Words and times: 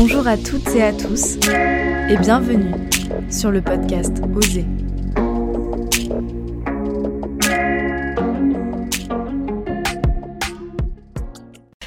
Bonjour 0.00 0.28
à 0.28 0.36
toutes 0.36 0.68
et 0.76 0.82
à 0.84 0.92
tous 0.92 1.38
et 2.08 2.16
bienvenue 2.18 2.72
sur 3.28 3.50
le 3.50 3.60
podcast 3.60 4.22
Oser. 4.32 4.64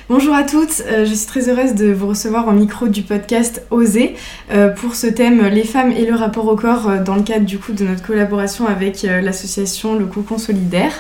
Bonjour 0.10 0.36
à 0.36 0.44
toutes, 0.44 0.84
euh, 0.88 1.06
je 1.06 1.14
suis 1.14 1.26
très 1.26 1.48
heureuse 1.48 1.74
de 1.74 1.94
vous 1.94 2.10
recevoir 2.10 2.50
au 2.50 2.52
micro 2.52 2.90
du 2.90 3.02
podcast 3.02 3.66
Oser 3.72 4.18
euh, 4.52 4.68
pour 4.68 4.96
ce 4.96 5.08
thème 5.08 5.48
les 5.48 5.64
femmes 5.64 5.94
et 5.94 6.06
le 6.06 6.14
rapport 6.14 6.50
au 6.50 6.58
corps 6.58 6.90
euh, 6.90 7.02
dans 7.02 7.16
le 7.16 7.24
cadre 7.24 7.46
du 7.46 7.60
coup 7.60 7.72
de 7.72 7.86
notre 7.86 8.06
collaboration 8.06 8.68
avec 8.68 9.04
l'association 9.04 9.96
Le 9.96 10.06
Cocon 10.06 10.38
Solidaire. 10.38 10.92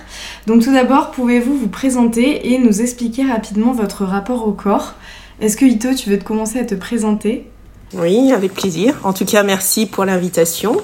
Donc 0.47 0.63
tout 0.63 0.71
d'abord, 0.71 1.11
pouvez-vous 1.11 1.57
vous 1.57 1.67
présenter 1.67 2.53
et 2.53 2.57
nous 2.57 2.81
expliquer 2.81 3.23
rapidement 3.25 3.73
votre 3.73 4.05
rapport 4.05 4.47
au 4.47 4.53
corps? 4.53 4.95
Est-ce 5.41 5.57
que 5.57 5.65
Ito, 5.65 5.93
tu 5.95 6.09
veux 6.09 6.19
te 6.19 6.23
commencer 6.23 6.59
à 6.59 6.63
te 6.63 6.75
présenter? 6.75 7.47
Oui, 7.93 8.31
avec 8.31 8.53
plaisir. 8.53 8.95
En 9.03 9.11
tout 9.11 9.25
cas, 9.25 9.43
merci 9.43 9.87
pour 9.87 10.05
l'invitation. 10.05 10.77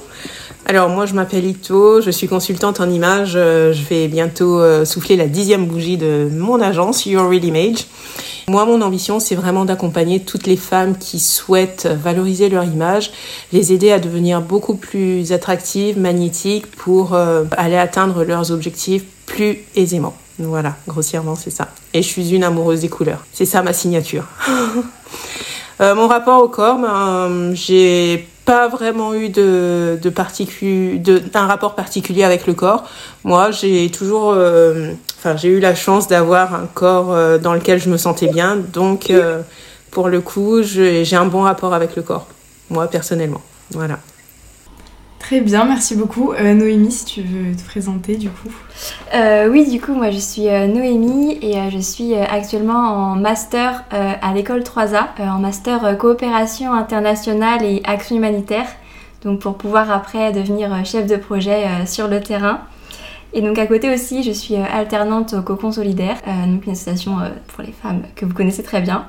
Alors 0.65 0.89
moi 0.89 1.05
je 1.05 1.13
m'appelle 1.13 1.45
Ito, 1.45 2.01
je 2.01 2.11
suis 2.11 2.27
consultante 2.27 2.81
en 2.81 2.89
images. 2.89 3.33
Je 3.33 3.83
vais 3.87 4.07
bientôt 4.09 4.59
souffler 4.83 5.15
la 5.15 5.27
dixième 5.27 5.65
bougie 5.65 5.95
de 5.95 6.27
mon 6.33 6.59
agence 6.59 7.05
Your 7.05 7.29
Real 7.29 7.45
Image. 7.45 7.85
Moi, 8.49 8.63
mon 8.63 8.81
ambition, 8.81 9.19
c'est 9.19 9.35
vraiment 9.35 9.65
d'accompagner 9.65 10.21
toutes 10.21 10.47
les 10.47 10.55
femmes 10.55 10.97
qui 10.97 11.19
souhaitent 11.19 11.85
valoriser 11.85 12.47
leur 12.47 12.63
image, 12.63 13.11
les 13.51 13.73
aider 13.73 13.91
à 13.91 13.99
devenir 13.99 14.41
beaucoup 14.41 14.75
plus 14.75 15.33
attractives, 15.33 15.99
magnétiques 15.99 16.71
pour 16.71 17.13
euh, 17.13 17.43
aller 17.57 17.75
atteindre 17.75 18.23
leurs 18.23 18.51
objectifs 18.51 19.03
plus 19.25 19.65
aisément. 19.75 20.15
Voilà, 20.39 20.75
grossièrement, 20.87 21.35
c'est 21.35 21.49
ça. 21.49 21.69
Et 21.93 22.01
je 22.01 22.07
suis 22.07 22.33
une 22.33 22.43
amoureuse 22.43 22.81
des 22.81 22.89
couleurs. 22.89 23.25
C'est 23.33 23.45
ça 23.45 23.61
ma 23.61 23.73
signature. 23.73 24.25
Euh, 25.79 25.93
mon 25.93 26.07
rapport 26.07 26.41
au 26.41 26.47
corps, 26.47 26.79
ben, 26.79 27.53
j'ai 27.53 28.27
pas 28.45 28.67
vraiment 28.67 29.13
eu 29.13 29.29
de, 29.29 29.99
rapport 31.35 31.75
particulier 31.75 32.23
avec 32.23 32.47
le 32.47 32.55
corps. 32.55 32.89
Moi, 33.23 33.51
j'ai 33.51 33.91
toujours, 33.91 34.33
euh, 34.35 34.93
j'ai 35.35 35.49
eu 35.49 35.59
la 35.59 35.75
chance 35.75 36.07
d'avoir 36.07 36.55
un 36.55 36.65
corps 36.73 37.11
euh, 37.11 37.37
dans 37.37 37.53
lequel 37.53 37.79
je 37.79 37.91
me 37.91 37.97
sentais 37.97 38.25
bien. 38.27 38.55
Donc, 38.55 39.13
pour 39.91 40.09
le 40.09 40.19
coup, 40.19 40.63
j'ai 40.63 41.15
un 41.15 41.25
bon 41.27 41.41
rapport 41.41 41.75
avec 41.75 41.95
le 41.95 42.01
corps. 42.01 42.25
Moi, 42.71 42.87
personnellement. 42.87 43.43
Voilà. 43.69 43.99
Très 45.27 45.41
bien, 45.41 45.65
merci 45.65 45.97
beaucoup. 45.97 46.31
Euh, 46.31 46.53
Noémie, 46.53 46.89
si 46.89 47.03
tu 47.03 47.21
veux 47.21 47.53
te 47.53 47.61
présenter 47.61 48.15
du 48.15 48.29
coup. 48.29 48.47
Euh, 49.13 49.49
oui, 49.49 49.69
du 49.69 49.81
coup, 49.81 49.93
moi 49.93 50.09
je 50.09 50.19
suis 50.19 50.47
euh, 50.47 50.67
Noémie 50.67 51.37
et 51.41 51.69
je 51.69 51.79
suis 51.79 52.15
actuellement 52.15 52.77
en 52.77 53.15
master 53.17 53.83
à 53.91 54.33
l'école 54.33 54.61
3A, 54.61 55.07
en 55.19 55.39
master 55.39 55.97
coopération 55.97 56.71
internationale 56.71 57.61
et 57.65 57.81
action 57.83 58.15
humanitaire, 58.15 58.67
donc 59.21 59.41
pour 59.41 59.55
pouvoir 59.55 59.91
après 59.91 60.31
devenir 60.31 60.85
chef 60.85 61.07
de 61.07 61.17
projet 61.17 61.65
sur 61.85 62.07
le 62.07 62.21
terrain. 62.21 62.61
Et 63.33 63.41
donc 63.41 63.59
à 63.59 63.67
côté 63.67 63.93
aussi, 63.93 64.23
je 64.23 64.31
suis 64.31 64.55
alternante 64.55 65.33
au 65.33 65.41
Cocon 65.41 65.73
Solidaire, 65.73 66.15
donc 66.47 66.65
une 66.67 66.71
association 66.71 67.17
pour 67.47 67.65
les 67.65 67.73
femmes 67.73 68.03
que 68.15 68.25
vous 68.25 68.33
connaissez 68.33 68.63
très 68.63 68.79
bien. 68.79 69.05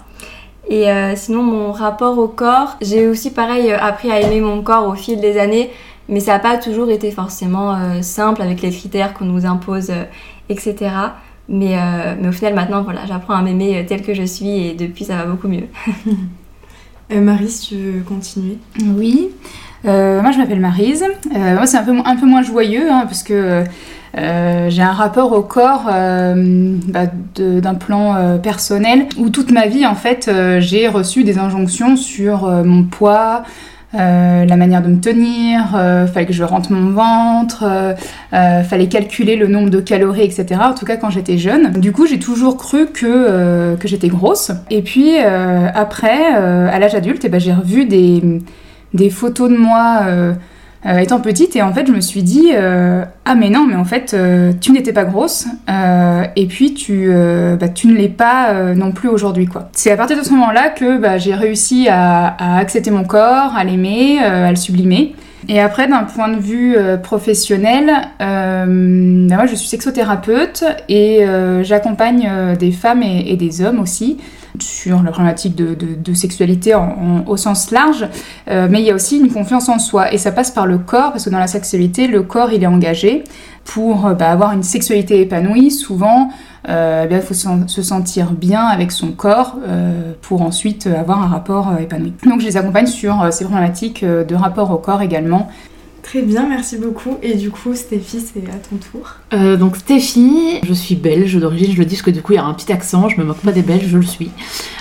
Et 0.68 0.86
sinon, 1.14 1.44
mon 1.44 1.70
rapport 1.70 2.18
au 2.18 2.26
corps, 2.26 2.76
j'ai 2.80 3.06
aussi 3.06 3.30
pareil 3.30 3.70
appris 3.70 4.10
à 4.10 4.20
aimer 4.20 4.40
mon 4.40 4.62
corps 4.62 4.88
au 4.88 4.94
fil 4.96 5.20
des 5.20 5.38
années. 5.38 5.70
Mais 6.08 6.20
ça 6.20 6.32
n'a 6.32 6.38
pas 6.38 6.56
toujours 6.56 6.90
été 6.90 7.10
forcément 7.10 7.74
euh, 7.74 8.00
simple 8.00 8.40
avec 8.40 8.62
les 8.62 8.70
critères 8.70 9.12
qu'on 9.12 9.26
nous 9.26 9.44
impose, 9.44 9.90
euh, 9.90 10.04
etc. 10.48 10.90
Mais, 11.50 11.76
euh, 11.76 12.14
mais, 12.20 12.28
au 12.28 12.32
final, 12.32 12.54
maintenant, 12.54 12.82
voilà, 12.82 13.00
j'apprends 13.06 13.34
à 13.34 13.42
m'aimer 13.42 13.84
tel 13.86 14.02
que 14.02 14.14
je 14.14 14.22
suis 14.22 14.68
et 14.68 14.74
depuis, 14.74 15.04
ça 15.04 15.16
va 15.16 15.26
beaucoup 15.26 15.48
mieux. 15.48 15.66
Marie, 17.14 17.48
si 17.48 17.68
tu 17.68 17.76
veux 17.76 18.00
continuer? 18.00 18.58
Oui. 18.82 19.30
moi, 19.84 20.30
je 20.30 20.38
m'appelle 20.38 20.60
Marise. 20.60 21.04
moi, 21.32 21.66
c'est 21.66 21.78
un 21.78 21.84
peu, 21.84 21.96
un 22.04 22.16
peu 22.16 22.26
moins 22.26 22.42
joyeux 22.42 22.90
hein, 22.90 23.04
parce 23.06 23.22
que 23.22 23.64
j'ai 24.14 24.82
un 24.82 24.92
rapport 24.92 25.32
au 25.32 25.40
corps 25.40 25.84
bah, 25.86 27.06
d'un 27.34 27.74
plan 27.76 28.38
personnel 28.42 29.06
où 29.16 29.30
toute 29.30 29.52
ma 29.52 29.68
vie, 29.68 29.86
en 29.86 29.94
fait, 29.94 30.30
j'ai 30.58 30.86
reçu 30.86 31.24
des 31.24 31.38
injonctions 31.38 31.96
sur 31.96 32.46
mon 32.46 32.84
poids, 32.84 33.42
euh, 33.94 34.44
la 34.44 34.56
manière 34.56 34.82
de 34.82 34.88
me 34.88 35.00
tenir, 35.00 35.74
euh, 35.74 36.06
fallait 36.06 36.26
que 36.26 36.32
je 36.34 36.44
rentre 36.44 36.70
mon 36.72 36.90
ventre, 36.90 37.64
euh, 38.34 38.62
fallait 38.62 38.88
calculer 38.88 39.36
le 39.36 39.48
nombre 39.48 39.70
de 39.70 39.80
calories, 39.80 40.24
etc. 40.24 40.60
En 40.62 40.74
tout 40.74 40.84
cas 40.84 40.96
quand 40.96 41.08
j'étais 41.08 41.38
jeune. 41.38 41.72
Du 41.72 41.92
coup 41.92 42.06
j'ai 42.06 42.18
toujours 42.18 42.58
cru 42.58 42.86
que, 42.86 43.76
que 43.76 43.88
j'étais 43.88 44.08
grosse. 44.08 44.50
Et 44.70 44.82
puis 44.82 45.16
après, 45.18 46.26
à 46.26 46.78
l'âge 46.78 46.94
adulte, 46.94 47.24
eh 47.24 47.28
ben, 47.28 47.40
j'ai 47.40 47.54
revu 47.54 47.86
des, 47.86 48.22
des, 48.92 49.10
photos 49.10 49.50
de 49.50 49.56
moi 49.56 50.02
euh, 50.86 50.98
étant 50.98 51.20
petite 51.20 51.56
et 51.56 51.62
en 51.62 51.72
fait 51.72 51.88
je 51.88 51.92
me 51.92 52.00
suis 52.00 52.22
dit 52.22 52.50
euh, 52.54 53.04
ah 53.24 53.34
mais 53.34 53.50
non 53.50 53.66
mais 53.66 53.74
en 53.74 53.84
fait 53.84 54.14
euh, 54.14 54.52
tu 54.60 54.70
n'étais 54.70 54.92
pas 54.92 55.02
grosse 55.02 55.48
et 56.36 56.46
puis 56.46 56.72
tu, 56.74 57.10
bah, 57.58 57.68
tu 57.68 57.88
ne 57.88 57.96
l'es 57.96 58.08
pas 58.08 58.74
non 58.74 58.92
plus 58.92 59.08
aujourd'hui 59.08 59.46
quoi. 59.46 59.70
C'est 59.72 59.90
à 59.90 59.96
partir 59.96 60.16
de 60.16 60.22
ce 60.22 60.30
moment-là 60.30 60.68
que 60.68 60.98
bah, 60.98 61.18
j'ai 61.18 61.34
réussi 61.34 61.88
à, 61.90 62.58
accepter 62.58 62.90
mon 62.90 63.04
corps, 63.04 63.54
à 63.56 63.64
l'aimer, 63.64 64.20
à 64.20 64.50
le 64.50 64.56
sublimer. 64.56 65.14
Et 65.48 65.60
après, 65.60 65.88
d'un 65.88 66.04
point 66.04 66.28
de 66.28 66.38
vue 66.38 66.76
professionnel, 67.02 67.90
bah, 68.18 68.66
moi 68.66 69.46
je 69.46 69.54
suis 69.54 69.68
sexothérapeute 69.68 70.64
et 70.88 71.24
j'accompagne 71.62 72.30
des 72.58 72.70
femmes 72.70 73.02
et, 73.02 73.36
des 73.36 73.62
hommes 73.62 73.80
aussi 73.80 74.18
sur 74.58 75.02
la 75.02 75.10
problématique 75.10 75.54
de, 75.54 76.14
sexualité 76.14 76.74
au 77.26 77.36
sens 77.36 77.70
large, 77.70 78.08
euh, 78.48 78.66
mais 78.70 78.80
il 78.80 78.86
y 78.86 78.90
a 78.90 78.94
aussi 78.94 79.18
une 79.18 79.30
confiance 79.30 79.68
en 79.68 79.78
soi. 79.78 80.12
Et 80.12 80.18
ça 80.18 80.32
passe 80.32 80.50
par 80.50 80.66
le 80.66 80.78
corps, 80.78 81.12
parce 81.12 81.24
que 81.24 81.30
dans 81.30 81.38
la 81.38 81.46
sexualité, 81.46 82.06
le 82.06 82.22
corps, 82.22 82.52
il 82.52 82.62
est 82.62 82.66
engagé 82.66 83.24
pour 83.64 84.06
euh, 84.06 84.14
bah, 84.14 84.30
avoir 84.30 84.52
une 84.52 84.62
sexualité 84.62 85.20
épanouie. 85.20 85.70
Souvent, 85.70 86.30
euh, 86.68 87.06
eh 87.08 87.14
il 87.14 87.20
faut 87.20 87.34
se 87.34 87.82
sentir 87.82 88.32
bien 88.32 88.64
avec 88.64 88.90
son 88.90 89.12
corps 89.12 89.56
pour 90.22 90.42
ensuite 90.42 90.86
avoir 90.86 91.22
un 91.22 91.28
rapport 91.28 91.72
épanoui. 91.78 92.12
Donc 92.26 92.40
je 92.40 92.46
les 92.46 92.56
accompagne 92.56 92.86
sur 92.86 93.32
ces 93.32 93.44
problématiques 93.44 94.04
de 94.04 94.34
rapport 94.34 94.70
au 94.70 94.78
corps 94.78 95.02
également. 95.02 95.48
Très 96.08 96.22
bien, 96.22 96.48
merci 96.48 96.78
beaucoup. 96.78 97.18
Et 97.22 97.34
du 97.34 97.50
coup, 97.50 97.74
Stéphie, 97.74 98.20
c'est 98.20 98.40
à 98.48 98.56
ton 98.56 98.76
tour. 98.76 99.16
Euh, 99.34 99.58
donc 99.58 99.76
Stéphie, 99.76 100.58
je 100.62 100.72
suis 100.72 100.94
belge 100.94 101.38
d'origine, 101.38 101.72
je 101.72 101.78
le 101.78 101.84
dis 101.84 101.96
parce 101.96 102.02
que 102.02 102.10
du 102.10 102.22
coup 102.22 102.32
il 102.32 102.36
y 102.36 102.38
a 102.38 102.44
un 102.46 102.54
petit 102.54 102.72
accent, 102.72 103.10
je 103.10 103.20
me 103.20 103.26
moque 103.26 103.42
pas 103.42 103.52
des 103.52 103.60
belges, 103.60 103.86
je 103.86 103.98
le 103.98 104.06
suis. 104.06 104.30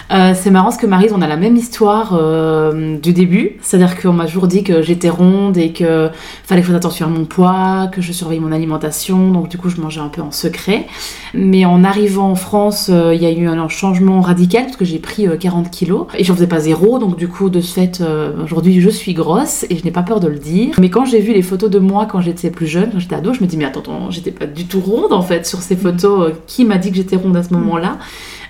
Euh, 0.10 0.32
c'est 0.34 0.52
marrant 0.52 0.68
parce 0.68 0.78
que 0.78 0.88
Marise, 0.88 1.12
on 1.14 1.22
a 1.22 1.28
la 1.28 1.36
même 1.36 1.58
histoire 1.58 2.18
euh, 2.18 2.98
du 2.98 3.12
début, 3.12 3.58
c'est-à-dire 3.62 4.02
qu'on 4.02 4.14
m'a 4.14 4.26
toujours 4.26 4.48
dit 4.48 4.64
que 4.64 4.82
j'étais 4.82 5.10
ronde 5.10 5.58
et 5.58 5.74
que 5.74 6.10
fallait 6.46 6.62
faire 6.62 6.78
attention 6.78 7.08
à 7.08 7.10
mon 7.10 7.26
poids, 7.26 7.90
que 7.92 8.00
je 8.02 8.14
surveille 8.14 8.40
mon 8.40 8.54
alimentation, 8.54 9.32
donc 9.32 9.50
du 9.50 9.58
coup 9.58 9.68
je 9.68 9.82
mangeais 9.82 10.00
un 10.00 10.08
peu 10.08 10.22
en 10.22 10.32
secret. 10.32 10.88
Mais 11.34 11.66
en 11.66 11.84
arrivant 11.84 12.32
en 12.32 12.36
France, 12.36 12.88
il 12.90 13.22
y 13.22 13.26
a 13.26 13.32
eu 13.32 13.48
un 13.50 13.68
changement 13.68 14.22
radical 14.22 14.64
parce 14.64 14.78
que 14.78 14.86
j'ai 14.86 15.00
pris 15.00 15.28
40 15.38 15.70
kilos 15.72 16.08
et 16.18 16.24
j'en 16.24 16.36
faisais 16.36 16.48
pas 16.48 16.62
zéro, 16.62 17.00
donc 17.00 17.18
du 17.18 17.28
coup 17.28 17.50
de 17.50 17.60
ce 17.60 17.74
fait, 17.74 18.02
aujourd'hui 18.42 18.80
je 18.80 18.90
suis 18.90 19.14
grosse 19.14 19.66
et 19.70 19.76
je 19.76 19.84
n'ai 19.84 19.92
pas 19.92 20.04
peur 20.04 20.22
de 20.22 20.30
le 20.30 20.40
dire. 20.40 20.76
Mais 20.80 20.90
quand 20.90 21.04
j'ai 21.04 21.17
vu 21.22 21.34
les 21.34 21.42
photos 21.42 21.70
de 21.70 21.80
moi 21.80 22.06
quand 22.06 22.22
j'étais 22.22 22.50
plus 22.50 22.68
jeune, 22.68 22.92
quand 22.92 23.00
j'étais 23.00 23.16
ado, 23.16 23.34
je 23.34 23.42
me 23.42 23.48
dis 23.48 23.58
mais 23.58 23.66
attends, 23.66 24.12
j'étais 24.12 24.32
pas 24.32 24.46
du 24.46 24.66
tout 24.66 24.80
ronde 24.80 25.14
en 25.14 25.22
fait 25.22 25.46
sur 25.46 25.62
ces 25.62 25.76
photos. 25.76 26.30
Euh, 26.30 26.34
qui 26.48 26.66
m'a 26.66 26.78
dit 26.78 26.92
que 26.92 26.98
j'étais 26.98 27.16
ronde 27.16 27.38
à 27.38 27.44
ce 27.44 27.54
moment-là? 27.54 27.98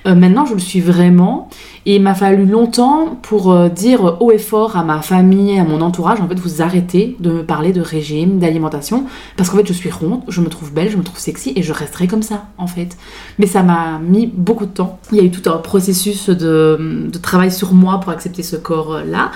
Euh, 0.07 0.15
maintenant, 0.15 0.45
je 0.45 0.53
le 0.53 0.59
suis 0.59 0.79
vraiment. 0.79 1.49
Et 1.85 1.95
il 1.95 2.01
m'a 2.01 2.15
fallu 2.15 2.45
longtemps 2.45 3.17
pour 3.21 3.51
euh, 3.51 3.69
dire 3.69 4.17
haut 4.19 4.31
et 4.31 4.37
fort 4.37 4.75
à 4.75 4.83
ma 4.83 5.01
famille, 5.01 5.57
à 5.57 5.63
mon 5.63 5.81
entourage, 5.81 6.19
en 6.19 6.27
fait, 6.27 6.37
vous 6.37 6.61
arrêtez 6.61 7.15
de 7.19 7.31
me 7.31 7.43
parler 7.43 7.71
de 7.71 7.81
régime, 7.81 8.39
d'alimentation, 8.39 9.05
parce 9.37 9.49
qu'en 9.49 9.57
fait, 9.57 9.67
je 9.67 9.73
suis 9.73 9.89
ronde, 9.89 10.21
je 10.27 10.41
me 10.41 10.49
trouve 10.49 10.73
belle, 10.73 10.89
je 10.89 10.97
me 10.97 11.03
trouve 11.03 11.17
sexy, 11.17 11.53
et 11.55 11.63
je 11.63 11.71
resterai 11.71 12.07
comme 12.07 12.23
ça, 12.23 12.47
en 12.57 12.67
fait. 12.67 12.97
Mais 13.39 13.47
ça 13.47 13.63
m'a 13.63 13.99
mis 13.99 14.27
beaucoup 14.27 14.65
de 14.65 14.71
temps. 14.71 14.99
Il 15.11 15.17
y 15.17 15.21
a 15.21 15.23
eu 15.23 15.31
tout 15.31 15.49
un 15.49 15.57
processus 15.57 16.29
de, 16.29 17.09
travail 17.21 17.51
sur 17.51 17.73
moi 17.73 17.99
pour 17.99 18.11
accepter 18.11 18.43
ce 18.43 18.55
corps-là, 18.55 19.31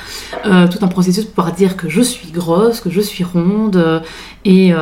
euh, 0.45 0.67
tout 0.67 0.79
un 0.81 0.87
processus 0.87 1.25
pour 1.25 1.33
pouvoir 1.35 1.55
dire 1.55 1.75
que 1.77 1.89
je 1.89 2.01
suis 2.01 2.31
grosse, 2.31 2.79
que 2.79 2.89
je 2.89 3.01
suis 3.01 3.23
ronde, 3.23 4.01
et, 4.43 4.73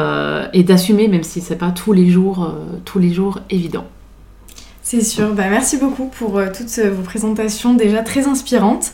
et 0.53 0.63
d'assumer, 0.63 1.07
même 1.07 1.23
si 1.23 1.41
c'est 1.41 1.55
pas 1.55 1.71
tous 1.71 1.93
les 1.93 2.09
jours, 2.09 2.51
tous 2.85 2.99
les 2.99 3.13
jours 3.13 3.39
évident. 3.49 3.85
C'est 4.91 5.01
sûr. 5.01 5.35
Bah, 5.35 5.43
merci 5.51 5.77
beaucoup 5.77 6.05
pour 6.05 6.39
euh, 6.39 6.47
toutes 6.47 6.79
vos 6.79 7.03
présentations 7.03 7.75
déjà 7.75 8.01
très 8.01 8.25
inspirantes. 8.25 8.87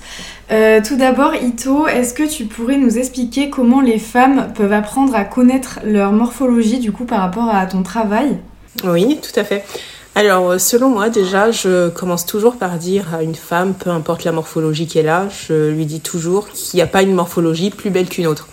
Euh, 0.52 0.82
tout 0.86 0.98
d'abord, 0.98 1.36
Ito, 1.36 1.88
est-ce 1.88 2.14
que 2.14 2.30
tu 2.30 2.44
pourrais 2.48 2.76
nous 2.76 2.98
expliquer 2.98 3.50
comment 3.50 3.80
les 3.80 3.98
femmes 3.98 4.52
peuvent 4.56 4.74
apprendre 4.74 5.16
à 5.16 5.24
connaître 5.24 5.80
leur 5.86 6.12
morphologie 6.12 6.80
du 6.80 6.92
coup 6.92 7.06
par 7.06 7.22
rapport 7.22 7.48
à 7.48 7.66
ton 7.66 7.82
travail? 7.82 8.40
Oui, 8.84 9.22
tout 9.22 9.40
à 9.40 9.46
fait. 9.46 9.64
Alors, 10.16 10.50
euh, 10.50 10.58
selon 10.58 10.90
moi, 10.90 11.08
déjà, 11.08 11.52
je 11.52 11.88
commence 11.88 12.26
toujours 12.26 12.58
par 12.58 12.78
dire 12.78 13.16
à 13.16 13.24
une 13.24 13.34
femme, 13.34 13.74
peu 13.74 13.90
importe 13.90 14.26
la 14.26 14.34
morphologie 14.34 14.88
qu'elle 14.88 15.08
a, 15.08 15.30
je 15.48 15.70
lui 15.70 15.86
dis 15.86 16.02
toujours 16.02 16.50
qu'il 16.50 16.78
n'y 16.78 16.82
a 16.82 16.88
pas 16.88 17.04
une 17.04 17.14
morphologie 17.14 17.70
plus 17.70 17.90
belle 17.90 18.10
qu'une 18.10 18.28
autre. 18.28 18.50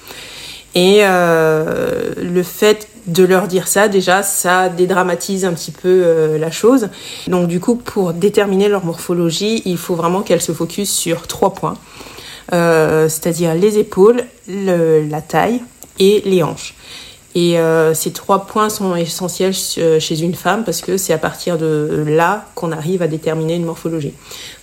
Et 0.77 1.01
euh, 1.03 2.13
le 2.17 2.43
fait 2.45 2.89
de 3.07 3.25
leur 3.25 3.49
dire 3.49 3.69
ça, 3.69 3.89
déjà, 3.89 4.23
ça 4.23 4.69
dédramatise 4.69 5.45
un 5.45 5.53
petit 5.53 5.71
peu 5.71 6.03
euh, 6.05 6.39
la 6.39 6.51
chose. 6.51 6.89
Donc 7.27 7.49
du 7.49 7.61
coup, 7.61 7.77
pour 7.77 8.13
déterminer 8.13 8.69
leur 8.69 8.85
morphologie, 8.85 9.63
il 9.65 9.79
faut 9.79 9.95
vraiment 9.95 10.23
qu'elles 10.23 10.43
se 10.43 10.53
focus 10.53 10.91
sur 10.91 11.27
trois 11.27 11.55
points. 11.55 11.77
c'est-à-dire 12.51 13.55
les 13.55 13.79
épaules, 13.79 14.25
la 14.49 15.21
taille 15.21 15.63
et 15.99 16.23
les 16.25 16.43
hanches. 16.43 16.75
Et 17.35 17.59
euh, 17.59 17.95
ces 17.95 18.13
trois 18.13 18.47
points 18.47 18.69
sont 18.69 18.95
essentiels 18.95 19.55
chez 19.55 20.21
une 20.21 20.35
femme 20.35 20.65
parce 20.65 20.83
que 20.83 20.99
c'est 20.99 21.15
à 21.15 21.19
partir 21.19 21.57
de 21.57 22.05
là 22.07 22.47
qu'on 22.55 22.73
arrive 22.73 23.01
à 23.03 23.07
déterminer 23.07 23.55
une 23.55 23.65
morphologie. 23.65 24.13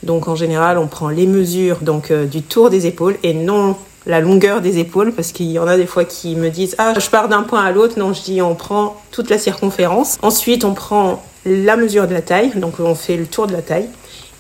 Donc 0.04 0.28
en 0.28 0.36
général, 0.36 0.78
on 0.78 0.88
prend 0.88 1.10
les 1.10 1.26
mesures 1.26 1.78
donc 1.82 2.12
euh, 2.12 2.26
du 2.26 2.44
tour 2.44 2.70
des 2.70 2.86
épaules 2.86 3.18
et 3.24 3.34
non 3.34 3.76
la 4.06 4.20
longueur 4.20 4.62
des 4.62 4.80
épaules 4.80 5.12
parce 5.12 5.32
qu'il 5.32 5.52
y 5.52 5.60
en 5.60 5.68
a 5.68 5.78
des 5.78 5.86
fois 5.86 6.06
qui 6.06 6.36
me 6.36 6.50
disent 6.50 6.76
ah 6.78 6.94
je 6.98 7.10
pars 7.10 7.28
d'un 7.28 7.44
point 7.44 7.64
à 7.64 7.72
l'autre 7.72 8.00
non 8.00 8.14
je 8.14 8.22
dis 8.22 8.42
on 8.42 8.56
prend 8.56 9.02
toute 9.12 9.30
la 9.30 9.38
circonférence 9.38 10.18
ensuite 10.22 10.64
on 10.64 10.74
prend 10.74 11.24
la 11.46 11.76
mesure 11.76 12.08
de 12.08 12.14
la 12.14 12.22
taille 12.22 12.52
donc 12.56 12.80
on 12.80 12.96
fait 12.96 13.18
le 13.18 13.26
tour 13.26 13.48
de 13.48 13.54
la 13.54 13.62
taille 13.62 13.90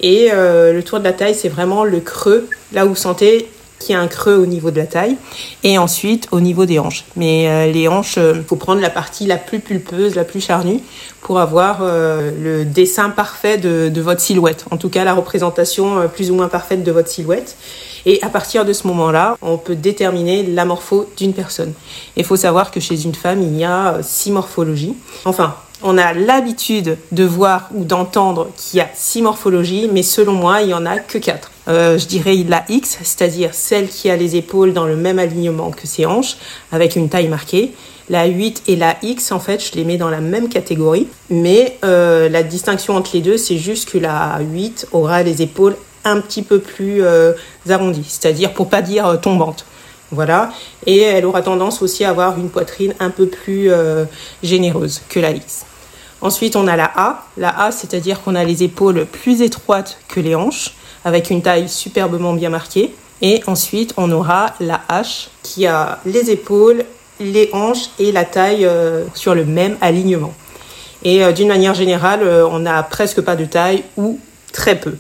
et 0.02 0.30
euh, 0.32 0.74
le 0.74 0.84
tour 0.84 1.00
de 1.00 1.04
la 1.04 1.14
taille 1.14 1.36
c'est 1.36 1.50
vraiment 1.50 1.84
le 1.84 2.00
creux 2.00 2.48
là 2.72 2.86
où 2.86 2.90
vous 2.90 2.96
sentez 2.96 3.50
qui 3.80 3.94
a 3.94 4.02
un 4.02 4.08
creux 4.08 4.36
au 4.36 4.46
niveau 4.46 4.72
de 4.72 4.78
la 4.78 4.86
taille, 4.86 5.16
et 5.64 5.78
ensuite 5.78 6.28
au 6.32 6.42
niveau 6.42 6.66
des 6.66 6.80
hanches. 6.80 7.06
Mais 7.16 7.48
euh, 7.48 7.72
les 7.72 7.88
hanches, 7.88 8.18
il 8.18 8.24
euh, 8.24 8.44
faut 8.46 8.58
prendre 8.58 8.82
la 8.82 8.90
partie 8.90 9.26
la 9.26 9.38
plus 9.38 9.62
pulpeuse, 9.62 10.16
la 10.16 10.26
plus 10.26 10.42
charnue, 10.42 10.82
pour 11.22 11.40
avoir 11.40 11.80
le 11.82 12.66
dessin 12.66 13.10
parfait 13.10 13.58
de, 13.58 14.02
votre 14.02 14.20
silhouette. 14.20 14.66
En 14.72 14.76
tout 14.76 14.90
cas, 14.90 15.06
la 15.06 15.14
représentation 15.14 16.10
plus 16.14 16.30
ou 16.30 16.36
moins 16.36 16.50
parfaite 16.50 16.84
de 16.84 16.92
votre 16.92 17.08
silhouette. 17.08 17.56
Et 18.06 18.19
à 18.22 18.30
partir 18.30 18.66
de 18.66 18.74
ce 18.74 18.88
moment-là, 18.88 19.38
on 19.42 19.57
peut 19.57 19.75
déterminer 19.75 20.44
la 20.44 20.66
morpho 20.66 21.10
d'une 21.18 21.34
personne. 21.34 21.74
Il 22.16 22.25
faut 22.25 22.36
savoir 22.38 22.72
que 22.72 22.80
chez 22.80 23.04
une 23.04 23.16
femme, 23.16 23.42
il 23.42 23.57
y 23.57 23.63
a 23.63 24.00
six 24.01 24.31
morphologies. 24.31 24.96
Enfin, 25.25 25.56
on 25.81 25.98
a 25.98 26.13
l'habitude 26.13 26.98
de 27.12 27.24
voir 27.24 27.69
ou 27.74 27.84
d'entendre 27.84 28.50
qu'il 28.57 28.80
y 28.80 28.81
a 28.81 28.90
six 28.94 29.22
morphologies, 29.22 29.90
mais 29.92 30.04
selon 30.04 30.34
moi, 30.34 30.62
il 30.62 30.68
n'y 30.68 30.74
en 30.74 30.86
a 30.86 31.00
que 31.00 31.18
quatre. 31.18 31.51
Euh, 31.68 31.98
je 31.98 32.06
dirais 32.06 32.36
la 32.48 32.66
X, 32.68 32.98
c'est-à-dire 33.01 33.54
celle 33.54 33.88
qui 33.88 34.10
a 34.10 34.18
les 34.18 34.36
épaules 34.36 34.74
dans 34.74 34.86
le 34.86 34.96
même 34.96 35.19
alignement 35.19 35.72
que 35.72 35.88
ses 35.88 36.06
hanches, 36.06 36.38
avec 36.72 36.96
une 36.96 37.10
taille 37.10 37.28
marquée. 37.28 37.74
La 38.10 38.25
8 38.25 38.63
et 38.68 38.75
la 38.75 38.98
X, 39.04 39.31
en 39.31 39.40
fait, 39.40 39.63
je 39.63 39.75
les 39.75 39.86
mets 39.86 39.98
dans 39.98 40.10
la 40.10 40.19
même 40.19 40.50
catégorie, 40.50 41.07
mais 41.30 41.78
euh, 41.86 42.28
la 42.28 42.42
distinction 42.42 42.96
entre 42.96 43.12
les 43.13 43.22
deux, 43.22 43.38
c'est 43.38 43.57
juste 43.57 43.90
que 43.90 44.00
la 44.00 44.40
8 44.42 44.88
aura 44.94 45.22
les 45.22 45.44
épaules 45.44 45.78
un 46.06 46.22
petit 46.22 46.42
peu 46.42 46.60
plus 46.60 47.04
euh, 47.04 47.34
arrondies, 47.69 48.06
c'est-à-dire 48.07 48.54
pour 48.54 48.69
pas 48.69 48.81
dire 48.81 49.19
tombantes. 49.22 49.66
Voilà. 50.12 50.51
Et 50.86 51.01
elle 51.01 51.25
aura 51.25 51.42
tendance 51.42 51.81
aussi 51.81 52.04
à 52.04 52.10
avoir 52.10 52.40
une 52.40 52.50
poitrine 52.50 52.96
un 53.00 53.12
peu 53.12 53.28
plus 53.28 53.69
généreuse 54.42 55.01
que 55.07 55.19
la 55.19 55.31
X. 55.31 55.66
Ensuite, 56.22 56.56
on 56.56 56.68
a 56.68 56.75
la 56.75 56.92
A. 56.96 57.25
La 57.38 57.50
A, 57.50 57.72
c'est-à-dire 57.72 58.22
qu'on 58.22 58.36
a 58.36 58.44
les 58.44 58.63
épaules 58.63 59.06
plus 59.06 59.42
étroites 59.42 60.00
que 60.07 60.19
les 60.19 60.36
hanches, 60.36 60.74
avec 61.06 61.30
une 61.30 61.42
taille 61.42 61.69
superbement 61.69 62.34
bien 62.34 62.50
marquée. 62.50 62.94
Et 63.22 63.42
ensuite, 63.48 63.94
on 63.98 64.12
aura 64.12 64.54
la 64.60 64.81
H, 64.90 65.28
qui 65.44 65.66
a 65.66 66.00
les 66.06 66.31
épaules, 66.31 66.86
les 67.19 67.50
hanches 67.54 67.90
et 68.00 68.12
la 68.12 68.25
taille 68.25 68.66
euh, 68.66 69.06
sur 69.13 69.36
le 69.36 69.46
même 69.46 69.78
alignement. 69.81 70.34
Et 71.04 71.24
euh, 71.24 71.31
d'une 71.31 71.48
manière 71.48 71.74
générale, 71.74 72.22
euh, 72.24 72.48
on 72.48 72.60
n'a 72.60 72.81
presque 72.84 73.22
pas 73.22 73.36
de 73.36 73.46
taille 73.46 73.84
ou 73.98 74.19
très 74.51 74.75
peu. 74.75 74.96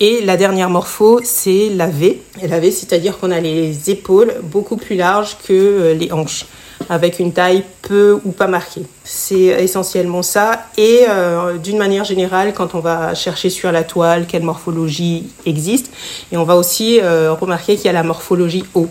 Et 0.00 0.22
la 0.22 0.36
dernière 0.36 0.70
morpho, 0.70 1.20
c'est 1.22 1.70
la 1.70 1.86
V. 1.86 2.20
Et 2.42 2.48
la 2.48 2.60
V, 2.60 2.70
c'est-à-dire 2.70 3.18
qu'on 3.18 3.30
a 3.30 3.40
les 3.40 3.90
épaules 3.90 4.34
beaucoup 4.42 4.76
plus 4.76 4.96
larges 4.96 5.36
que 5.46 5.94
les 5.98 6.12
hanches 6.12 6.46
avec 6.88 7.18
une 7.18 7.32
taille 7.32 7.64
peu 7.82 8.18
ou 8.24 8.32
pas 8.32 8.46
marquée. 8.46 8.82
C'est 9.04 9.36
essentiellement 9.36 10.22
ça. 10.22 10.66
Et 10.76 11.04
euh, 11.08 11.56
d'une 11.58 11.78
manière 11.78 12.04
générale, 12.04 12.52
quand 12.54 12.74
on 12.74 12.80
va 12.80 13.14
chercher 13.14 13.50
sur 13.50 13.72
la 13.72 13.84
toile 13.84 14.26
quelle 14.26 14.42
morphologie 14.42 15.28
existe, 15.46 15.90
et 16.32 16.36
on 16.36 16.44
va 16.44 16.56
aussi 16.56 17.00
euh, 17.00 17.32
remarquer 17.32 17.76
qu'il 17.76 17.86
y 17.86 17.88
a 17.88 17.92
la 17.92 18.02
morphologie 18.02 18.64
O. 18.74 18.88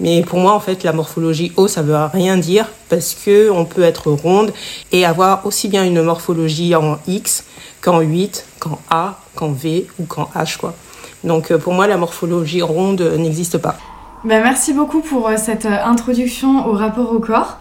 Mais 0.00 0.22
pour 0.22 0.38
moi, 0.38 0.54
en 0.54 0.60
fait, 0.60 0.82
la 0.82 0.92
morphologie 0.92 1.52
O, 1.56 1.68
ça 1.68 1.82
veut 1.82 1.96
rien 2.12 2.38
dire 2.38 2.66
parce 2.88 3.14
que 3.14 3.50
on 3.50 3.66
peut 3.66 3.82
être 3.82 4.10
ronde 4.10 4.52
et 4.92 5.04
avoir 5.04 5.44
aussi 5.46 5.68
bien 5.68 5.84
une 5.84 6.02
morphologie 6.02 6.74
en 6.74 6.98
X 7.06 7.44
qu'en 7.82 8.00
8, 8.00 8.46
qu'en 8.58 8.78
A, 8.90 9.18
qu'en 9.34 9.52
V 9.52 9.86
ou 9.98 10.04
qu'en 10.04 10.30
H, 10.34 10.56
quoi. 10.56 10.74
Donc, 11.22 11.50
euh, 11.50 11.58
pour 11.58 11.74
moi, 11.74 11.86
la 11.86 11.98
morphologie 11.98 12.62
ronde 12.62 13.02
n'existe 13.18 13.58
pas. 13.58 13.76
Bah, 14.24 14.40
merci 14.42 14.72
beaucoup 14.72 15.00
pour 15.00 15.28
euh, 15.28 15.36
cette 15.36 15.66
euh, 15.66 15.84
introduction 15.84 16.66
au 16.66 16.72
rapport 16.72 17.12
au 17.12 17.20
corps. 17.20 17.58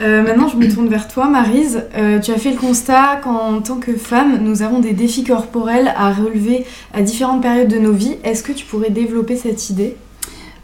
Maintenant, 0.00 0.48
je 0.48 0.56
me 0.56 0.68
tourne 0.68 0.88
vers 0.88 1.06
toi, 1.06 1.28
Marise. 1.28 1.84
tu 2.24 2.32
as 2.32 2.36
fait 2.36 2.50
le 2.50 2.56
constat 2.56 3.20
qu'en 3.22 3.60
tant 3.60 3.76
que 3.76 3.92
femme, 3.92 4.38
nous 4.42 4.62
avons 4.62 4.80
des 4.80 4.94
défis 4.94 5.22
corporels 5.22 5.94
à 5.96 6.12
relever 6.12 6.66
à 6.92 7.02
différentes 7.02 7.40
périodes 7.40 7.68
de 7.68 7.78
nos 7.78 7.92
vies. 7.92 8.16
Est-ce 8.24 8.42
que 8.42 8.50
tu 8.50 8.64
pourrais 8.64 8.90
développer 8.90 9.36
cette 9.36 9.70
idée? 9.70 9.94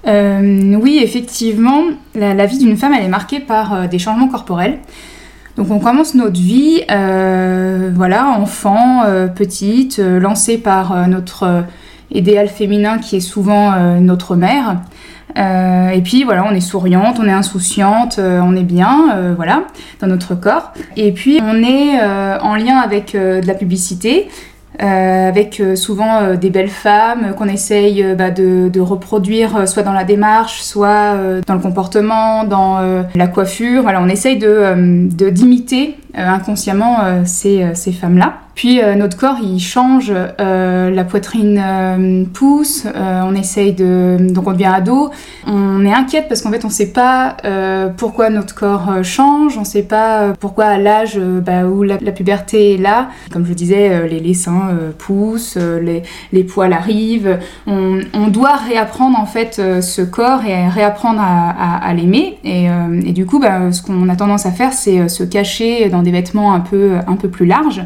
Oui, 0.09 1.01
effectivement, 1.03 1.85
la, 2.15 2.47
vie 2.47 2.59
d'une 2.59 2.77
femme, 2.77 2.95
elle 2.95 3.05
est 3.05 3.09
marquée 3.09 3.41
par 3.41 3.89
des 3.89 3.99
changements 3.99 4.29
corporels. 4.29 4.79
Donc 5.57 5.71
on 5.71 5.81
commence 5.81 6.15
notre 6.15 6.41
vie, 6.41 6.83
voilà, 6.89 8.29
enfant, 8.39 9.03
petite, 9.35 9.99
lancée 9.99 10.59
par 10.59 11.09
notre 11.09 11.65
idéal 12.11 12.49
féminin 12.49 12.99
qui 12.99 13.17
est 13.17 13.21
souvent 13.21 13.99
notre 14.01 14.35
mère. 14.35 14.79
Euh, 15.37 15.91
et 15.91 16.01
puis 16.01 16.25
voilà, 16.25 16.45
on 16.45 16.55
est 16.55 16.61
souriante, 16.61 17.19
on 17.21 17.27
est 17.27 17.33
insouciante, 17.33 18.19
euh, 18.19 18.41
on 18.43 18.57
est 18.57 18.63
bien, 18.63 19.11
euh, 19.15 19.35
voilà, 19.37 19.65
dans 20.01 20.07
notre 20.07 20.35
corps. 20.35 20.73
Et 20.97 21.13
puis 21.13 21.41
on 21.43 21.63
est 21.63 22.01
en 22.41 22.57
lien 22.57 22.79
avec 22.79 23.15
de 23.15 23.47
la 23.47 23.55
publicité, 23.55 24.29
avec 24.79 25.63
souvent 25.75 26.35
des 26.35 26.51
belles 26.51 26.69
femmes 26.69 27.35
qu'on 27.37 27.49
essaye 27.49 28.05
bah, 28.17 28.31
de, 28.31 28.69
de, 28.69 28.81
reproduire 28.81 29.69
soit 29.69 29.83
dans 29.83 29.93
la 29.93 30.05
démarche, 30.05 30.63
soit 30.63 31.17
dans 31.47 31.55
le 31.55 31.61
comportement, 31.61 32.45
dans 32.45 32.79
la 33.15 33.27
coiffure. 33.27 33.83
Voilà, 33.83 34.01
on 34.01 34.09
essaye 34.09 34.39
de 34.39 35.31
d'imiter 35.31 35.97
inconsciemment 36.15 37.25
ces, 37.25 37.67
ces 37.75 37.93
femmes-là. 37.93 38.35
Puis 38.59 38.83
euh, 38.83 38.97
notre 38.97 39.17
corps, 39.17 39.37
il 39.41 39.61
change, 39.61 40.13
euh, 40.13 40.91
la 40.91 41.05
poitrine 41.05 41.63
euh, 41.65 42.25
pousse, 42.25 42.89
on 42.93 43.33
essaye 43.37 43.73
de... 43.73 44.17
Donc 44.19 44.49
on 44.49 44.53
devient 44.53 44.73
ado. 44.75 45.11
On 45.47 45.85
est 45.85 45.93
inquiète 45.93 46.27
parce 46.29 46.43
qu'en 46.43 46.51
fait 46.51 46.65
on 46.65 46.69
sait 46.69 46.93
pas 46.93 47.37
pourquoi 47.97 48.31
notre 48.31 48.57
corps 48.57 49.05
change, 49.05 49.57
on 49.57 49.65
sait 49.65 49.85
pas 49.85 50.33
pourquoi 50.41 50.65
à 50.65 50.79
l'âge 50.79 51.19
bah, 51.19 51.67
où 51.67 51.85
la, 51.85 51.99
puberté 51.99 52.75
est 52.75 52.79
là, 52.79 53.11
comme 53.31 53.47
je 53.47 53.53
disais, 53.53 54.09
les, 54.09 54.19
les, 54.19 54.35
seins 54.35 54.71
poussent, 54.99 55.57
les, 55.57 56.03
les, 56.33 56.43
poils 56.43 56.73
arrivent. 56.73 57.39
On, 57.69 58.01
on, 58.13 58.27
doit 58.27 58.57
réapprendre 58.57 59.19
en 59.21 59.27
fait 59.27 59.55
ce 59.81 60.03
corps 60.03 60.45
et 60.45 60.69
réapprendre 60.69 61.21
à, 61.21 61.77
à, 61.77 61.95
l'aimer. 61.95 62.39
Et, 62.43 62.67
et, 63.07 63.13
du 63.13 63.25
coup, 63.25 63.39
bah, 63.39 63.71
ce 63.71 63.83
qu'on 63.83 64.09
a 64.09 64.17
tendance 64.17 64.47
à 64.47 64.51
faire, 64.51 64.73
c'est 64.73 65.09
se 65.09 65.23
cacher 65.23 65.89
dans 65.91 66.03
des 66.03 66.11
vêtements 66.11 66.53
un 66.53 66.61
peu, 66.61 66.97
un 67.07 67.15
peu 67.15 67.29
plus 67.29 67.47
larges. 67.47 67.83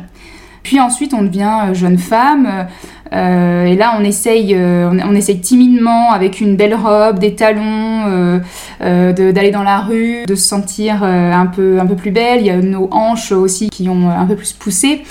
Puis 0.63 0.81
ensuite, 0.81 1.13
on 1.15 1.23
devient 1.23 1.69
euh, 1.69 1.75
jeune 1.75 1.99
femme. 1.99 2.67
Euh, 3.13 3.67
et 3.67 3.77
là, 3.77 3.95
on 3.99 4.05
essaye, 4.05 4.55
euh, 4.55 4.91
on, 4.91 5.15
essaye 5.15 5.41
timidement, 5.41 6.13
avec 6.13 6.41
une 6.41 6.57
belle 6.57 6.75
robe, 6.75 7.19
des 7.19 7.35
talons, 7.35 8.41
d'aller 8.81 9.51
dans 9.51 9.63
la 9.63 9.81
rue, 9.81 10.25
de 10.27 10.35
se 10.35 10.49
sentir 10.49 11.03
un, 11.03 11.47
peu, 11.47 11.79
un 11.79 11.87
peu 11.87 11.97
plus 11.97 12.11
belle. 12.11 12.41
Il 12.41 12.47
y 12.47 12.51
a 12.51 12.57
nos 12.57 12.89
hanches 12.91 13.33
aussi 13.33 13.69
qui 13.69 13.89
ont 13.89 14.09
un 14.09 14.27
peu 14.27 14.37
plus 14.37 14.53
poussé. 14.53 15.03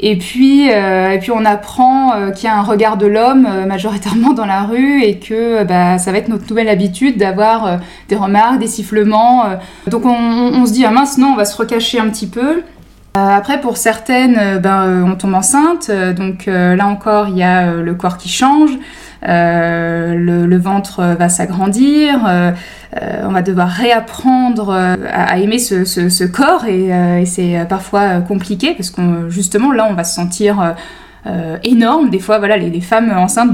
Et 0.00 0.18
puis, 0.18 0.68
et 0.68 1.18
puis 1.20 1.30
on 1.30 1.44
apprend 1.44 2.32
qu'il 2.32 2.48
y 2.48 2.52
a 2.52 2.58
un 2.58 2.62
regard 2.62 2.96
de 2.96 3.06
l'homme 3.06 3.46
majoritairement 3.66 4.32
dans 4.32 4.46
la 4.46 4.64
rue 4.64 5.02
et 5.02 5.20
que 5.20 5.62
bah, 5.62 5.98
ça 5.98 6.10
va 6.10 6.18
être 6.18 6.28
notre 6.28 6.48
nouvelle 6.48 6.68
habitude 6.68 7.16
d'avoir 7.16 7.78
des 8.08 8.16
remarques, 8.16 8.58
des 8.58 8.66
sifflements. 8.66 9.44
donc 9.86 10.04
on, 10.04 10.10
on, 10.10 10.66
se 10.66 10.72
dit, 10.72 10.84
ah 10.84 10.90
mince, 10.90 11.18
non, 11.18 11.28
on 11.28 11.36
va 11.36 11.44
se 11.44 11.56
recacher 11.56 12.00
un 12.00 12.08
petit 12.08 12.26
peu. 12.26 12.64
Euh, 13.16 13.20
après, 13.20 13.60
pour 13.60 13.76
certaines, 13.76 14.36
euh, 14.38 14.58
ben, 14.58 14.82
euh, 14.88 15.04
on 15.04 15.14
tombe 15.14 15.34
enceinte. 15.34 15.88
Donc 16.16 16.46
là 16.46 16.86
encore, 16.88 17.28
il 17.28 17.38
y 17.38 17.44
a 17.44 17.74
le 17.74 17.94
corps 17.94 18.18
qui 18.18 18.28
change. 18.28 18.70
le, 19.22 20.58
ventre 20.58 21.14
va 21.18 21.28
s'agrandir, 21.28 22.18
on 22.94 23.30
va 23.30 23.42
devoir 23.42 23.68
réapprendre 23.68 24.70
à, 24.72 25.38
aimer 25.38 25.58
ce, 25.58 26.24
corps 26.24 26.64
et, 26.66 27.24
c'est 27.26 27.66
parfois 27.68 28.20
compliqué 28.20 28.74
parce 28.74 28.90
que 28.90 29.28
justement 29.28 29.72
là 29.72 29.86
on 29.90 29.94
va 29.94 30.04
se 30.04 30.14
sentir 30.14 30.74
énorme. 31.62 32.10
Des 32.10 32.18
fois, 32.18 32.38
voilà, 32.38 32.56
les, 32.56 32.80
femmes 32.80 33.12
enceintes 33.16 33.52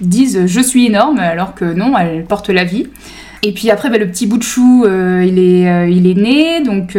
disent 0.00 0.46
je 0.46 0.60
suis 0.60 0.86
énorme 0.86 1.18
alors 1.18 1.54
que 1.54 1.64
non, 1.64 1.96
elles 1.98 2.24
portent 2.24 2.50
la 2.50 2.64
vie. 2.64 2.86
Et 3.42 3.52
puis 3.52 3.70
après, 3.70 3.90
ben, 3.90 4.00
le 4.00 4.06
petit 4.06 4.26
bout 4.26 4.38
de 4.38 4.42
chou, 4.44 4.84
il, 4.86 5.38
est, 5.38 5.90
il 5.90 6.06
est 6.06 6.20
né, 6.20 6.62
donc 6.62 6.96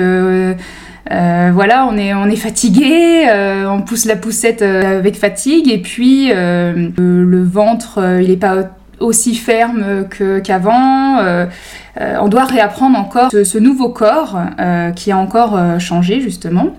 voilà, 1.10 1.88
on 1.89 1.98
est, 1.98 2.13
on 2.13 2.25
est 2.25 2.36
fatigué, 2.36 3.25
euh, 3.29 3.67
on 3.67 3.81
pousse 3.81 4.05
la 4.05 4.15
poussette 4.15 4.62
euh, 4.62 5.00
avec 5.00 5.15
fatigue, 5.15 5.69
et 5.69 5.79
puis 5.79 6.29
le, 6.29 7.43
ventre, 7.43 8.00
il 8.22 8.29
n'est 8.29 8.38
pas 8.38 8.69
aussi 9.00 9.36
ferme 9.36 10.05
qu'avant. 10.43 11.19
on 12.00 12.27
doit 12.27 12.45
réapprendre 12.45 12.98
encore 12.98 13.31
ce, 13.31 13.57
nouveau 13.57 13.89
corps 13.89 14.39
qui 14.95 15.12
a 15.12 15.17
encore 15.17 15.79
changé, 15.79 16.22
justement. 16.22 16.74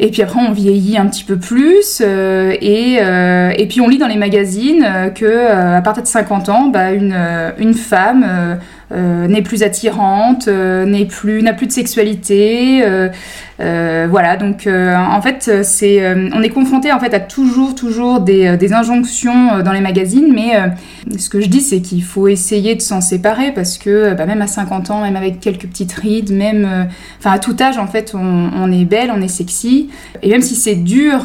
Et 0.00 0.10
puis 0.10 0.22
après, 0.22 0.40
on 0.40 0.52
vieillit 0.52 0.98
un 0.98 1.06
petit 1.06 1.24
peu 1.24 1.36
plus. 1.36 2.00
euh, 2.00 2.54
et, 2.60 2.98
euh, 3.00 3.52
et 3.56 3.66
puis, 3.66 3.80
on 3.80 3.88
lit 3.88 3.98
dans 3.98 4.08
les 4.08 4.16
magazines 4.16 4.84
euh, 4.84 5.10
que 5.10 5.24
euh, 5.24 5.78
à 5.78 5.82
partir 5.82 6.02
de 6.02 6.08
50 6.08 6.48
ans, 6.48 6.68
bah, 6.68 6.92
une, 6.92 7.14
euh, 7.14 7.50
une 7.58 7.74
femme 7.74 8.58
euh, 8.92 9.26
n'est 9.28 9.42
plus 9.42 9.62
attirante, 9.62 10.46
euh, 10.48 10.84
n'est 10.84 11.06
plus, 11.06 11.42
n'a 11.42 11.54
plus 11.54 11.66
de 11.66 11.72
sexualité. 11.72 12.84
euh, 12.84 14.06
voilà, 14.10 14.36
donc 14.36 14.68
en 14.68 15.22
fait, 15.22 15.50
on 15.50 16.42
est 16.42 16.48
confronté 16.50 16.92
en 16.92 17.00
fait 17.00 17.14
à 17.14 17.20
toujours, 17.20 17.74
toujours 17.74 18.20
des, 18.20 18.72
injonctions 18.72 19.60
dans 19.62 19.72
les 19.72 19.80
magazines, 19.80 20.32
mais 20.34 21.18
ce 21.18 21.28
que 21.28 21.40
je 21.40 21.46
dis, 21.46 21.60
c'est 21.60 21.80
qu'il 21.80 22.02
faut 22.02 22.28
essayer 22.28 22.74
de 22.74 22.82
s'en 22.82 23.00
séparer 23.00 23.52
parce 23.52 23.78
que 23.78 24.14
bah, 24.14 24.26
même 24.26 24.42
à 24.42 24.46
50 24.46 24.90
ans, 24.90 25.02
même 25.02 25.16
avec 25.16 25.40
quelques 25.40 25.66
petites 25.66 25.92
rides, 25.92 26.32
même, 26.32 26.88
enfin 27.18 27.30
à 27.32 27.38
tout 27.38 27.56
âge, 27.60 27.78
en 27.78 27.86
fait, 27.86 28.14
on, 28.14 28.72
est 28.72 28.84
belle, 28.84 29.10
on 29.14 29.22
est 29.22 29.28
sexy, 29.28 29.90
et 30.22 30.30
même 30.30 30.42
si 30.42 30.56
c'est 30.56 30.74
dur, 30.74 31.24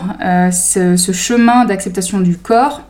ce 0.51 1.12
chemin 1.12 1.66
d'acceptation 1.66 2.20
du 2.20 2.38
corps. 2.38 2.84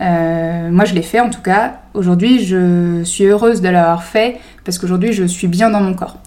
Euh, 0.00 0.70
moi, 0.70 0.84
je 0.84 0.94
l'ai 0.94 1.02
fait 1.02 1.20
en 1.20 1.30
tout 1.30 1.42
cas. 1.42 1.80
Aujourd'hui, 1.94 2.44
je 2.44 3.02
suis 3.04 3.24
heureuse 3.24 3.60
de 3.60 3.68
l'avoir 3.68 4.04
fait 4.04 4.38
parce 4.64 4.78
qu'aujourd'hui, 4.78 5.12
je 5.12 5.24
suis 5.24 5.48
bien 5.48 5.70
dans 5.70 5.80
mon 5.80 5.94
corps. 5.94 6.18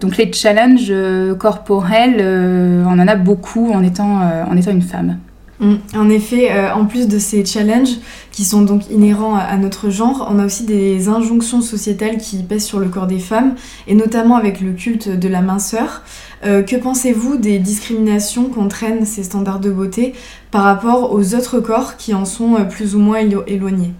Donc 0.00 0.16
les 0.16 0.32
challenges 0.32 0.88
euh, 0.90 1.34
corporels, 1.34 2.16
euh, 2.18 2.82
on 2.86 2.98
en 2.98 3.06
a 3.06 3.14
beaucoup 3.14 3.70
en 3.72 3.82
étant, 3.82 4.20
en 4.48 4.56
étant 4.56 4.70
une 4.70 4.82
femme. 4.82 5.18
Mm. 5.62 5.74
En 5.94 6.10
effet, 6.10 6.50
euh, 6.50 6.74
en 6.74 6.86
plus 6.86 7.06
de 7.06 7.18
ces 7.20 7.44
challenges 7.44 7.96
qui 8.32 8.44
sont 8.44 8.62
donc 8.62 8.90
inhérents 8.90 9.36
à, 9.36 9.56
notre 9.56 9.90
genre, 9.90 10.28
on 10.30 10.40
a 10.40 10.46
aussi 10.46 10.64
des 10.64 11.08
injonctions 11.08 11.60
sociétales 11.60 12.18
qui 12.18 12.42
pèsent 12.42 12.64
sur 12.64 12.80
le 12.80 12.88
corps 12.88 13.06
des 13.06 13.20
femmes, 13.20 13.54
et 13.86 13.94
notamment 13.94 14.36
avec 14.36 14.60
le 14.60 14.72
culte 14.72 15.08
de 15.08 15.28
la 15.28 15.40
minceur. 15.40 16.02
Euh, 16.44 16.62
que 16.62 16.74
pensez-vous 16.74 17.36
des 17.36 17.60
discriminations 17.60 18.46
qu'entraînent 18.46 19.06
ces 19.06 19.22
standards 19.22 19.60
de 19.60 19.70
beauté 19.70 20.14
par 20.50 20.64
rapport 20.64 21.12
aux 21.12 21.34
autres 21.36 21.60
corps 21.60 21.96
qui 21.96 22.12
en 22.12 22.24
sont 22.24 22.56
euh, 22.56 22.64
plus 22.64 22.96
ou 22.96 22.98
moins 22.98 23.22
élo- 23.22 23.44
éloignés? 23.46 23.92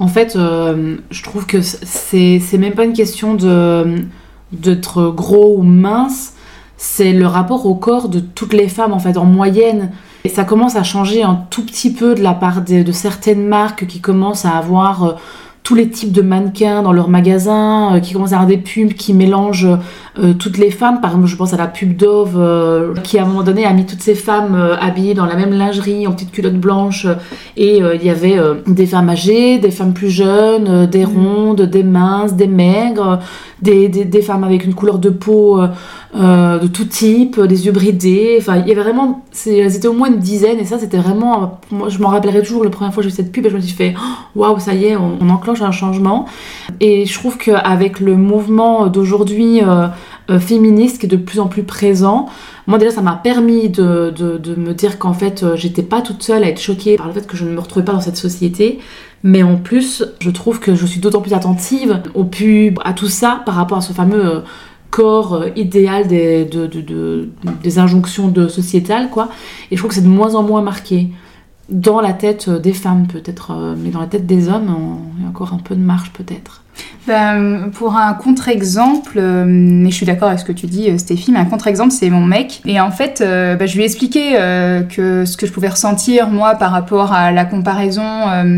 En 0.00 0.08
fait, 0.08 0.32
je 0.34 1.22
trouve 1.22 1.46
que 1.46 1.62
c'est 1.62 2.40
même 2.58 2.74
pas 2.74 2.84
une 2.84 2.94
question 2.94 3.36
d'être 4.52 5.12
gros 5.14 5.56
ou 5.56 5.62
mince, 5.62 6.32
c'est 6.76 7.12
le 7.12 7.26
rapport 7.26 7.66
au 7.66 7.74
corps 7.74 8.08
de 8.08 8.20
toutes 8.20 8.52
les 8.52 8.68
femmes 8.68 8.92
en 8.92 8.98
fait 8.98 9.16
en 9.16 9.24
moyenne. 9.24 9.90
Et 10.24 10.30
ça 10.30 10.44
commence 10.44 10.76
à 10.76 10.82
changer 10.82 11.22
un 11.22 11.38
tout 11.50 11.64
petit 11.64 11.92
peu 11.92 12.14
de 12.14 12.22
la 12.22 12.32
part 12.32 12.62
de, 12.62 12.82
de 12.82 12.92
certaines 12.92 13.46
marques 13.46 13.86
qui 13.86 14.00
commencent 14.00 14.46
à 14.46 14.52
avoir 14.52 15.04
euh, 15.04 15.12
tous 15.62 15.74
les 15.74 15.88
types 15.88 16.12
de 16.12 16.22
mannequins 16.22 16.82
dans 16.82 16.92
leurs 16.92 17.10
magasins, 17.10 17.94
euh, 17.94 18.00
qui 18.00 18.14
commencent 18.14 18.32
à 18.32 18.36
avoir 18.36 18.48
des 18.48 18.56
pubs 18.56 18.94
qui 18.94 19.12
mélangent 19.12 19.68
euh, 20.18 20.32
toutes 20.32 20.56
les 20.56 20.70
femmes. 20.70 21.02
Par 21.02 21.10
exemple, 21.10 21.26
je 21.26 21.36
pense 21.36 21.52
à 21.52 21.58
la 21.58 21.66
pub 21.66 21.94
Dove 21.94 22.94
qui 23.02 23.18
à 23.18 23.24
un 23.24 23.26
moment 23.26 23.42
donné 23.42 23.66
a 23.66 23.72
mis 23.74 23.84
toutes 23.84 24.00
ces 24.00 24.14
femmes 24.14 24.56
habillées 24.80 25.12
dans 25.12 25.26
la 25.26 25.36
même 25.36 25.52
lingerie, 25.52 26.06
en 26.06 26.12
petites 26.12 26.32
culottes 26.32 26.58
blanches. 26.58 27.06
et 27.58 27.78
il 27.78 28.04
y 28.04 28.10
avait 28.10 28.38
des 28.66 28.86
femmes 28.86 29.10
âgées, 29.10 29.58
des 29.58 29.70
femmes 29.70 29.92
plus 29.92 30.10
jeunes, 30.10 30.86
des 30.86 31.04
rondes, 31.04 31.62
des 31.62 31.82
minces, 31.82 32.34
des 32.34 32.46
maigres, 32.46 33.20
des, 33.60 33.88
des, 33.88 34.04
des 34.04 34.22
femmes 34.22 34.44
avec 34.44 34.64
une 34.64 34.74
couleur 34.74 34.98
de 34.98 35.10
peau 35.10 35.60
euh, 36.16 36.60
de 36.60 36.68
tout 36.68 36.84
type, 36.84 37.40
des 37.40 37.66
yeux 37.66 37.72
bridés. 37.72 38.36
Enfin, 38.38 38.58
il 38.58 38.68
y 38.68 38.70
avait 38.70 38.82
vraiment, 38.82 39.24
elles 39.46 39.74
étaient 39.74 39.88
au 39.88 39.92
moins 39.92 40.08
une 40.08 40.20
dizaine 40.20 40.60
et 40.60 40.64
ça, 40.64 40.78
c'était 40.78 40.98
vraiment. 40.98 41.60
je 41.88 41.98
m'en 41.98 42.08
rappellerai 42.08 42.42
toujours 42.42 42.62
la 42.62 42.70
première 42.70 42.94
fois 42.94 43.02
que 43.02 43.08
j'ai 43.08 43.12
vu 43.12 43.16
cette 43.16 43.32
pub 43.32 43.48
je 43.48 43.56
me 43.56 43.60
suis 43.60 43.74
fait 43.74 43.94
Oh, 43.98 44.38
waouh, 44.38 44.60
ça 44.60 44.74
y 44.74 44.84
est, 44.84 44.96
on, 44.96 45.28
enclenche 45.28 45.60
un 45.60 45.72
changement. 45.72 46.26
Et 46.78 47.04
je 47.04 47.18
trouve 47.18 47.36
qu'avec 47.36 47.98
le 47.98 48.16
mouvement 48.16 48.86
d'aujourd'hui 48.86 49.60
euh, 49.62 49.88
euh, 50.30 50.38
féministe 50.38 51.00
qui 51.00 51.06
est 51.06 51.08
de 51.08 51.16
plus 51.16 51.40
en 51.40 51.48
plus 51.48 51.64
présent, 51.64 52.28
moi 52.68 52.78
déjà 52.78 52.92
ça 52.92 53.02
m'a 53.02 53.16
permis 53.16 53.68
de, 53.68 54.10
de, 54.16 54.54
me 54.54 54.72
dire 54.72 54.98
qu'en 55.00 55.14
fait 55.14 55.44
j'étais 55.56 55.82
pas 55.82 56.00
toute 56.00 56.22
seule 56.22 56.44
à 56.44 56.48
être 56.48 56.60
choquée 56.60 56.96
par 56.96 57.08
le 57.08 57.12
fait 57.12 57.26
que 57.26 57.36
je 57.36 57.44
ne 57.44 57.50
me 57.50 57.58
retrouvais 57.58 57.84
pas 57.84 57.92
dans 57.92 58.00
cette 58.00 58.16
société. 58.16 58.78
Mais 59.26 59.42
en 59.42 59.56
plus, 59.56 60.04
je 60.20 60.30
trouve 60.30 60.60
que 60.60 60.74
je 60.74 60.84
suis 60.84 61.00
d'autant 61.00 61.22
plus 61.22 61.32
attentive 61.32 62.02
aux 62.14 62.24
pubs, 62.24 62.78
à 62.84 62.92
tout 62.92 63.08
ça 63.08 63.42
par 63.46 63.54
rapport 63.54 63.78
à 63.78 63.80
ce 63.80 63.94
fameux 63.94 64.42
corps 64.96 65.34
euh, 65.34 65.48
idéal 65.56 66.06
des, 66.06 66.44
de, 66.44 66.66
de- 66.66 66.80
de- 66.80 67.28
des 67.62 67.78
injonctions 67.78 68.28
de 68.28 68.46
sociétales, 68.48 69.10
quoi. 69.10 69.28
Et 69.70 69.76
je 69.76 69.80
trouve 69.80 69.90
que 69.90 69.94
c'est 69.96 70.02
de 70.12 70.16
moins 70.20 70.34
en 70.34 70.42
moins 70.42 70.62
marqué 70.62 71.08
dans 71.68 72.00
la 72.00 72.12
tête 72.12 72.46
euh, 72.48 72.58
des 72.58 72.72
femmes, 72.72 73.06
peut-être, 73.06 73.50
euh, 73.52 73.74
mais 73.76 73.90
dans 73.90 74.00
la 74.00 74.06
tête 74.06 74.26
des 74.26 74.48
hommes, 74.48 74.70
il 75.16 75.22
y 75.22 75.26
a 75.26 75.28
encore 75.30 75.52
un 75.52 75.58
peu 75.58 75.74
de 75.74 75.80
marge, 75.82 76.10
peut-être. 76.12 76.62
Ben, 77.06 77.70
pour 77.74 77.96
un 77.96 78.14
contre-exemple, 78.14 79.18
euh, 79.18 79.44
mais 79.46 79.90
je 79.90 79.94
suis 79.94 80.06
d'accord 80.06 80.28
avec 80.28 80.40
ce 80.40 80.44
que 80.44 80.52
tu 80.52 80.64
dis, 80.64 80.88
euh, 80.88 80.96
Stéphie, 80.96 81.32
mais 81.32 81.38
un 81.38 81.44
contre-exemple, 81.44 81.90
c'est 81.90 82.08
mon 82.08 82.22
mec. 82.22 82.62
Et 82.64 82.80
en 82.80 82.90
fait, 82.90 83.20
euh, 83.20 83.56
ben, 83.56 83.68
je 83.68 83.74
lui 83.74 83.82
ai 83.82 83.84
expliqué 83.84 84.36
euh, 84.38 84.82
que 84.82 85.26
ce 85.26 85.36
que 85.36 85.46
je 85.46 85.52
pouvais 85.52 85.68
ressentir, 85.68 86.28
moi, 86.28 86.54
par 86.54 86.70
rapport 86.70 87.12
à 87.12 87.30
la 87.30 87.44
comparaison 87.44 88.02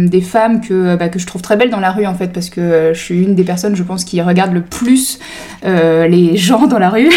des 0.07 0.21
femmes 0.21 0.61
que, 0.61 0.95
ben, 0.95 1.09
que 1.09 1.19
je 1.19 1.27
trouve 1.27 1.43
très 1.43 1.57
belles 1.57 1.71
dans 1.71 1.81
la 1.81 1.91
rue, 1.91 2.07
en 2.07 2.15
fait, 2.15 2.29
parce 2.29 2.49
que 2.49 2.93
je 2.95 2.99
suis 2.99 3.21
une 3.21 3.35
des 3.35 3.43
personnes, 3.43 3.75
je 3.75 3.83
pense, 3.83 4.05
qui 4.05 4.21
regarde 4.23 4.53
le 4.53 4.63
plus 4.63 5.19
les 5.65 6.37
gens 6.37 6.67
dans 6.67 6.79
la 6.79 6.91
rue. 6.91 7.11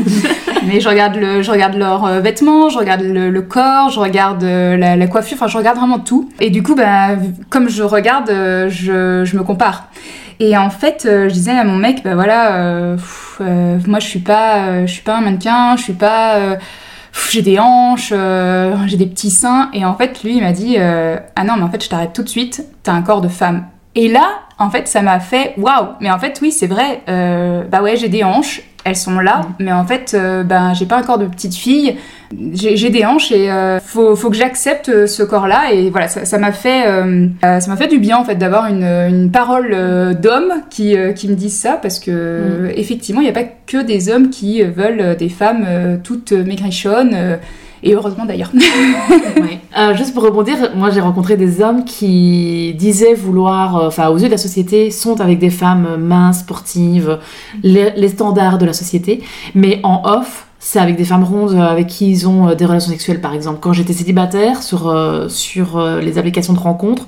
mais 0.66 0.80
je 0.80 0.88
regarde, 0.88 1.18
je 1.40 1.50
regarde 1.50 1.76
leurs 1.76 2.20
vêtements, 2.20 2.68
je 2.68 2.78
regarde 2.78 3.02
le, 3.02 3.42
corps, 3.42 3.90
je 3.90 4.00
regarde 4.00 4.42
la, 4.42 5.06
coiffure, 5.06 5.36
enfin, 5.36 5.46
je 5.46 5.56
regarde 5.56 5.78
vraiment 5.78 6.00
tout. 6.00 6.28
Et 6.40 6.50
du 6.50 6.62
coup, 6.62 6.74
ben, 6.74 7.18
comme 7.48 7.68
je 7.68 7.82
regarde, 7.82 8.28
je 8.28 9.36
me 9.36 9.42
compare. 9.42 9.88
Et 10.40 10.56
en 10.56 10.70
fait, 10.70 11.04
euh, 11.04 11.28
je 11.28 11.34
disais 11.34 11.50
à 11.50 11.64
mon 11.64 11.76
mec, 11.76 12.02
bah 12.04 12.14
voilà, 12.14 12.56
euh, 12.56 12.96
euh, 13.40 13.78
moi 13.86 13.98
je 13.98 14.06
suis 14.06 14.20
pas, 14.20 14.86
je 14.86 14.92
suis 14.92 15.02
pas 15.02 15.16
un 15.16 15.20
mannequin, 15.20 15.76
je 15.76 15.82
suis 15.82 15.94
pas, 15.94 16.58
j'ai 17.30 17.42
des 17.42 17.58
hanches, 17.58 18.12
j'ai 18.86 18.96
des 18.96 19.06
petits 19.06 19.30
seins. 19.30 19.70
Et 19.72 19.84
en 19.84 19.96
fait, 19.96 20.22
lui, 20.22 20.36
il 20.36 20.42
m'a 20.42 20.52
dit, 20.52 20.76
ah 20.78 21.44
non, 21.44 21.54
mais 21.56 21.62
en 21.62 21.70
fait, 21.70 21.82
je 21.82 21.88
t'arrête 21.88 22.12
tout 22.12 22.22
de 22.22 22.28
suite, 22.28 22.64
t'as 22.82 22.92
un 22.92 23.02
corps 23.02 23.20
de 23.20 23.28
femme. 23.28 23.66
Et 23.94 24.08
là, 24.08 24.26
en 24.58 24.70
fait, 24.70 24.86
ça 24.86 25.02
m'a 25.02 25.18
fait, 25.18 25.54
waouh. 25.56 25.88
Mais 26.00 26.10
en 26.10 26.18
fait, 26.18 26.38
oui, 26.40 26.52
c'est 26.52 26.68
vrai. 26.68 27.02
bah 27.06 27.82
ouais, 27.82 27.96
j'ai 27.96 28.08
des 28.08 28.22
hanches, 28.22 28.62
elles 28.84 28.96
sont 28.96 29.18
là, 29.20 29.42
mais 29.58 29.72
en 29.72 29.84
fait, 29.84 30.14
euh, 30.14 30.44
ben 30.44 30.72
j'ai 30.72 30.86
pas 30.86 30.96
un 30.96 31.02
corps 31.02 31.18
de 31.18 31.26
petite 31.26 31.54
fille. 31.54 31.96
J'ai 32.52 32.90
des 32.90 33.06
hanches 33.06 33.32
et 33.32 33.50
euh, 33.50 33.80
faut, 33.80 34.14
faut 34.14 34.28
que 34.28 34.36
j'accepte 34.36 34.90
euh, 34.90 35.06
ce 35.06 35.22
corps-là 35.22 35.72
et 35.72 35.88
voilà 35.88 36.08
ça 36.08 36.38
m'a 36.38 36.52
fait 36.52 36.86
euh, 36.86 37.26
ça 37.40 37.70
m'a 37.70 37.76
fait 37.76 37.88
du 37.88 37.98
bien 37.98 38.18
en 38.18 38.24
fait 38.24 38.34
d'avoir 38.34 38.66
une, 38.66 38.84
une 38.84 39.30
parole 39.30 39.74
d'homme 40.20 40.52
qui, 40.68 40.94
qui 41.16 41.28
me 41.28 41.34
disent 41.34 41.58
ça 41.58 41.78
parce 41.80 41.98
que 41.98 42.10
euh, 42.10 42.72
effectivement 42.76 43.22
il 43.22 43.24
n'y 43.24 43.30
a 43.30 43.32
pas 43.34 43.48
que 43.66 43.82
des 43.82 44.10
hommes 44.10 44.28
qui 44.28 44.62
veulent 44.62 45.16
des 45.16 45.30
femmes 45.30 45.66
toutes 46.04 46.32
maigrichonnes 46.32 47.38
et 47.82 47.94
heureusement 47.94 48.24
d'ailleurs. 48.24 48.52
Ouais. 49.38 49.60
Euh, 49.78 49.94
juste 49.94 50.14
pour 50.14 50.24
rebondir, 50.24 50.56
moi 50.74 50.90
j'ai 50.90 51.00
rencontré 51.00 51.36
des 51.36 51.60
hommes 51.60 51.84
qui 51.84 52.74
disaient 52.76 53.14
vouloir, 53.14 53.76
euh, 53.76 53.86
enfin 53.86 54.08
aux 54.08 54.18
yeux 54.18 54.26
de 54.26 54.32
la 54.32 54.38
société, 54.38 54.90
sont 54.90 55.20
avec 55.20 55.38
des 55.38 55.50
femmes 55.50 55.96
minces, 55.96 56.40
sportives, 56.40 57.18
les, 57.62 57.92
les 57.96 58.08
standards 58.08 58.58
de 58.58 58.66
la 58.66 58.72
société, 58.72 59.22
mais 59.54 59.80
en 59.84 60.02
off, 60.04 60.46
c'est 60.58 60.80
avec 60.80 60.96
des 60.96 61.04
femmes 61.04 61.22
rondes 61.22 61.52
euh, 61.52 61.60
avec 61.60 61.86
qui 61.86 62.10
ils 62.10 62.26
ont 62.28 62.52
des 62.54 62.64
relations 62.64 62.90
sexuelles 62.90 63.20
par 63.20 63.32
exemple. 63.32 63.58
Quand 63.60 63.72
j'étais 63.72 63.92
célibataire 63.92 64.62
sur, 64.62 64.88
euh, 64.88 65.28
sur 65.28 65.80
les 66.00 66.18
applications 66.18 66.54
de 66.54 66.58
rencontres, 66.58 67.06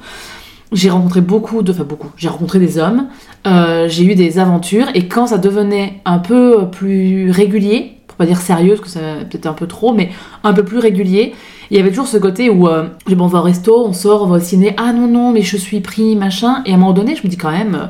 j'ai 0.73 0.91
rencontré 0.91 1.21
beaucoup 1.21 1.63
de, 1.63 1.73
enfin 1.73 1.85
beaucoup, 1.85 2.11
j'ai 2.17 2.29
rencontré 2.29 2.61
des 2.61 2.79
hommes, 2.79 3.09
j'ai 3.45 4.05
eu 4.05 4.15
des 4.15 4.39
aventures 4.39 4.87
et 4.95 5.09
quand 5.09 5.27
ça 5.27 5.39
devenait 5.39 6.01
un 6.05 6.21
peu 6.21 6.69
plus 6.71 7.33
régulier, 7.33 8.00
pas 8.21 8.27
dire 8.27 8.41
sérieux 8.41 8.75
parce 8.75 8.83
que 8.83 8.89
ça 8.91 9.01
peut-être 9.29 9.47
un 9.47 9.55
peu 9.55 9.67
trop, 9.67 9.95
mais 9.95 10.11
un 10.45 10.53
peu 10.53 10.63
plus 10.63 10.79
régulier, 10.79 11.33
il 11.71 11.77
y 11.79 11.81
avait 11.81 11.89
toujours 11.89 12.07
ce 12.07 12.19
côté 12.19 12.51
où 12.51 12.69
euh, 12.69 12.85
bon, 13.09 13.25
on 13.25 13.29
va 13.29 13.39
au 13.39 13.43
resto, 13.43 13.87
on 13.87 13.95
sort, 13.95 14.25
on 14.25 14.27
va 14.27 14.37
au 14.37 14.41
ciné, 14.41 14.75
ah 14.77 14.93
non 14.93 15.09
non 15.09 15.33
mais 15.33 15.41
je 15.41 15.57
suis 15.57 15.81
pris 15.81 16.17
machin, 16.17 16.63
et 16.67 16.73
à 16.73 16.75
un 16.75 16.77
moment 16.77 16.93
donné 16.93 17.17
je 17.17 17.23
me 17.23 17.29
dis 17.29 17.39
quand 17.39 17.51
même, 17.51 17.75
euh, 17.75 17.87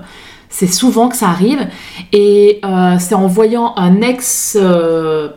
c'est 0.48 0.68
souvent 0.68 1.08
que 1.08 1.16
ça 1.16 1.28
arrive, 1.28 1.66
et 2.12 2.60
euh, 2.64 2.94
c'est 3.00 3.16
en 3.16 3.26
voyant 3.26 3.74
un 3.76 4.02
ex 4.02 4.56
euh, 4.60 5.30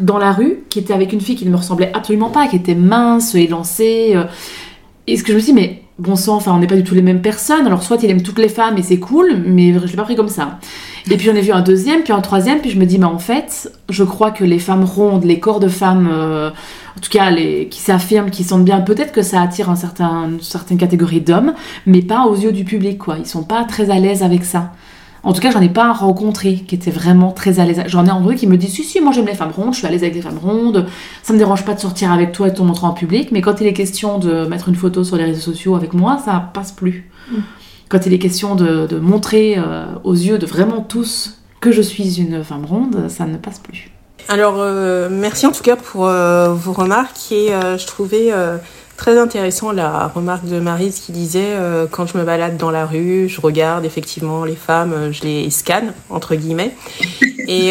dans 0.00 0.18
la 0.18 0.32
rue 0.32 0.64
qui 0.70 0.78
était 0.78 0.94
avec 0.94 1.12
une 1.12 1.20
fille 1.20 1.36
qui 1.36 1.44
ne 1.44 1.50
me 1.50 1.56
ressemblait 1.56 1.90
absolument 1.92 2.30
pas, 2.30 2.46
qui 2.46 2.56
était 2.56 2.74
mince, 2.74 3.34
élancée, 3.34 4.16
et 5.06 5.16
ce 5.18 5.22
que 5.22 5.32
je 5.32 5.36
me 5.36 5.42
suis 5.42 5.52
mais 5.52 5.82
bon 5.98 6.14
sang, 6.14 6.36
enfin 6.36 6.52
on 6.52 6.58
n'est 6.58 6.66
pas 6.66 6.76
du 6.76 6.84
tout 6.84 6.94
les 6.94 7.02
mêmes 7.02 7.22
personnes, 7.22 7.66
alors 7.66 7.82
soit 7.82 8.02
il 8.02 8.10
aime 8.10 8.22
toutes 8.22 8.38
les 8.38 8.48
femmes 8.48 8.76
et 8.76 8.82
c'est 8.82 8.98
cool, 8.98 9.42
mais 9.46 9.72
je 9.72 9.86
l'ai 9.86 9.96
pas 9.96 10.04
pris 10.04 10.16
comme 10.16 10.28
ça. 10.28 10.58
Et 11.10 11.16
puis 11.16 11.26
j'en 11.26 11.34
ai 11.34 11.40
vu 11.40 11.52
un 11.52 11.62
deuxième, 11.62 12.02
puis 12.02 12.12
un 12.12 12.20
troisième, 12.20 12.60
puis 12.60 12.70
je 12.70 12.78
me 12.78 12.84
dis, 12.84 12.98
mais 12.98 13.06
en 13.06 13.18
fait, 13.18 13.72
je 13.88 14.04
crois 14.04 14.30
que 14.30 14.44
les 14.44 14.58
femmes 14.58 14.84
rondes, 14.84 15.24
les 15.24 15.40
corps 15.40 15.60
de 15.60 15.68
femmes, 15.68 16.08
euh, 16.12 16.50
en 16.50 17.00
tout 17.00 17.10
cas 17.10 17.30
les, 17.30 17.68
qui 17.68 17.80
s'affirment, 17.80 18.30
qui 18.30 18.44
sentent 18.44 18.64
bien, 18.64 18.80
peut-être 18.80 19.12
que 19.12 19.22
ça 19.22 19.40
attire 19.40 19.70
un 19.70 19.76
certain, 19.76 20.28
une 20.30 20.40
certaine 20.42 20.78
catégorie 20.78 21.20
d'hommes, 21.20 21.54
mais 21.86 22.02
pas 22.02 22.26
aux 22.26 22.34
yeux 22.34 22.52
du 22.52 22.64
public, 22.64 22.98
quoi. 22.98 23.16
Ils 23.18 23.26
sont 23.26 23.44
pas 23.44 23.64
très 23.64 23.90
à 23.90 23.98
l'aise 23.98 24.22
avec 24.22 24.44
ça. 24.44 24.72
En 25.26 25.32
tout 25.32 25.40
cas, 25.40 25.50
j'en 25.50 25.60
ai 25.60 25.68
pas 25.68 25.92
rencontré 25.92 26.54
qui 26.54 26.76
était 26.76 26.92
vraiment 26.92 27.32
très 27.32 27.58
à 27.58 27.64
l'aise. 27.64 27.82
J'en 27.88 28.06
ai 28.06 28.10
rencontré 28.10 28.36
qui 28.36 28.46
me 28.46 28.56
disent 28.56 28.74
si 28.74 28.84
si, 28.84 29.00
moi 29.00 29.10
j'aime 29.10 29.26
les 29.26 29.34
femmes 29.34 29.50
rondes, 29.50 29.74
je 29.74 29.78
suis 29.78 29.86
à 29.86 29.90
l'aise 29.90 30.04
avec 30.04 30.14
les 30.14 30.22
femmes 30.22 30.38
rondes, 30.38 30.86
ça 31.24 31.32
me 31.32 31.38
dérange 31.38 31.64
pas 31.64 31.74
de 31.74 31.80
sortir 31.80 32.12
avec 32.12 32.30
toi 32.30 32.46
et 32.46 32.52
de 32.52 32.56
te 32.56 32.62
montrer 32.62 32.86
en 32.86 32.92
public, 32.92 33.32
mais 33.32 33.40
quand 33.40 33.60
il 33.60 33.66
est 33.66 33.72
question 33.72 34.18
de 34.20 34.46
mettre 34.46 34.68
une 34.68 34.76
photo 34.76 35.02
sur 35.02 35.16
les 35.16 35.24
réseaux 35.24 35.40
sociaux 35.40 35.74
avec 35.74 35.94
moi, 35.94 36.18
ça 36.24 36.50
passe 36.54 36.70
plus. 36.70 37.10
Quand 37.88 38.06
il 38.06 38.12
est 38.12 38.20
question 38.20 38.54
de, 38.54 38.86
de 38.86 38.98
montrer 39.00 39.56
euh, 39.58 39.86
aux 40.04 40.14
yeux 40.14 40.38
de 40.38 40.46
vraiment 40.46 40.80
tous 40.80 41.42
que 41.60 41.72
je 41.72 41.82
suis 41.82 42.20
une 42.20 42.44
femme 42.44 42.64
ronde, 42.64 43.08
ça 43.08 43.26
ne 43.26 43.36
passe 43.36 43.58
plus. 43.58 43.90
Alors, 44.28 44.56
euh, 44.58 45.08
merci 45.10 45.46
en 45.46 45.52
tout 45.52 45.62
cas 45.62 45.76
pour 45.76 46.08
euh, 46.08 46.48
vos 46.48 46.72
remarques 46.72 47.30
et 47.30 47.54
euh, 47.54 47.78
je 47.78 47.86
trouvais 47.86 48.32
très 48.96 49.18
intéressant 49.18 49.72
la 49.72 50.08
remarque 50.08 50.46
de 50.46 50.58
Marise 50.58 50.98
qui 50.98 51.12
disait 51.12 51.54
quand 51.90 52.06
je 52.06 52.16
me 52.16 52.24
balade 52.24 52.56
dans 52.56 52.70
la 52.70 52.86
rue, 52.86 53.28
je 53.28 53.40
regarde 53.40 53.84
effectivement 53.84 54.44
les 54.44 54.56
femmes, 54.56 55.12
je 55.12 55.22
les 55.22 55.50
scanne 55.50 55.92
entre 56.10 56.34
guillemets. 56.34 56.74
Et, 57.48 57.70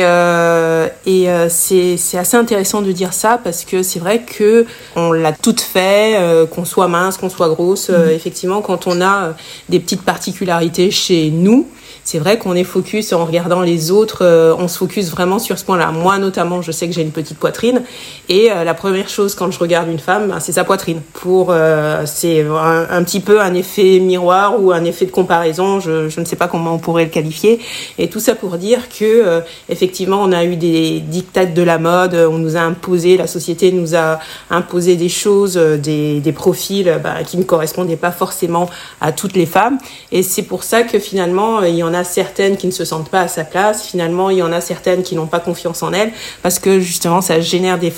et 1.05 1.27
c'est 1.49 2.17
assez 2.17 2.37
intéressant 2.37 2.81
de 2.81 2.93
dire 2.93 3.11
ça 3.11 3.37
parce 3.43 3.65
que 3.65 3.83
c'est 3.83 3.99
vrai 3.99 4.21
que 4.21 4.65
on 4.95 5.11
l'a 5.11 5.33
toutes 5.33 5.59
fait, 5.59 6.17
qu'on 6.55 6.63
soit 6.63 6.87
mince, 6.87 7.17
qu'on 7.17 7.29
soit 7.29 7.49
grosse. 7.49 7.89
effectivement, 7.89 8.61
quand 8.61 8.87
on 8.87 9.01
a 9.01 9.33
des 9.67 9.81
petites 9.81 10.03
particularités 10.03 10.91
chez 10.91 11.29
nous, 11.29 11.67
c'est 12.05 12.19
vrai 12.19 12.37
qu'on 12.37 12.53
est 12.53 12.63
focus 12.63 13.13
en 13.13 13.25
regardant 13.25 13.61
les 13.61 13.89
autres, 13.89 14.19
euh, 14.21 14.55
on 14.59 14.67
se 14.67 14.77
focus 14.77 15.09
vraiment 15.09 15.39
sur 15.39 15.57
ce 15.57 15.65
point-là. 15.65 15.91
Moi 15.91 16.19
notamment, 16.19 16.61
je 16.61 16.71
sais 16.71 16.87
que 16.87 16.93
j'ai 16.93 17.01
une 17.01 17.11
petite 17.11 17.39
poitrine 17.39 17.81
et 18.29 18.51
euh, 18.51 18.63
la 18.63 18.75
première 18.75 19.09
chose 19.09 19.33
quand 19.33 19.49
je 19.49 19.57
regarde 19.57 19.89
une 19.89 19.97
femme, 19.97 20.27
ben, 20.27 20.39
c'est 20.39 20.51
sa 20.51 20.63
poitrine. 20.63 21.01
Pour 21.13 21.47
euh, 21.49 22.03
c'est 22.05 22.41
un, 22.41 23.03
petit 23.03 23.21
peu 23.21 23.41
un 23.41 23.55
effet 23.55 23.99
miroir 23.99 24.61
ou 24.61 24.71
un 24.71 24.83
effet 24.85 25.07
de 25.07 25.11
comparaison, 25.11 25.79
je, 25.79 26.19
ne 26.19 26.25
sais 26.25 26.35
pas 26.35 26.47
comment 26.47 26.75
on 26.75 26.77
pourrait 26.77 27.05
le 27.05 27.09
qualifier. 27.09 27.59
Et 27.97 28.07
tout 28.07 28.19
ça 28.19 28.35
pour 28.35 28.57
dire 28.57 28.87
que 28.87 29.41
effectivement, 29.67 30.21
on 30.21 30.31
a 30.31 30.43
eu 30.43 30.57
des 30.57 30.99
dictates 30.99 31.55
de 31.55 31.61
la 31.63 31.79
mode, 31.79 32.13
on 32.13 32.37
nous 32.37 32.55
a 32.55 32.61
imposé, 32.61 33.17
la 33.17 33.27
société 33.27 33.71
nous 33.71 33.95
a 33.95 34.19
imposé 34.51 34.95
des 34.95 35.09
choses, 35.09 35.55
des, 35.55 36.33
profils 36.35 36.99
ben, 37.03 37.23
qui 37.25 37.37
ne 37.37 37.43
correspondaient 37.43 37.95
pas 37.95 38.11
forcément 38.11 38.69
à 39.01 39.11
toutes 39.11 39.35
les 39.35 39.47
femmes. 39.47 39.79
Et 40.11 40.21
c'est 40.21 40.43
pour 40.43 40.63
ça 40.63 40.83
que 40.83 40.99
finalement, 40.99 41.63
il 41.63 41.75
y 41.75 41.83
en 41.83 41.94
a 41.94 41.94
certaines 42.03 42.57
qui 42.57 42.67
ne 42.67 42.71
se 42.71 42.85
sentent 42.85 43.09
pas 43.09 43.21
à 43.21 43.27
sa 43.27 43.43
place. 43.43 43.83
Finalement, 43.83 44.29
il 44.29 44.37
y 44.37 44.43
en 44.43 44.51
a 44.51 44.61
certaines 44.61 45.03
qui 45.03 45.15
n'ont 45.15 45.27
pas 45.27 45.39
confiance 45.39 45.83
en 45.83 45.93
elles 45.93 46.11
parce 46.43 46.59
que 46.59 46.79
justement, 46.79 47.21
ça 47.21 47.39
génère 47.39 47.79
des, 47.79 47.93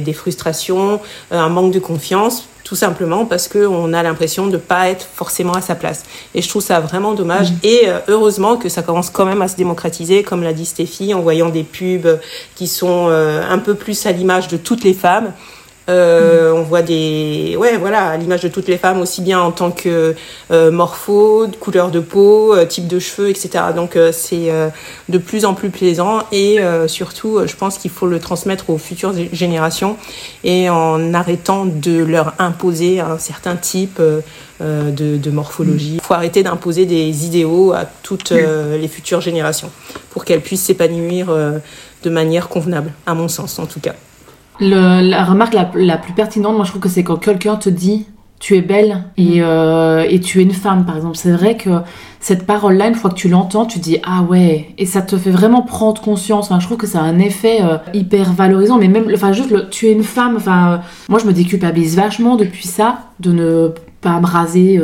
des, 0.00 0.12
frustrations, 0.12 1.00
euh, 1.32 1.38
un 1.38 1.48
manque 1.48 1.72
de 1.72 1.78
confiance 1.78 2.48
tout 2.64 2.76
simplement 2.76 3.26
parce 3.26 3.48
qu'on 3.48 3.92
a 3.92 4.02
l'impression 4.02 4.46
de 4.46 4.52
ne 4.52 4.56
pas 4.56 4.88
être 4.88 5.06
forcément 5.14 5.52
à 5.52 5.60
sa 5.60 5.74
place. 5.74 6.04
Et 6.34 6.42
je 6.42 6.48
trouve 6.48 6.62
ça 6.62 6.80
vraiment 6.80 7.12
dommage. 7.12 7.50
Mmh. 7.50 7.56
Et 7.64 7.80
euh, 7.88 7.98
heureusement 8.08 8.56
que 8.56 8.68
ça 8.68 8.82
commence 8.82 9.10
quand 9.10 9.26
même 9.26 9.42
à 9.42 9.48
se 9.48 9.56
démocratiser, 9.56 10.22
comme 10.22 10.42
l'a 10.42 10.52
dit 10.52 10.64
Stéphie, 10.64 11.12
en 11.12 11.20
voyant 11.20 11.50
des 11.50 11.64
pubs 11.64 12.18
qui 12.54 12.68
sont 12.68 13.08
euh, 13.08 13.42
un 13.46 13.58
peu 13.58 13.74
plus 13.74 14.06
à 14.06 14.12
l'image 14.12 14.48
de 14.48 14.56
toutes 14.56 14.84
les 14.84 14.94
femmes. 14.94 15.32
Euh, 15.88 16.52
on 16.52 16.62
voit 16.62 16.82
des, 16.82 17.56
ouais, 17.58 17.76
voilà, 17.76 18.16
l'image 18.16 18.42
de 18.42 18.48
toutes 18.48 18.68
les 18.68 18.78
femmes 18.78 19.00
aussi 19.00 19.20
bien 19.20 19.40
en 19.40 19.50
tant 19.50 19.72
que 19.72 20.14
euh, 20.52 20.70
morpho, 20.70 21.48
couleur 21.58 21.90
de 21.90 21.98
peau, 21.98 22.54
euh, 22.54 22.64
type 22.64 22.86
de 22.86 23.00
cheveux, 23.00 23.30
etc. 23.30 23.64
Donc 23.74 23.98
c'est 24.12 24.50
de 25.08 25.18
plus 25.18 25.44
en 25.44 25.54
plus 25.54 25.70
plaisant 25.70 26.20
et 26.30 26.58
surtout, 26.86 27.40
je 27.46 27.56
pense 27.56 27.78
qu'il 27.78 27.90
faut 27.90 28.06
le 28.06 28.18
transmettre 28.18 28.70
aux 28.70 28.78
futures 28.78 29.12
générations 29.32 29.96
et 30.44 30.70
en 30.70 31.14
arrêtant 31.14 31.66
de 31.66 32.02
leur 32.02 32.34
imposer 32.38 33.00
un 33.00 33.18
certain 33.18 33.56
type 33.56 34.00
de, 34.60 35.16
de, 35.16 35.30
morphologie. 35.30 35.94
Il 35.96 36.00
faut 36.00 36.14
arrêter 36.14 36.42
d'imposer 36.42 36.86
des 36.86 37.26
idéaux 37.26 37.72
à 37.72 37.84
toutes 38.02 38.30
les 38.30 38.88
futures 38.88 39.20
générations 39.20 39.70
pour 40.10 40.24
qu'elles 40.24 40.42
puissent 40.42 40.64
s'épanouir 40.64 41.28
de 42.02 42.10
manière 42.10 42.48
convenable, 42.48 42.92
à 43.06 43.14
mon 43.14 43.28
sens 43.28 43.58
en 43.58 43.66
tout 43.66 43.80
cas 43.80 43.94
la 44.70 45.24
remarque 45.24 45.54
la, 45.74 45.96
plus 45.96 46.12
pertinente, 46.12 46.56
moi 46.56 46.64
je 46.64 46.70
trouve 46.70 46.82
que 46.82 46.88
c'est 46.88 47.04
quand 47.04 47.16
quelqu'un 47.16 47.56
te 47.56 47.68
dit 47.68 48.06
tu 48.42 48.56
es 48.56 48.60
belle 48.60 49.04
et, 49.16 49.38
mm. 49.38 49.44
euh, 49.44 50.04
et, 50.08 50.20
tu 50.20 50.40
es 50.40 50.42
une 50.42 50.50
femme, 50.50 50.84
par 50.84 50.96
exemple. 50.96 51.16
C'est 51.16 51.30
vrai 51.30 51.56
que 51.56 51.70
cette 52.18 52.44
parole-là, 52.44 52.88
une 52.88 52.96
fois 52.96 53.10
que 53.10 53.14
tu 53.14 53.28
l'entends, 53.28 53.66
tu 53.66 53.78
dis 53.78 53.98
ah 54.02 54.22
ouais, 54.22 54.74
et 54.78 54.84
ça 54.84 55.00
te 55.00 55.16
fait 55.16 55.30
vraiment 55.30 55.62
prendre 55.62 56.02
conscience. 56.02 56.46
Enfin, 56.46 56.58
je 56.58 56.66
trouve 56.66 56.76
que 56.76 56.88
ça 56.88 56.98
a 56.98 57.02
un 57.04 57.20
effet 57.20 57.60
euh, 57.62 57.78
hyper 57.94 58.32
valorisant, 58.32 58.78
mais 58.78 58.88
même, 58.88 59.08
enfin, 59.14 59.32
juste 59.32 59.52
le, 59.52 59.68
tu 59.70 59.86
es 59.86 59.92
une 59.92 60.02
femme. 60.02 60.34
Enfin, 60.36 60.72
euh, 60.72 60.78
moi 61.08 61.20
je 61.20 61.26
me 61.26 61.32
déculpabilise 61.32 61.94
vachement 61.94 62.34
depuis 62.34 62.66
ça 62.66 63.10
de 63.20 63.30
ne 63.30 63.70
pas 64.02 64.20
me 64.20 64.26
raser 64.26 64.80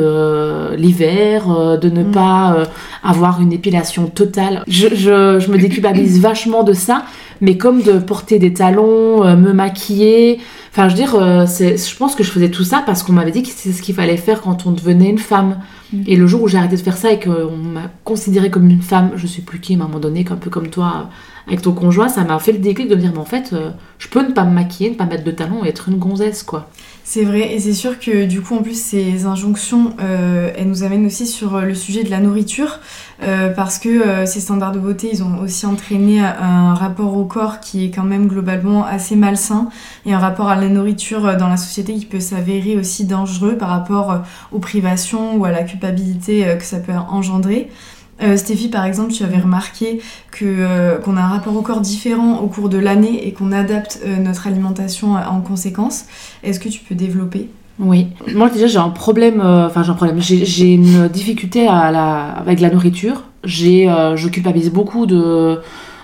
l'hiver, 0.77 1.77
de 1.77 1.89
ne 1.89 2.03
mm. 2.03 2.11
pas 2.11 2.63
avoir 3.03 3.41
une 3.41 3.53
épilation 3.53 4.07
totale. 4.07 4.63
Je, 4.67 4.87
je, 4.89 5.39
je 5.39 5.51
me 5.51 5.57
déculpabilise 5.57 6.19
vachement 6.21 6.63
de 6.63 6.73
ça 6.73 7.03
mais 7.41 7.57
comme 7.57 7.81
de 7.81 7.99
porter 7.99 8.39
des 8.39 8.53
talons, 8.53 9.23
euh, 9.23 9.35
me 9.35 9.53
maquiller. 9.53 10.39
Enfin, 10.71 10.87
je 10.87 10.95
veux 10.95 11.01
dire, 11.01 11.15
euh, 11.15 11.45
je 11.45 11.95
pense 11.95 12.15
que 12.15 12.23
je 12.23 12.31
faisais 12.31 12.49
tout 12.49 12.63
ça 12.63 12.83
parce 12.85 13.03
qu'on 13.03 13.13
m'avait 13.13 13.31
dit 13.31 13.43
que 13.43 13.49
c'est 13.49 13.71
ce 13.71 13.81
qu'il 13.81 13.95
fallait 13.95 14.17
faire 14.17 14.41
quand 14.41 14.65
on 14.65 14.71
devenait 14.71 15.09
une 15.09 15.17
femme. 15.17 15.59
Mm. 15.93 16.03
Et 16.07 16.15
le 16.15 16.27
jour 16.27 16.43
où 16.43 16.47
j'ai 16.47 16.57
arrêté 16.57 16.75
de 16.75 16.81
faire 16.81 16.97
ça 16.97 17.11
et 17.11 17.19
qu'on 17.19 17.55
m'a 17.55 17.89
considérée 18.03 18.49
comme 18.49 18.69
une 18.69 18.81
femme, 18.81 19.11
je 19.15 19.27
sais 19.27 19.41
plus 19.41 19.59
qui, 19.59 19.73
à 19.73 19.77
un 19.77 19.79
moment 19.79 19.99
donné, 19.99 20.25
un 20.29 20.35
peu 20.35 20.49
comme 20.49 20.69
toi, 20.69 21.09
avec 21.47 21.61
ton 21.61 21.71
conjoint, 21.71 22.09
ça 22.09 22.23
m'a 22.23 22.37
fait 22.39 22.51
le 22.51 22.59
déclic 22.59 22.89
de 22.89 22.95
me 22.95 23.01
dire, 23.01 23.11
mais 23.13 23.19
en 23.19 23.25
fait, 23.25 23.51
euh, 23.53 23.71
je 23.97 24.07
peux 24.07 24.21
ne 24.21 24.31
pas 24.31 24.43
me 24.43 24.53
maquiller, 24.53 24.91
ne 24.91 24.95
pas 24.95 25.05
mettre 25.05 25.23
de 25.23 25.31
talons 25.31 25.65
et 25.65 25.69
être 25.69 25.89
une 25.89 25.97
gonzesse, 25.97 26.43
quoi. 26.43 26.69
C'est 27.11 27.23
vrai, 27.23 27.55
et 27.55 27.59
c'est 27.59 27.73
sûr 27.73 27.97
que 27.97 28.27
du 28.27 28.39
coup, 28.39 28.55
en 28.55 28.61
plus, 28.61 28.79
ces 28.79 29.25
injonctions, 29.25 29.95
euh, 29.99 30.51
elles 30.55 30.67
nous 30.67 30.83
amènent 30.83 31.07
aussi 31.07 31.25
sur 31.25 31.55
euh, 31.55 31.63
le 31.63 31.73
sujet 31.73 32.03
de 32.03 32.11
la 32.11 32.19
nourriture, 32.19 32.77
euh, 33.23 33.49
parce 33.49 33.79
que 33.79 34.27
ces 34.27 34.39
standards 34.39 34.73
de 34.73 34.79
beauté, 34.79 35.09
ils 35.11 35.23
ont 35.23 35.39
aussi 35.39 35.65
entraîné 35.65 36.19
un 36.21 36.75
rapport 36.75 37.17
au 37.17 37.25
corps 37.25 37.61
qui 37.61 37.85
est 37.85 37.89
quand 37.89 38.03
même 38.03 38.27
globalement 38.27 38.85
assez 38.85 39.15
malsain, 39.15 39.69
et 40.05 40.13
un 40.13 40.19
rapport 40.19 40.49
à 40.49 40.55
la 40.55 40.69
nourriture 40.69 41.35
dans 41.35 41.47
la 41.47 41.57
société 41.57 41.95
qui 41.95 42.05
peut 42.05 42.19
s'avérer 42.19 42.77
aussi 42.77 43.05
dangereux 43.05 43.57
par 43.57 43.69
rapport 43.69 44.19
aux 44.51 44.59
privations 44.59 45.35
ou 45.35 45.45
à 45.45 45.51
la 45.51 45.63
culpabilité 45.63 46.45
que 46.59 46.63
ça 46.63 46.77
peut 46.77 46.93
engendrer. 46.93 47.71
Euh, 48.21 48.37
Stéphie, 48.37 48.67
par 48.67 48.85
exemple, 48.85 49.11
tu 49.11 49.23
avais 49.23 49.37
remarqué 49.37 50.01
que, 50.31 50.45
euh, 50.45 50.97
qu'on 50.97 51.15
a 51.17 51.21
un 51.21 51.27
rapport 51.27 51.55
au 51.55 51.61
corps 51.61 51.81
différent 51.81 52.39
au 52.39 52.47
cours 52.47 52.69
de 52.69 52.77
l'année 52.77 53.27
et 53.27 53.33
qu'on 53.33 53.51
adapte 53.51 54.01
euh, 54.05 54.17
notre 54.17 54.47
alimentation 54.47 55.13
en 55.13 55.41
conséquence. 55.41 56.05
Est-ce 56.43 56.59
que 56.59 56.69
tu 56.69 56.81
peux 56.81 56.95
développer? 56.95 57.49
Oui, 57.79 58.07
moi 58.35 58.49
déjà 58.49 58.67
j'ai 58.67 58.77
un 58.77 58.89
problème, 58.89 59.39
enfin 59.39 59.83
j'ai 59.83 59.91
un 59.91 59.93
problème, 59.93 60.19
j'ai, 60.19 60.73
une 60.73 61.07
difficulté 61.07 61.65
à 61.65 61.91
la, 61.91 62.23
avec 62.31 62.59
la 62.59 62.69
nourriture. 62.69 63.23
J'ai, 63.45 63.85
je 64.15 64.27
culpabilise 64.27 64.69
beaucoup 64.69 65.05
de, 65.05 65.61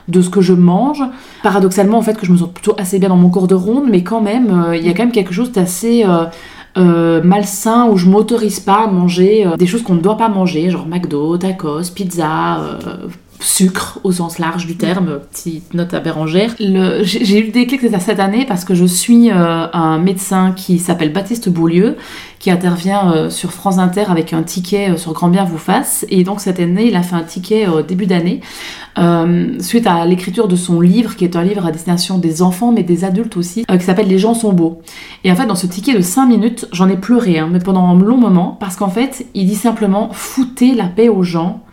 de 0.08 0.22
ce 0.22 0.30
que 0.30 0.40
je 0.40 0.54
mange. 0.54 1.04
Paradoxalement, 1.44 1.98
en 1.98 2.02
fait, 2.02 2.18
que 2.18 2.26
je 2.26 2.32
me 2.32 2.38
sens 2.38 2.48
plutôt 2.48 2.76
assez 2.78 2.98
bien 2.98 3.10
dans 3.10 3.18
mon 3.18 3.30
corps 3.30 3.48
de 3.48 3.56
ronde, 3.56 3.90
mais 3.90 4.04
quand 4.04 4.22
même, 4.22 4.68
il 4.74 4.88
y 4.88 4.90
a 4.90 4.94
quand 4.94 5.04
même 5.04 5.12
quelque 5.12 5.34
chose 5.34 5.52
d'assez 5.52 6.06
malsain 6.76 7.88
où 7.88 7.98
je 7.98 8.08
m'autorise 8.08 8.60
pas 8.60 8.86
à 8.86 8.88
manger 8.88 9.46
euh, 9.46 9.58
des 9.58 9.68
choses 9.68 9.84
qu'on 9.84 9.96
ne 9.96 10.02
doit 10.02 10.18
pas 10.18 10.30
manger, 10.30 10.70
genre 10.70 10.88
McDo, 10.88 11.38
tacos, 11.38 11.92
pizza, 11.94 12.60
euh, 12.60 13.08
sucre 13.40 14.00
au 14.04 14.12
sens 14.12 14.40
large 14.40 14.66
du 14.66 14.76
terme, 14.76 15.20
petite 15.32 15.74
note 15.74 15.94
à 15.94 16.00
Bérangère. 16.00 16.56
J'ai 16.58 17.40
eu 17.40 17.46
le 17.46 17.52
déclic 17.52 17.82
cette 18.00 18.20
année 18.20 18.46
parce 18.46 18.66
que 18.66 18.74
je 18.74 18.86
suis 18.86 19.30
un 19.30 20.00
médecin 20.00 20.54
qui 20.54 20.80
s'appelle 20.80 21.12
Baptiste 21.12 21.50
Beaulieu, 21.50 21.98
qui 22.46 22.52
intervient 22.52 23.32
sur 23.32 23.52
France 23.52 23.80
Inter 23.80 24.04
avec 24.10 24.32
un 24.32 24.44
ticket 24.44 24.98
sur 24.98 25.14
Grand 25.14 25.30
Bien 25.30 25.46
vous 25.46 25.58
fasse. 25.58 26.06
Et 26.10 26.24
donc 26.24 26.40
cette 26.40 26.60
année, 26.60 26.90
il 26.90 26.96
a 26.96 27.02
fait 27.02 27.16
un 27.16 27.24
ticket 27.24 27.66
au 27.66 27.82
début 27.82 28.06
d'année 28.06 28.42
euh, 29.00 29.58
suite 29.60 29.88
à 29.88 30.06
l'écriture 30.06 30.48
de 30.48 30.56
son 30.56 30.80
livre, 30.80 31.16
qui 31.16 31.24
est 31.26 31.36
un 31.36 31.44
livre 31.44 31.66
à 31.66 31.72
destination 31.72 32.20
des 32.20 32.44
enfants, 32.44 32.72
mais 32.72 32.84
des 32.84 33.04
adultes 33.04 33.36
aussi, 33.36 33.66
euh, 33.72 33.78
qui 33.78 33.84
s'appelle 33.84 34.08
Les 34.08 34.20
gens 34.20 34.36
sont 34.36 34.54
beaux. 34.54 34.80
Et 35.24 35.32
en 35.32 35.36
fait, 35.36 35.48
dans 35.48 35.56
ce 35.56 35.66
ticket 35.66 35.96
de 35.96 36.02
5 36.02 36.28
minutes, 36.28 36.68
j'en 36.72 36.88
ai 36.88 36.98
pleuré, 36.98 37.40
hein, 37.40 37.50
mais 37.52 37.58
pendant 37.58 37.84
un 37.88 37.98
long 37.98 38.18
moment, 38.18 38.56
parce 38.60 38.76
qu'en 38.76 38.90
fait, 38.90 39.26
il 39.34 39.48
dit 39.48 39.56
simplement 39.56 40.10
foutez 40.12 40.76
la 40.76 40.86
paix 40.86 41.10
aux 41.10 41.24
gens 41.24 41.64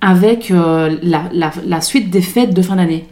avec 0.00 0.52
euh, 0.52 0.96
la, 1.02 1.80
suite 1.80 2.08
des 2.08 2.22
fêtes 2.22 2.54
de 2.54 2.62
fin 2.62 2.76
d'année. 2.76 3.08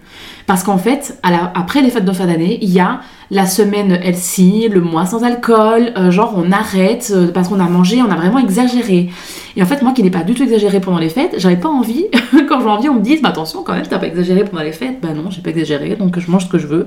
Parce 0.47 0.63
qu'en 0.63 0.79
fait, 0.79 1.19
après 1.23 1.83
les 1.83 1.91
fêtes 1.91 2.07
de 2.07 2.13
fin 2.13 2.27
d'année, 2.27 2.59
il 2.63 2.71
y 2.71 2.81
a 2.81 3.01
la 3.31 3.47
semaine 3.47 3.93
healthy, 3.93 4.69
le 4.69 4.81
mois 4.81 5.07
sans 5.07 5.23
alcool, 5.23 5.93
euh, 5.97 6.11
genre 6.11 6.35
on 6.37 6.51
arrête 6.51 7.13
euh, 7.15 7.29
parce 7.29 7.49
qu'on 7.49 7.61
a 7.61 7.69
mangé, 7.69 8.01
on 8.03 8.11
a 8.11 8.17
vraiment 8.17 8.39
exagéré. 8.39 9.11
Et 9.57 9.63
en 9.63 9.67
fait, 9.67 9.83
moi 9.83 9.93
qui 9.93 10.03
n'ai 10.03 10.11
pas 10.11 10.23
du 10.23 10.35
tout 10.35 10.43
exagéré 10.43 10.81
pendant 10.81 10.99
les 10.99 11.09
fêtes, 11.09 11.35
j'avais 11.39 11.57
pas 11.57 11.69
envie, 11.69 12.07
quand 12.49 12.61
j'ai 12.61 12.67
envie, 12.67 12.89
on 12.89 12.95
me 12.95 13.01
dise, 13.01 13.23
bah 13.23 13.31
attention 13.31 13.63
quand 13.63 13.75
même, 13.75 13.87
t'as 13.87 13.99
pas 13.99 14.07
exagéré 14.07 14.45
pendant 14.45 14.63
les 14.63 14.73
fêtes. 14.73 15.01
Bah 15.01 15.09
non, 15.15 15.31
j'ai 15.31 15.43
pas 15.43 15.51
exagéré, 15.51 15.97
donc 15.97 16.19
je 16.19 16.31
mange 16.31 16.45
ce 16.45 16.51
que 16.51 16.59
je 16.59 16.67
veux. 16.67 16.87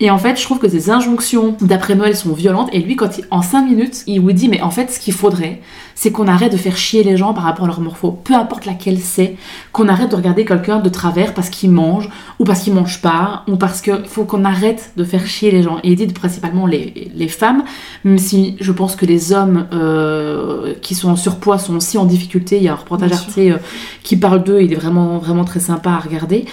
Et 0.00 0.10
en 0.10 0.18
fait, 0.18 0.38
je 0.38 0.42
trouve 0.42 0.58
que 0.58 0.68
ces 0.68 0.90
injonctions 0.90 1.56
d'après 1.60 1.94
Noël 1.94 2.16
sont 2.16 2.32
violentes. 2.32 2.68
Et 2.72 2.80
lui, 2.80 2.96
quand 2.96 3.10
en 3.30 3.42
5 3.42 3.64
minutes, 3.64 4.02
il 4.06 4.20
vous 4.20 4.32
dit, 4.32 4.48
mais 4.48 4.60
en 4.62 4.70
fait, 4.70 4.90
ce 4.90 4.98
qu'il 4.98 5.14
faudrait, 5.14 5.60
c'est 5.94 6.10
qu'on 6.10 6.26
arrête 6.26 6.52
de 6.52 6.56
faire 6.56 6.76
chier 6.76 7.04
les 7.04 7.16
gens 7.16 7.34
par 7.34 7.44
rapport 7.44 7.64
à 7.64 7.68
leur 7.68 7.80
morpho, 7.80 8.10
peu 8.10 8.34
importe 8.34 8.66
laquelle 8.66 8.98
c'est, 8.98 9.36
qu'on 9.72 9.88
arrête 9.88 10.10
de 10.10 10.16
regarder 10.16 10.44
quelqu'un 10.44 10.80
de 10.80 10.88
travers 10.88 11.34
parce 11.34 11.50
qu'il 11.50 11.70
mange, 11.70 12.08
ou 12.38 12.44
parce 12.44 12.60
qu'il 12.60 12.74
mange 12.74 13.00
pas, 13.00 13.44
ou 13.48 13.56
parce 13.56 13.80
qu'il 13.80 14.06
faut 14.06 14.24
qu'on 14.24 14.44
arrête 14.44 14.92
de 14.96 15.04
faire 15.04 15.26
chier 15.26 15.50
les 15.50 15.62
gens 15.62 15.78
et 15.82 15.92
il 15.92 15.96
dit 15.96 16.06
principalement 16.06 16.66
les, 16.66 17.10
les, 17.14 17.28
femmes, 17.28 17.64
même 18.04 18.18
si 18.18 18.56
je 18.60 18.72
pense 18.72 18.96
que 18.96 19.06
les 19.06 19.32
hommes 19.32 19.66
euh, 19.72 20.74
qui 20.82 20.94
sont 20.94 21.10
en 21.10 21.16
surpoids 21.16 21.58
sont 21.58 21.76
aussi 21.76 21.98
en 21.98 22.01
difficulté. 22.06 22.56
Il 22.56 22.62
y 22.62 22.68
a 22.68 22.72
un 22.72 22.76
reportage 22.76 23.12
Arte 23.12 23.38
euh, 23.38 23.58
qui 24.02 24.16
parle 24.16 24.42
d'eux, 24.44 24.60
il 24.60 24.72
est 24.72 24.76
vraiment, 24.76 25.18
vraiment 25.18 25.44
très 25.44 25.60
sympa 25.60 25.90
à 25.90 25.98
regarder. 25.98 26.44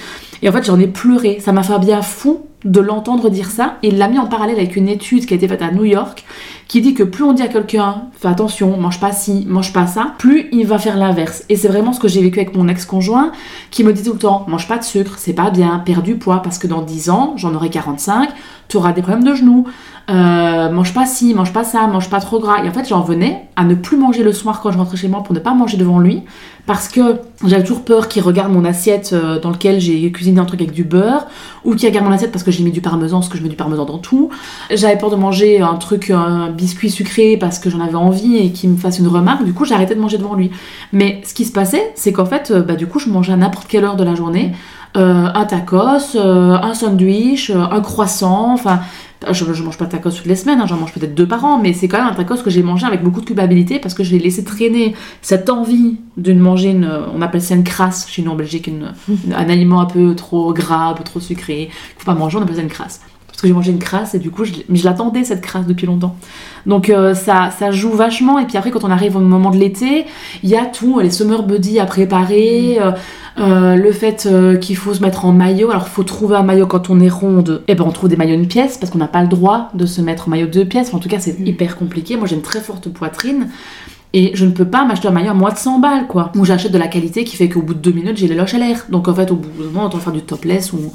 Et 0.42 0.50
en 0.50 0.52
fait, 0.52 0.64
j'en 0.64 0.80
ai 0.80 0.88
pleuré. 0.88 1.40
Ça 1.40 1.52
m'a 1.52 1.64
fait 1.64 1.78
bien 1.80 2.02
fou 2.02 2.46
de 2.66 2.80
l'entendre 2.80 3.30
dire 3.30 3.50
ça. 3.50 3.78
Et 3.84 3.90
il 3.90 3.98
l'a 3.98 4.08
mis 4.08 4.20
en 4.20 4.28
parallèle 4.28 4.58
avec 4.58 4.76
une 4.76 4.90
étude 4.90 5.26
qui 5.26 5.34
a 5.34 5.38
été 5.38 5.48
faite 5.48 5.62
à 5.62 5.72
New 5.72 5.86
York 5.86 6.26
qui 6.68 6.82
dit 6.82 6.94
que 6.94 7.04
plus 7.04 7.24
on 7.24 7.34
dit 7.34 7.42
à 7.42 7.48
quelqu'un 7.48 8.04
fais 8.14 8.28
attention, 8.28 8.78
mange 8.78 9.00
pas 9.00 9.12
ci, 9.12 9.46
mange 9.50 9.74
pas 9.74 9.88
ça, 9.88 10.14
plus 10.20 10.48
il 10.52 10.68
va 10.68 10.78
faire 10.78 10.98
l'inverse. 10.98 11.44
Et 11.50 11.56
c'est 11.56 11.68
vraiment 11.68 11.94
ce 11.94 12.00
que 12.00 12.08
j'ai 12.08 12.22
vécu 12.22 12.40
avec 12.40 12.56
mon 12.56 12.68
ex-conjoint 12.68 13.32
qui 13.72 13.84
me 13.84 13.92
dit 13.92 14.04
tout 14.04 14.14
le 14.14 14.20
temps 14.20 14.46
mange 14.48 14.68
pas 14.68 14.78
de 14.78 14.84
sucre, 14.84 15.16
c'est 15.18 15.34
pas 15.34 15.50
bien, 15.50 15.80
perds 15.80 16.04
du 16.04 16.16
poids 16.16 16.42
parce 16.44 16.60
que 16.60 16.68
dans 16.68 16.84
10 16.84 17.10
ans, 17.10 17.34
j'en 17.38 17.56
aurai 17.56 17.70
45, 17.70 18.30
tu 18.68 18.78
auras 18.78 18.94
des 18.94 19.02
problèmes 19.02 19.24
de 19.24 19.34
genoux, 19.34 19.66
euh, 20.10 20.70
mange 20.70 20.94
pas 20.94 21.06
ci, 21.06 21.34
mange 21.34 21.54
pas 21.54 21.64
ça, 21.64 21.88
mange 21.88 22.10
pas 22.10 22.20
trop 22.20 22.40
gras. 22.40 22.64
Et 22.64 22.70
en 22.70 22.72
fait, 22.72 22.88
j'en 22.88 23.02
venais 23.02 23.48
à 23.56 23.64
ne 23.64 23.76
plus 23.76 23.98
manger 23.98 24.24
le 24.24 24.34
soir 24.34 24.62
quand 24.62 24.72
je 24.72 24.78
rentrais 24.78 24.98
chez 24.98 25.08
moi 25.08 25.24
pour 25.24 25.36
ne 25.36 25.40
pas 25.40 25.54
manger 25.54 25.78
devant 25.78 26.00
lui 26.00 26.24
parce 26.70 26.88
que 26.88 27.16
j'avais 27.44 27.64
toujours 27.64 27.84
peur 27.84 28.08
qu'il 28.08 28.22
regarde 28.22 28.52
mon 28.52 28.64
assiette 28.64 29.12
euh, 29.14 29.40
dans 29.40 29.50
lequel 29.50 29.80
j'ai 29.80 30.12
cuisiné 30.12 30.40
un 30.40 30.46
truc 30.46 30.62
avec 30.62 30.72
du 30.72 30.84
beurre 30.84 31.26
ou 31.66 31.74
qu'il 31.74 31.90
regarde 31.90 32.06
mon 32.06 32.12
assiette 32.12 32.32
parce 32.32 32.44
que 32.44 32.52
j'ai 32.52 32.64
mis 32.64 32.70
du 32.70 32.80
parmesan, 32.80 33.18
parce 33.18 33.30
que 33.30 33.40
je 33.40 33.44
mets 33.44 33.50
du 33.50 33.56
parmesan 33.56 33.86
dans 33.86 33.98
tout. 33.98 34.30
J'avais 34.70 34.96
peur 34.96 35.10
de 35.10 35.16
manger 35.16 35.62
un 35.62 35.74
truc, 35.78 36.12
un 36.12 36.52
biscuit 36.52 36.92
sucré 36.92 37.38
parce 37.38 37.58
que 37.58 37.72
j'en 37.72 37.80
avais 37.80 37.96
envie 37.96 38.38
et 38.38 38.52
qu'il 38.52 38.70
me 38.70 38.78
fasse 38.78 39.00
une 39.00 39.08
remarque. 39.08 39.44
Du 39.46 39.54
coup, 39.54 39.66
arrêté 39.72 39.96
de 39.96 40.00
manger 40.00 40.20
devant 40.20 40.36
lui. 40.36 40.52
Mais 40.94 41.22
ce 41.26 41.34
qui 41.34 41.46
se 41.46 41.52
passait, 41.52 41.92
c'est 41.96 42.14
qu'en 42.14 42.26
fait, 42.26 42.52
euh, 42.52 42.62
bah, 42.62 42.76
du 42.76 42.86
coup, 42.86 43.00
je 43.00 43.10
mangeais 43.10 43.34
à 43.34 43.38
n'importe 43.38 43.68
quelle 43.68 43.84
heure 43.84 43.96
de 43.96 44.04
la 44.04 44.14
journée. 44.14 44.52
Un 44.96 45.46
tacos, 45.46 46.16
euh, 46.16 46.58
un 46.62 46.74
sandwich, 46.74 47.50
euh, 47.50 47.62
un 47.62 47.82
croissant, 47.82 48.54
enfin 48.54 48.82
je, 49.30 49.54
je 49.54 49.64
mange 49.64 49.78
pas 49.78 49.86
de 49.86 49.92
tacos 49.92 50.12
toutes 50.12 50.26
les 50.26 50.36
semaines, 50.36 50.62
hein, 50.62 50.66
j'en 50.66 50.78
mange 50.78 50.94
peut-être 50.94 51.14
deux 51.14 51.28
par 51.28 51.44
an, 51.44 51.60
mais 51.60 51.74
c'est 51.74 51.88
quand 51.88 51.98
même 51.98 52.08
un 52.08 52.16
tacos 52.16 52.42
que 52.42 52.50
j'ai 52.50 52.64
mangé 52.64 52.86
avec 52.88 53.04
beaucoup 53.04 53.22
de 53.22 53.26
culpabilité 53.26 53.80
parce 53.80 53.94
que 53.94 54.04
j'ai 54.04 54.18
laissé 54.18 54.44
traîner 54.44 54.96
cette 55.22 55.50
envie 55.50 55.98
de 56.18 56.34
manger 56.34 56.72
une, 56.72 56.90
on 57.14 57.22
appelle 57.22 57.42
ça 57.42 57.56
une 57.56 57.64
crasse 57.64 58.08
chez 58.10 58.22
nous 58.22 58.32
en 58.32 58.36
Belgique, 58.36 58.68
une, 58.68 58.94
un 59.34 59.50
aliment 59.50 59.82
un 59.82 59.86
peu 59.86 60.16
trop 60.16 60.54
gras, 60.54 60.90
un 60.90 60.94
peu 60.94 61.04
trop 61.04 61.20
sucré, 61.20 61.70
faut 61.98 62.06
pas 62.06 62.16
manger, 62.16 62.38
on 62.38 62.42
appelle 62.42 62.56
ça 62.56 62.62
une 62.62 62.70
crasse. 62.70 63.02
Parce 63.40 63.44
que 63.44 63.48
j'ai 63.48 63.54
mangé 63.54 63.72
une 63.72 63.80
crasse 63.80 64.16
et 64.16 64.20
du 64.20 64.32
coup, 64.32 64.44
je, 64.44 64.52
mais 64.68 64.78
je 64.78 64.84
l'attendais 64.84 65.24
cette 65.24 65.40
crasse 65.40 65.66
depuis 65.66 65.88
longtemps. 65.88 66.18
Donc 66.66 66.90
euh, 66.90 67.14
ça, 67.14 67.52
ça 67.58 67.72
joue 67.72 67.92
vachement. 67.92 68.38
Et 68.38 68.46
puis 68.46 68.58
après, 68.58 68.70
quand 68.70 68.84
on 68.84 68.92
arrive 68.92 69.16
au 69.16 69.22
moment 69.22 69.50
de 69.50 69.56
l'été, 69.56 70.08
il 70.44 70.50
y 70.50 70.58
a 70.58 70.66
tout, 70.66 71.00
les 71.00 71.10
summer 71.10 71.44
buddies 71.44 71.80
à 71.80 71.86
préparer, 71.86 72.80
euh, 72.82 72.92
euh, 73.38 73.76
le 73.78 73.92
fait 73.94 74.28
qu'il 74.60 74.76
faut 74.76 74.94
se 74.94 75.02
mettre 75.02 75.24
en 75.24 75.32
maillot. 75.32 75.72
Alors, 75.72 75.86
il 75.88 75.90
faut 75.90 76.04
trouver 76.04 76.36
un 76.36 76.44
maillot 76.44 76.68
quand 76.68 76.90
on 76.90 77.00
est 77.00 77.08
ronde. 77.08 77.64
Et 77.70 77.76
ben, 77.76 77.86
on 77.88 77.92
trouve 77.92 78.10
des 78.10 78.18
maillots 78.18 78.36
une 78.36 78.50
pièce 78.50 78.78
parce 78.78 78.92
qu'on 78.92 78.98
n'a 78.98 79.08
pas 79.08 79.22
le 79.22 79.30
droit 79.30 79.70
de 79.74 79.86
se 79.86 80.02
mettre 80.02 80.28
en 80.28 80.32
maillot 80.32 80.48
deux 80.48 80.66
pièces. 80.66 80.90
Enfin, 80.90 80.98
en 80.98 81.00
tout 81.00 81.08
cas, 81.08 81.20
c'est 81.20 81.40
hyper 81.40 81.78
compliqué. 81.78 82.18
Moi, 82.18 82.28
j'ai 82.28 82.36
une 82.36 82.42
très 82.42 82.60
forte 82.60 82.90
poitrine. 82.90 83.48
Et 84.12 84.32
je 84.34 84.44
ne 84.44 84.52
peux 84.52 84.66
pas 84.66 84.84
m'acheter 84.84 85.08
un 85.08 85.12
maillot 85.12 85.32
à 85.32 85.34
moins 85.34 85.54
de 85.54 85.58
100 85.58 85.80
balles, 85.80 86.08
quoi. 86.08 86.34
Ou 86.36 86.44
j'achète 86.44 86.74
de 86.74 86.78
la 86.78 86.90
qualité 86.90 87.24
qui 87.24 87.38
fait 87.38 87.48
qu'au 87.48 87.62
bout 87.62 87.76
de 87.76 87.80
deux 87.80 87.94
minutes, 87.94 88.18
j'ai 88.18 88.28
les 88.28 88.36
loches 88.36 88.56
à 88.56 88.58
l'air. 88.58 88.86
Donc 88.90 89.08
en 89.08 89.14
fait, 89.14 89.32
au 89.32 89.36
bout 89.36 89.48
d'un 89.64 89.70
moment, 89.70 89.86
on 89.86 89.90
doit 89.90 90.02
faire 90.02 90.12
du 90.12 90.24
topless 90.24 90.74
ou... 90.74 90.92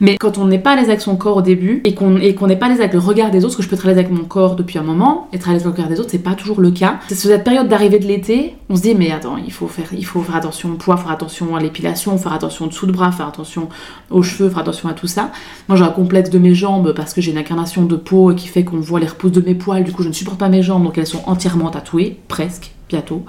Mais 0.00 0.16
quand 0.16 0.38
on 0.38 0.46
n'est 0.46 0.58
pas 0.58 0.72
à 0.72 0.76
l'aise 0.76 0.88
avec 0.88 1.00
son 1.00 1.16
corps 1.16 1.36
au 1.36 1.42
début 1.42 1.82
et 1.84 1.94
qu'on 1.94 2.10
n'est 2.10 2.56
pas 2.56 2.66
à 2.66 2.68
l'aise 2.70 2.80
avec 2.80 2.92
le 2.94 2.98
regard 2.98 3.30
des 3.30 3.44
autres, 3.44 3.56
que 3.56 3.62
je 3.62 3.68
peux 3.68 3.76
être 3.76 3.84
à 3.84 3.88
l'aise 3.88 3.98
avec 3.98 4.10
mon 4.10 4.24
corps 4.24 4.56
depuis 4.56 4.78
un 4.78 4.82
moment, 4.82 5.28
être 5.32 5.48
à 5.48 5.52
l'aise 5.52 5.62
avec 5.62 5.76
le 5.76 5.82
regard 5.82 5.88
des 5.88 6.00
autres, 6.00 6.10
c'est 6.10 6.18
pas 6.18 6.34
toujours 6.34 6.60
le 6.60 6.70
cas. 6.70 6.98
C'est 7.08 7.14
sur 7.14 7.30
cette 7.30 7.44
période 7.44 7.68
d'arrivée 7.68 7.98
de 7.98 8.06
l'été, 8.06 8.56
on 8.68 8.76
se 8.76 8.82
dit 8.82 8.94
mais 8.94 9.10
attends, 9.12 9.36
il 9.36 9.52
faut 9.52 9.66
faire, 9.66 9.88
il 9.92 10.06
faut 10.06 10.22
faire 10.22 10.36
attention 10.36 10.70
au 10.70 10.76
poids, 10.76 10.96
faire 10.96 11.10
attention 11.10 11.54
à 11.54 11.60
l'épilation, 11.60 12.16
faire 12.16 12.32
attention 12.32 12.64
au 12.64 12.68
dessous 12.68 12.86
de 12.86 12.92
bras, 12.92 13.12
faire 13.12 13.28
attention 13.28 13.68
aux 14.10 14.22
cheveux, 14.22 14.48
faire 14.48 14.60
attention 14.60 14.88
à 14.88 14.94
tout 14.94 15.06
ça. 15.06 15.30
Moi 15.68 15.76
j'ai 15.76 15.84
un 15.84 15.88
complexe 15.88 16.30
de 16.30 16.38
mes 16.38 16.54
jambes 16.54 16.92
parce 16.94 17.12
que 17.12 17.20
j'ai 17.20 17.32
une 17.32 17.38
incarnation 17.38 17.84
de 17.84 17.96
peau 17.96 18.32
qui 18.34 18.48
fait 18.48 18.64
qu'on 18.64 18.80
voit 18.80 19.00
les 19.00 19.06
repousses 19.06 19.32
de 19.32 19.40
mes 19.40 19.54
poils, 19.54 19.84
du 19.84 19.92
coup 19.92 20.02
je 20.02 20.08
ne 20.08 20.14
supporte 20.14 20.38
pas 20.38 20.48
mes 20.48 20.62
jambes, 20.62 20.84
donc 20.84 20.96
elles 20.98 21.06
sont 21.06 21.22
entièrement 21.26 21.70
tatouées, 21.70 22.18
presque 22.28 22.72
bientôt. 22.90 23.24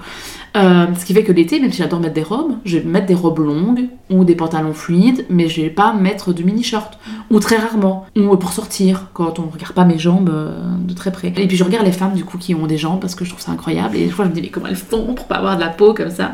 Euh, 0.56 0.86
ce 0.98 1.04
qui 1.06 1.14
fait 1.14 1.22
que 1.22 1.32
l'été, 1.32 1.60
même 1.60 1.72
si 1.72 1.78
j'adore 1.78 2.00
mettre 2.00 2.14
des 2.14 2.22
robes, 2.22 2.52
je 2.64 2.76
vais 2.76 2.84
mettre 2.84 3.06
des 3.06 3.14
robes 3.14 3.38
longues 3.38 3.86
ou 4.10 4.24
des 4.24 4.34
pantalons 4.34 4.74
fluides, 4.74 5.24
mais 5.30 5.48
je 5.48 5.62
vais 5.62 5.70
pas 5.70 5.94
mettre 5.94 6.32
de 6.32 6.42
mini-short. 6.42 6.98
Ou 7.30 7.38
très 7.38 7.56
rarement. 7.56 8.04
Ou 8.16 8.36
pour 8.36 8.52
sortir, 8.52 9.08
quand 9.14 9.38
on 9.38 9.48
regarde 9.48 9.72
pas 9.72 9.84
mes 9.84 9.98
jambes 9.98 10.30
euh, 10.30 10.60
de 10.78 10.92
très 10.92 11.10
près. 11.10 11.28
Et 11.28 11.46
puis 11.46 11.56
je 11.56 11.64
regarde 11.64 11.86
les 11.86 11.92
femmes 11.92 12.14
du 12.14 12.24
coup 12.24 12.36
qui 12.36 12.54
ont 12.54 12.66
des 12.66 12.76
jambes 12.76 13.00
parce 13.00 13.14
que 13.14 13.24
je 13.24 13.30
trouve 13.30 13.42
ça 13.42 13.52
incroyable. 13.52 13.96
Et 13.96 14.04
des 14.04 14.10
fois 14.10 14.24
je 14.26 14.30
me 14.30 14.34
dis 14.34 14.42
mais 14.42 14.48
comment 14.48 14.66
elles 14.66 14.76
font 14.76 15.14
pour 15.14 15.26
pas 15.26 15.36
avoir 15.36 15.56
de 15.56 15.60
la 15.60 15.70
peau 15.70 15.94
comme 15.94 16.10
ça? 16.10 16.32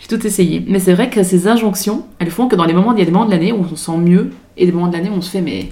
J'ai 0.00 0.08
tout 0.08 0.26
essayé. 0.26 0.64
Mais 0.66 0.80
c'est 0.80 0.94
vrai 0.94 1.10
que 1.10 1.22
ces 1.22 1.46
injonctions, 1.46 2.06
elles 2.18 2.30
font 2.30 2.48
que 2.48 2.56
dans 2.56 2.64
les 2.64 2.74
moments, 2.74 2.92
il 2.92 2.98
y 2.98 3.02
a 3.02 3.04
des 3.04 3.12
moments 3.12 3.26
de 3.26 3.30
l'année 3.30 3.52
où 3.52 3.60
on 3.60 3.68
se 3.68 3.76
sent 3.76 3.98
mieux 3.98 4.32
et 4.56 4.66
des 4.66 4.72
moments 4.72 4.88
de 4.88 4.94
l'année 4.94 5.10
où 5.10 5.14
on 5.14 5.22
se 5.22 5.30
fait 5.30 5.42
mais, 5.42 5.70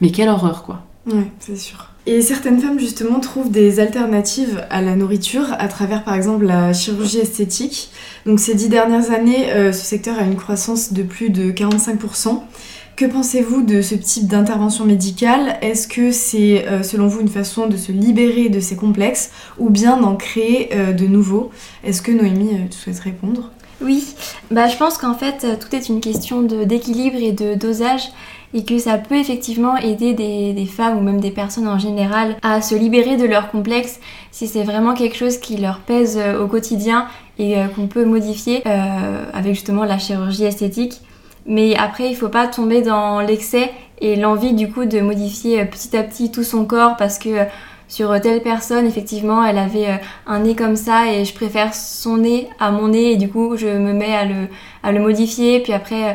mais 0.00 0.10
quelle 0.10 0.28
horreur 0.28 0.62
quoi. 0.62 0.82
Ouais, 1.06 1.30
c'est 1.38 1.56
sûr. 1.56 1.89
Et 2.12 2.22
certaines 2.22 2.58
femmes 2.58 2.80
justement 2.80 3.20
trouvent 3.20 3.52
des 3.52 3.78
alternatives 3.78 4.66
à 4.68 4.82
la 4.82 4.96
nourriture 4.96 5.54
à 5.60 5.68
travers 5.68 6.02
par 6.02 6.14
exemple 6.14 6.44
la 6.44 6.72
chirurgie 6.72 7.20
esthétique. 7.20 7.92
Donc 8.26 8.40
ces 8.40 8.56
dix 8.56 8.68
dernières 8.68 9.12
années, 9.12 9.52
euh, 9.52 9.70
ce 9.70 9.84
secteur 9.84 10.18
a 10.18 10.22
une 10.22 10.34
croissance 10.34 10.92
de 10.92 11.04
plus 11.04 11.30
de 11.30 11.52
45%. 11.52 12.42
Que 12.96 13.04
pensez-vous 13.04 13.62
de 13.62 13.80
ce 13.80 13.94
type 13.94 14.26
d'intervention 14.26 14.86
médicale? 14.86 15.56
Est-ce 15.62 15.86
que 15.86 16.10
c'est 16.10 16.66
euh, 16.66 16.82
selon 16.82 17.06
vous 17.06 17.20
une 17.20 17.28
façon 17.28 17.68
de 17.68 17.76
se 17.76 17.92
libérer 17.92 18.48
de 18.48 18.58
ces 18.58 18.74
complexes 18.74 19.30
ou 19.60 19.70
bien 19.70 19.96
d'en 19.96 20.16
créer 20.16 20.70
euh, 20.74 20.92
de 20.92 21.06
nouveaux? 21.06 21.52
Est-ce 21.84 22.02
que 22.02 22.10
Noémie, 22.10 22.68
tu 22.72 22.76
souhaites 22.76 22.98
répondre? 22.98 23.52
Oui, 23.82 24.14
bah, 24.50 24.68
je 24.68 24.76
pense 24.76 24.98
qu'en 24.98 25.14
fait, 25.14 25.44
euh, 25.44 25.56
tout 25.58 25.74
est 25.74 25.88
une 25.88 26.00
question 26.00 26.42
d'équilibre 26.42 27.16
et 27.18 27.32
de 27.32 27.54
dosage 27.54 28.10
et 28.52 28.64
que 28.64 28.78
ça 28.78 28.98
peut 28.98 29.16
effectivement 29.16 29.76
aider 29.76 30.12
des, 30.12 30.66
femmes 30.66 30.98
ou 30.98 31.00
même 31.00 31.20
des 31.20 31.30
personnes 31.30 31.68
en 31.68 31.78
général 31.78 32.36
à 32.42 32.60
se 32.60 32.74
libérer 32.74 33.16
de 33.16 33.24
leurs 33.24 33.50
complexes 33.50 34.00
si 34.32 34.48
c'est 34.48 34.64
vraiment 34.64 34.94
quelque 34.94 35.16
chose 35.16 35.38
qui 35.38 35.56
leur 35.56 35.78
pèse 35.78 36.18
euh, 36.18 36.42
au 36.42 36.46
quotidien 36.46 37.06
et 37.38 37.56
euh, 37.56 37.68
qu'on 37.68 37.86
peut 37.86 38.04
modifier 38.04 38.62
avec 39.32 39.54
justement 39.54 39.84
la 39.84 39.98
chirurgie 39.98 40.44
esthétique. 40.44 41.00
Mais 41.46 41.74
après, 41.76 42.10
il 42.10 42.14
faut 42.14 42.28
pas 42.28 42.46
tomber 42.48 42.82
dans 42.82 43.20
l'excès 43.20 43.70
et 44.02 44.16
l'envie 44.16 44.52
du 44.52 44.70
coup 44.70 44.84
de 44.84 45.00
modifier 45.00 45.64
petit 45.64 45.96
à 45.96 46.02
petit 46.02 46.30
tout 46.30 46.44
son 46.44 46.66
corps 46.66 46.96
parce 46.96 47.18
que 47.18 47.46
sur 47.90 48.18
telle 48.20 48.40
personne, 48.40 48.86
effectivement, 48.86 49.44
elle 49.44 49.58
avait 49.58 49.88
euh, 49.88 49.96
un 50.26 50.38
nez 50.38 50.54
comme 50.54 50.76
ça 50.76 51.12
et 51.12 51.26
je 51.26 51.34
préfère 51.34 51.74
son 51.74 52.16
nez 52.16 52.48
à 52.58 52.70
mon 52.70 52.88
nez 52.88 53.12
et 53.12 53.16
du 53.16 53.28
coup 53.28 53.56
je 53.56 53.66
me 53.66 53.92
mets 53.92 54.14
à 54.14 54.24
le, 54.24 54.48
à 54.82 54.92
le 54.92 55.00
modifier. 55.00 55.60
Puis 55.60 55.74
après, 55.74 56.10
euh, 56.10 56.14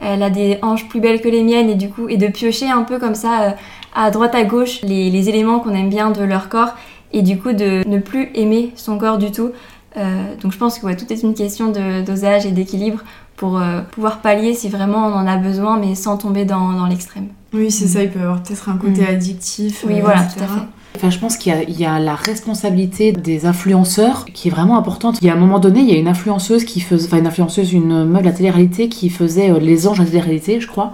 elle 0.00 0.22
a 0.22 0.30
des 0.30 0.58
hanches 0.62 0.88
plus 0.88 1.00
belles 1.00 1.20
que 1.20 1.28
les 1.28 1.42
miennes 1.42 1.68
et 1.68 1.74
du 1.74 1.90
coup, 1.90 2.08
et 2.08 2.16
de 2.16 2.28
piocher 2.28 2.70
un 2.70 2.82
peu 2.82 2.98
comme 2.98 3.14
ça 3.14 3.42
euh, 3.42 3.50
à 3.94 4.10
droite 4.10 4.34
à 4.34 4.44
gauche 4.44 4.80
les, 4.82 5.10
les 5.10 5.28
éléments 5.28 5.58
qu'on 5.58 5.74
aime 5.74 5.90
bien 5.90 6.10
de 6.10 6.22
leur 6.22 6.48
corps 6.48 6.74
et 7.12 7.22
du 7.22 7.38
coup 7.38 7.52
de 7.52 7.82
ne 7.88 7.98
plus 7.98 8.30
aimer 8.34 8.72
son 8.76 8.96
corps 8.96 9.18
du 9.18 9.32
tout. 9.32 9.50
Euh, 9.96 10.34
donc 10.42 10.52
je 10.52 10.58
pense 10.58 10.78
que 10.78 10.86
ouais, 10.86 10.96
tout 10.96 11.10
est 11.12 11.22
une 11.22 11.34
question 11.34 11.70
de 11.72 12.04
dosage 12.04 12.46
et 12.46 12.50
d'équilibre 12.50 13.00
pour 13.36 13.58
euh, 13.58 13.80
pouvoir 13.90 14.20
pallier 14.20 14.54
si 14.54 14.68
vraiment 14.68 15.06
on 15.06 15.14
en 15.14 15.26
a 15.26 15.36
besoin 15.36 15.78
mais 15.78 15.94
sans 15.94 16.18
tomber 16.18 16.44
dans 16.44 16.86
l'extrême. 16.86 17.28
Oui, 17.56 17.70
c'est 17.70 17.86
ça, 17.86 18.02
il 18.02 18.10
peut 18.10 18.18
y 18.18 18.22
avoir 18.22 18.42
peut-être 18.42 18.68
un 18.68 18.76
côté 18.76 19.02
Mm. 19.02 19.06
addictif. 19.14 19.84
Oui, 19.86 19.94
euh, 19.98 20.00
voilà, 20.02 20.22
etc. 20.24 20.36
tout 20.38 20.44
à 20.44 20.46
fait. 20.48 20.62
Enfin, 20.96 21.10
je 21.10 21.18
pense 21.18 21.36
qu'il 21.36 21.52
y, 21.52 21.56
a- 21.56 21.62
il 21.62 21.78
y 21.78 21.84
a 21.84 21.98
la 21.98 22.14
responsabilité 22.14 23.12
des 23.12 23.44
influenceurs 23.44 24.24
qui 24.32 24.48
est 24.48 24.50
vraiment 24.50 24.78
importante. 24.78 25.18
Il 25.20 25.26
y 25.26 25.30
a 25.30 25.34
un 25.34 25.38
moment 25.38 25.58
donné, 25.58 25.80
il 25.80 25.90
y 25.90 25.94
a 25.94 25.98
une 25.98 26.08
influenceuse 26.08 26.64
qui 26.64 26.80
faisait, 26.80 27.06
enfin 27.06 27.18
une 27.18 27.26
influenceuse, 27.26 27.72
une 27.74 28.04
meuf 28.04 28.22
de 28.22 28.26
la 28.26 28.32
télé-réalité 28.32 28.88
qui 28.88 29.10
faisait 29.10 29.50
euh, 29.50 29.58
les 29.58 29.86
anges 29.88 30.00
à 30.00 30.04
la 30.04 30.08
télé-réalité, 30.08 30.58
je 30.58 30.66
crois. 30.66 30.92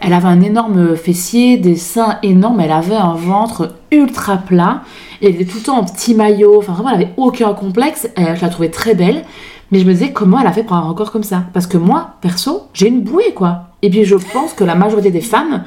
Elle 0.00 0.12
avait 0.12 0.26
un 0.26 0.40
énorme 0.40 0.96
fessier, 0.96 1.56
des 1.56 1.76
seins 1.76 2.18
énormes, 2.24 2.58
elle 2.60 2.72
avait 2.72 2.96
un 2.96 3.14
ventre 3.14 3.76
ultra 3.92 4.38
plat, 4.38 4.82
et 5.22 5.28
elle 5.28 5.36
était 5.36 5.44
tout 5.44 5.58
le 5.58 5.62
temps 5.62 5.78
en 5.78 5.84
petit 5.84 6.14
maillot, 6.14 6.58
enfin 6.58 6.72
vraiment 6.72 6.88
elle 6.90 6.96
avait 7.02 7.12
aucun 7.16 7.54
complexe, 7.54 8.08
je 8.16 8.40
la 8.42 8.48
trouvais 8.48 8.70
très 8.70 8.94
belle. 8.96 9.22
Mais 9.70 9.78
je 9.78 9.86
me 9.86 9.92
disais 9.92 10.12
comment 10.12 10.40
elle 10.40 10.46
a 10.46 10.52
fait 10.52 10.62
pour 10.64 10.76
avoir 10.76 10.90
un 10.90 10.94
corps 10.94 11.10
comme 11.12 11.22
ça? 11.22 11.44
Parce 11.52 11.66
que 11.66 11.78
moi, 11.78 12.14
perso, 12.20 12.64
j'ai 12.74 12.88
une 12.88 13.00
bouée 13.02 13.32
quoi. 13.34 13.68
Et 13.82 13.88
puis 13.90 14.04
je 14.04 14.14
pense 14.16 14.52
que 14.52 14.62
la 14.64 14.74
majorité 14.74 15.10
des 15.10 15.20
femmes 15.22 15.62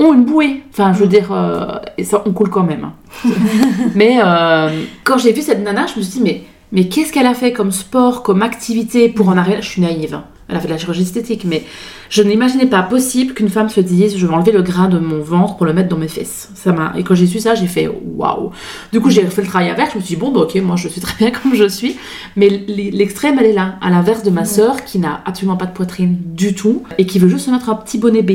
ont 0.00 0.14
une 0.14 0.24
bouée. 0.24 0.62
Enfin, 0.72 0.92
je 0.92 1.00
veux 1.00 1.06
dire, 1.06 1.30
euh, 1.32 1.76
et 1.98 2.04
ça, 2.04 2.22
on 2.26 2.32
coule 2.32 2.50
quand 2.50 2.64
même. 2.64 2.84
hein. 2.84 2.92
mais 3.94 4.18
euh, 4.24 4.84
quand 5.04 5.18
j'ai 5.18 5.32
vu 5.32 5.42
cette 5.42 5.62
nana, 5.62 5.86
je 5.86 5.98
me 5.98 6.02
suis 6.02 6.18
dit, 6.18 6.22
mais, 6.22 6.42
mais 6.72 6.88
qu'est-ce 6.88 7.12
qu'elle 7.12 7.26
a 7.26 7.34
fait 7.34 7.52
comme 7.52 7.70
sport, 7.72 8.22
comme 8.22 8.42
activité 8.42 9.08
pour 9.08 9.28
en 9.28 9.36
arriver 9.36 9.56
là? 9.56 9.60
Je 9.60 9.68
suis 9.68 9.82
naïve. 9.82 10.20
Elle 10.50 10.56
a 10.56 10.60
fait 10.60 10.66
de 10.66 10.72
la 10.72 10.78
chirurgie 10.78 11.02
esthétique, 11.02 11.44
mais 11.44 11.64
je 12.08 12.22
n'imaginais 12.22 12.66
pas 12.66 12.82
possible 12.82 13.34
qu'une 13.34 13.48
femme 13.48 13.68
se 13.68 13.80
dise, 13.80 14.16
je 14.16 14.26
vais 14.26 14.34
enlever 14.34 14.52
le 14.52 14.62
gras 14.62 14.88
de 14.88 14.98
mon 14.98 15.20
ventre 15.20 15.56
pour 15.56 15.64
le 15.64 15.72
mettre 15.72 15.88
dans 15.88 15.96
mes 15.96 16.08
fesses. 16.08 16.50
Ça 16.54 16.72
m'a. 16.72 16.92
Et 16.96 17.04
quand 17.04 17.14
j'ai 17.14 17.26
su 17.26 17.38
ça, 17.38 17.54
j'ai 17.54 17.68
fait 17.68 17.88
waouh. 17.88 18.50
Du 18.92 19.00
coup, 19.00 19.10
j'ai 19.10 19.22
fait 19.26 19.42
le 19.42 19.48
travail 19.48 19.70
avec. 19.70 19.92
Je 19.92 19.98
me 19.98 20.02
suis 20.02 20.16
dit, 20.16 20.20
bon, 20.20 20.32
bah, 20.32 20.40
ok, 20.40 20.56
moi, 20.56 20.76
je 20.76 20.88
suis 20.88 21.00
très 21.00 21.16
bien 21.16 21.30
comme 21.42 21.54
je 21.54 21.68
suis. 21.68 21.96
Mais 22.36 22.48
l'extrême, 22.48 23.36
elle 23.38 23.46
est 23.46 23.52
là, 23.52 23.76
à 23.80 23.90
l'inverse 23.90 24.22
de 24.22 24.30
ma 24.30 24.44
sœur 24.44 24.84
qui 24.84 24.98
n'a 24.98 25.22
absolument 25.24 25.56
pas 25.56 25.66
de 25.66 25.72
poitrine 25.72 26.18
du 26.34 26.54
tout 26.54 26.82
et 26.98 27.06
qui 27.06 27.18
veut 27.18 27.28
juste 27.28 27.46
se 27.46 27.50
mettre 27.50 27.70
un 27.70 27.76
petit 27.76 27.98
bonnet 27.98 28.22
B. 28.22 28.32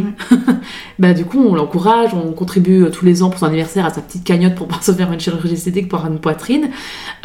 bah, 1.00 1.14
du 1.14 1.26
coup, 1.26 1.40
on 1.40 1.56
l'encourage, 1.56 2.12
on 2.14 2.32
contribue 2.32 2.84
euh, 2.84 2.90
tous 2.90 3.06
les 3.06 3.24
ans 3.24 3.30
pour 3.30 3.40
son 3.40 3.48
anniversaire 3.48 3.86
à 3.86 3.90
sa 3.90 4.02
petite 4.02 4.24
cagnotte 4.24 4.56
pour 4.56 4.68
pouvoir 4.68 4.84
se 4.86 4.92
faire 4.92 5.12
une 5.12 5.20
chirurgie 5.20 5.54
esthétique 5.54 5.90
pour 5.90 6.00
avoir 6.00 6.14
une 6.14 6.20
poitrine. 6.20 6.70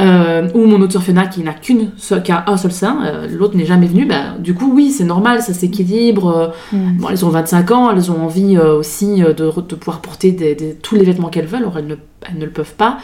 Euh, 0.00 0.48
ou 0.54 0.66
mon 0.66 0.80
autre 0.80 1.00
Fiona 1.00 1.26
qui 1.26 1.42
n'a 1.42 1.52
qu'une 1.52 1.92
qui 2.24 2.32
a 2.32 2.44
un 2.48 2.56
seul 2.56 2.72
sein, 2.72 3.04
euh, 3.04 3.28
l'autre 3.30 3.56
n'est 3.56 3.66
jamais 3.66 3.86
venu. 3.86 4.04
Bah, 4.04 4.36
du 4.38 4.54
coup, 4.54 4.72
oui, 4.74 4.79
c'est 4.88 5.04
normal, 5.04 5.42
ça 5.42 5.52
s'équilibre. 5.52 6.28
euh, 6.28 6.48
Mm. 6.76 6.96
bon, 6.98 7.08
elles 7.10 7.24
ont 7.26 7.28
25 7.28 7.70
ans, 7.72 7.90
elles 7.90 8.10
ont 8.10 8.22
envie 8.24 8.56
euh, 8.56 8.76
aussi 8.78 9.22
euh, 9.22 9.34
de, 9.34 9.44
de 9.60 9.74
pouvoir 9.74 10.00
porter 10.00 10.32
des- 10.32 10.54
des- 10.54 10.74
tous 10.74 10.94
les 10.94 11.04
vêtements 11.04 11.28
qu'elles 11.28 11.46
veulent, 11.46 11.64
or 11.64 11.76
elles 11.76 11.86
ne, 11.86 11.96
elles 12.28 12.38
ne 12.38 12.44
le 12.46 12.50
peuvent 12.50 12.74
pas. 12.74 12.98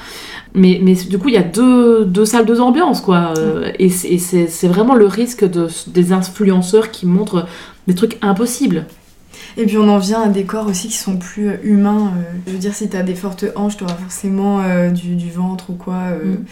Mais, 0.54 0.78
mais 0.82 0.94
du 0.94 1.18
coup, 1.18 1.28
il 1.28 1.34
y 1.34 1.38
a 1.38 1.42
deux, 1.42 2.06
deux 2.06 2.24
salles, 2.24 2.46
deux 2.46 2.60
ambiances, 2.62 3.00
quoi. 3.02 3.34
Euh, 3.36 3.70
et 3.78 3.90
c'est- 3.90 4.68
vraiment 4.68 4.94
le 4.94 5.06
risque 5.06 5.44
de, 5.44 5.68
des 5.88 6.12
influenceurs 6.12 6.90
qui 6.90 7.04
montrent 7.04 7.46
des 7.86 7.94
trucs 7.94 8.16
impossibles. 8.22 8.86
Et 9.58 9.64
puis 9.66 9.76
on 9.78 9.88
en 9.88 9.98
vient 9.98 10.22
à 10.22 10.28
des 10.28 10.44
corps 10.44 10.66
aussi 10.66 10.88
qui 10.88 10.96
sont 10.96 11.16
plus 11.16 11.50
humains. 11.62 12.12
je 12.46 12.52
veux 12.52 12.58
dire, 12.58 12.74
si 12.74 12.88
t'as 12.88 13.02
des 13.02 13.14
fortes 13.14 13.44
hanches, 13.56 13.76
t'auras 13.76 13.94
forcément 13.94 14.60
du, 14.90 15.14
du 15.16 15.30
ventre 15.30 15.70
ou 15.70 15.74
quoi. 15.74 15.94
Mm. 16.22 16.44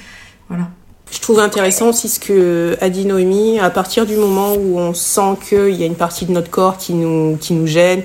Voilà. 0.48 0.68
Je 1.11 1.21
trouve 1.21 1.38
intéressant 1.38 1.88
aussi 1.90 2.09
ce 2.09 2.19
que 2.19 2.77
a 2.81 2.88
dit 2.88 3.07
Noémie. 3.07 3.59
À 3.61 3.71
partir 3.71 4.05
du 4.05 4.17
moment 4.17 4.55
où 4.55 4.79
on 4.79 4.95
sent 4.95 5.37
qu'il 5.49 5.75
y 5.75 5.83
a 5.83 5.87
une 5.87 5.95
partie 5.95 6.27
de 6.27 6.33
notre 6.33 6.51
corps 6.51 6.77
qui 6.77 6.93
nous, 6.95 7.37
qui 7.40 7.53
nous 7.55 7.67
gêne, 7.67 8.03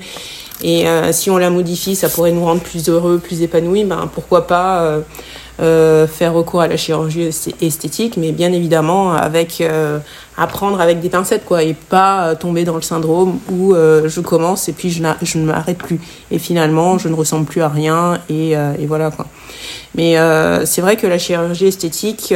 et 0.62 0.86
euh, 0.86 1.12
si 1.12 1.30
on 1.30 1.38
la 1.38 1.50
modifie, 1.50 1.96
ça 1.96 2.08
pourrait 2.08 2.32
nous 2.32 2.44
rendre 2.44 2.60
plus 2.60 2.88
heureux, 2.88 3.18
plus 3.18 3.42
épanouis, 3.42 3.84
ben 3.84 4.08
pourquoi 4.12 4.46
pas 4.46 4.82
euh, 4.82 5.00
euh, 5.60 6.06
faire 6.06 6.34
recours 6.34 6.60
à 6.60 6.68
la 6.68 6.76
chirurgie 6.76 7.28
esth- 7.28 7.54
esthétique, 7.60 8.16
mais 8.16 8.32
bien 8.32 8.52
évidemment 8.52 9.12
avec 9.12 9.62
euh, 10.38 10.42
apprendre 10.42 10.80
avec 10.80 11.00
des 11.00 11.08
pincettes 11.08 11.44
quoi, 11.44 11.62
et 11.62 11.74
pas 11.74 12.28
euh, 12.28 12.34
tomber 12.34 12.64
dans 12.64 12.76
le 12.76 12.82
syndrome 12.82 13.38
où 13.50 13.74
euh, 13.74 14.08
je 14.08 14.20
commence 14.20 14.68
et 14.68 14.72
puis 14.72 14.90
je, 14.90 15.02
ne 15.02 15.44
m'arrête 15.44 15.78
plus 15.78 16.00
et 16.30 16.38
finalement 16.38 16.98
je 16.98 17.08
ne 17.08 17.14
ressemble 17.14 17.44
plus 17.44 17.62
à 17.62 17.68
rien 17.68 18.20
et, 18.28 18.56
euh, 18.56 18.72
et 18.78 18.86
voilà 18.86 19.10
quoi. 19.10 19.26
Mais 19.96 20.14
c'est 20.66 20.82
vrai 20.82 20.94
que 20.94 21.08
la 21.08 21.18
chirurgie 21.18 21.66
esthétique, 21.66 22.32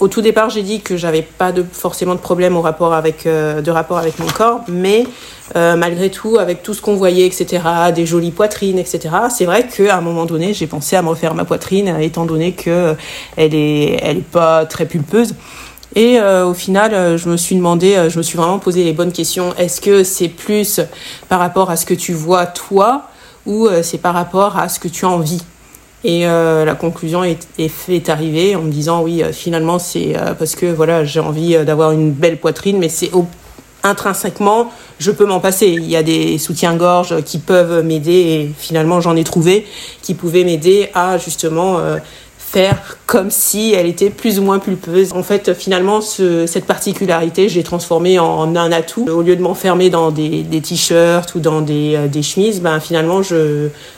au 0.00 0.08
tout 0.08 0.22
départ, 0.22 0.50
j'ai 0.50 0.64
dit 0.64 0.80
que 0.80 0.96
j'avais 0.96 1.22
pas 1.22 1.52
de, 1.52 1.64
forcément 1.70 2.16
de 2.16 2.20
problème 2.20 2.56
au 2.56 2.62
rapport 2.62 2.92
avec, 2.92 3.26
de 3.26 3.70
rapport 3.70 3.98
avec 3.98 4.18
mon 4.18 4.26
corps, 4.26 4.62
mais 4.66 5.06
malgré 5.54 6.10
tout, 6.10 6.36
avec 6.40 6.64
tout 6.64 6.74
ce 6.74 6.82
qu'on 6.82 6.96
voyait, 6.96 7.24
etc., 7.24 7.62
des 7.94 8.06
jolies 8.06 8.32
poitrines, 8.32 8.80
etc., 8.80 9.14
c'est 9.30 9.44
vrai 9.44 9.68
qu'à 9.68 9.96
un 9.96 10.00
moment 10.00 10.26
donné, 10.26 10.52
j'ai 10.52 10.66
pensé 10.66 10.96
à 10.96 11.02
me 11.02 11.08
refaire 11.08 11.34
ma 11.34 11.44
poitrine, 11.44 11.96
étant 12.00 12.26
donné 12.26 12.52
que 12.54 12.96
elle 13.36 13.54
est, 13.54 14.00
elle 14.02 14.18
est 14.18 14.28
pas 14.28 14.66
très 14.66 14.84
pulpeuse. 14.84 15.34
Et 15.96 16.20
euh, 16.20 16.46
au 16.46 16.52
final, 16.52 16.92
euh, 16.92 17.16
je 17.16 17.30
me 17.30 17.38
suis 17.38 17.56
demandé, 17.56 17.96
euh, 17.96 18.10
je 18.10 18.18
me 18.18 18.22
suis 18.22 18.36
vraiment 18.36 18.58
posé 18.58 18.84
les 18.84 18.92
bonnes 18.92 19.12
questions. 19.12 19.54
Est-ce 19.56 19.80
que 19.80 20.04
c'est 20.04 20.28
plus 20.28 20.78
par 21.30 21.38
rapport 21.38 21.70
à 21.70 21.76
ce 21.76 21.86
que 21.86 21.94
tu 21.94 22.12
vois 22.12 22.44
toi, 22.44 23.08
ou 23.46 23.68
c'est 23.82 23.98
par 23.98 24.12
rapport 24.12 24.58
à 24.58 24.68
ce 24.68 24.80
que 24.80 24.88
tu 24.88 25.04
as 25.04 25.08
envie? 25.08 25.40
Et 26.02 26.24
la 26.24 26.74
conclusion 26.74 27.22
est, 27.22 27.46
est, 27.58 28.08
arrivée 28.08 28.56
en 28.56 28.62
me 28.62 28.72
disant 28.72 29.02
oui, 29.02 29.22
finalement 29.32 29.78
c'est 29.78 30.16
parce 30.36 30.56
que 30.56 30.66
voilà 30.66 31.04
j'ai 31.04 31.20
envie 31.20 31.56
d'avoir 31.64 31.92
une 31.92 32.10
belle 32.10 32.38
poitrine, 32.38 32.78
mais 32.78 32.88
c'est 32.88 33.12
intrinsèquement 33.84 34.72
je 34.98 35.12
peux 35.12 35.26
m'en 35.26 35.38
passer. 35.38 35.68
Il 35.68 35.88
y 35.88 35.94
a 35.94 36.02
des 36.02 36.38
soutiens-gorge 36.38 37.22
qui 37.22 37.38
peuvent 37.38 37.84
m'aider 37.84 38.10
et 38.10 38.50
finalement 38.58 39.00
j'en 39.00 39.14
ai 39.14 39.22
trouvé 39.22 39.64
qui 40.02 40.14
pouvaient 40.14 40.42
m'aider 40.42 40.90
à 40.92 41.18
justement 41.18 41.78
comme 43.06 43.30
si 43.30 43.72
elle 43.74 43.86
était 43.86 44.10
plus 44.10 44.38
ou 44.38 44.42
moins 44.42 44.58
pulpeuse. 44.58 45.12
En 45.12 45.22
fait, 45.22 45.54
finalement, 45.54 46.00
ce- 46.00 46.46
cette 46.46 46.64
particularité, 46.66 47.48
je 47.48 47.56
l'ai 47.56 47.62
transformée 47.62 48.18
en 48.18 48.54
un 48.56 48.72
atout. 48.72 49.06
Au 49.08 49.22
lieu 49.22 49.36
de 49.36 49.42
m'enfermer 49.42 49.90
dans 49.90 50.10
des, 50.10 50.44
t-shirts 50.62 51.34
ou 51.34 51.40
dans 51.40 51.60
des, 51.60 51.94
euh, 51.96 52.22
chemises, 52.22 52.60
ben 52.60 52.80
finalement, 52.80 53.20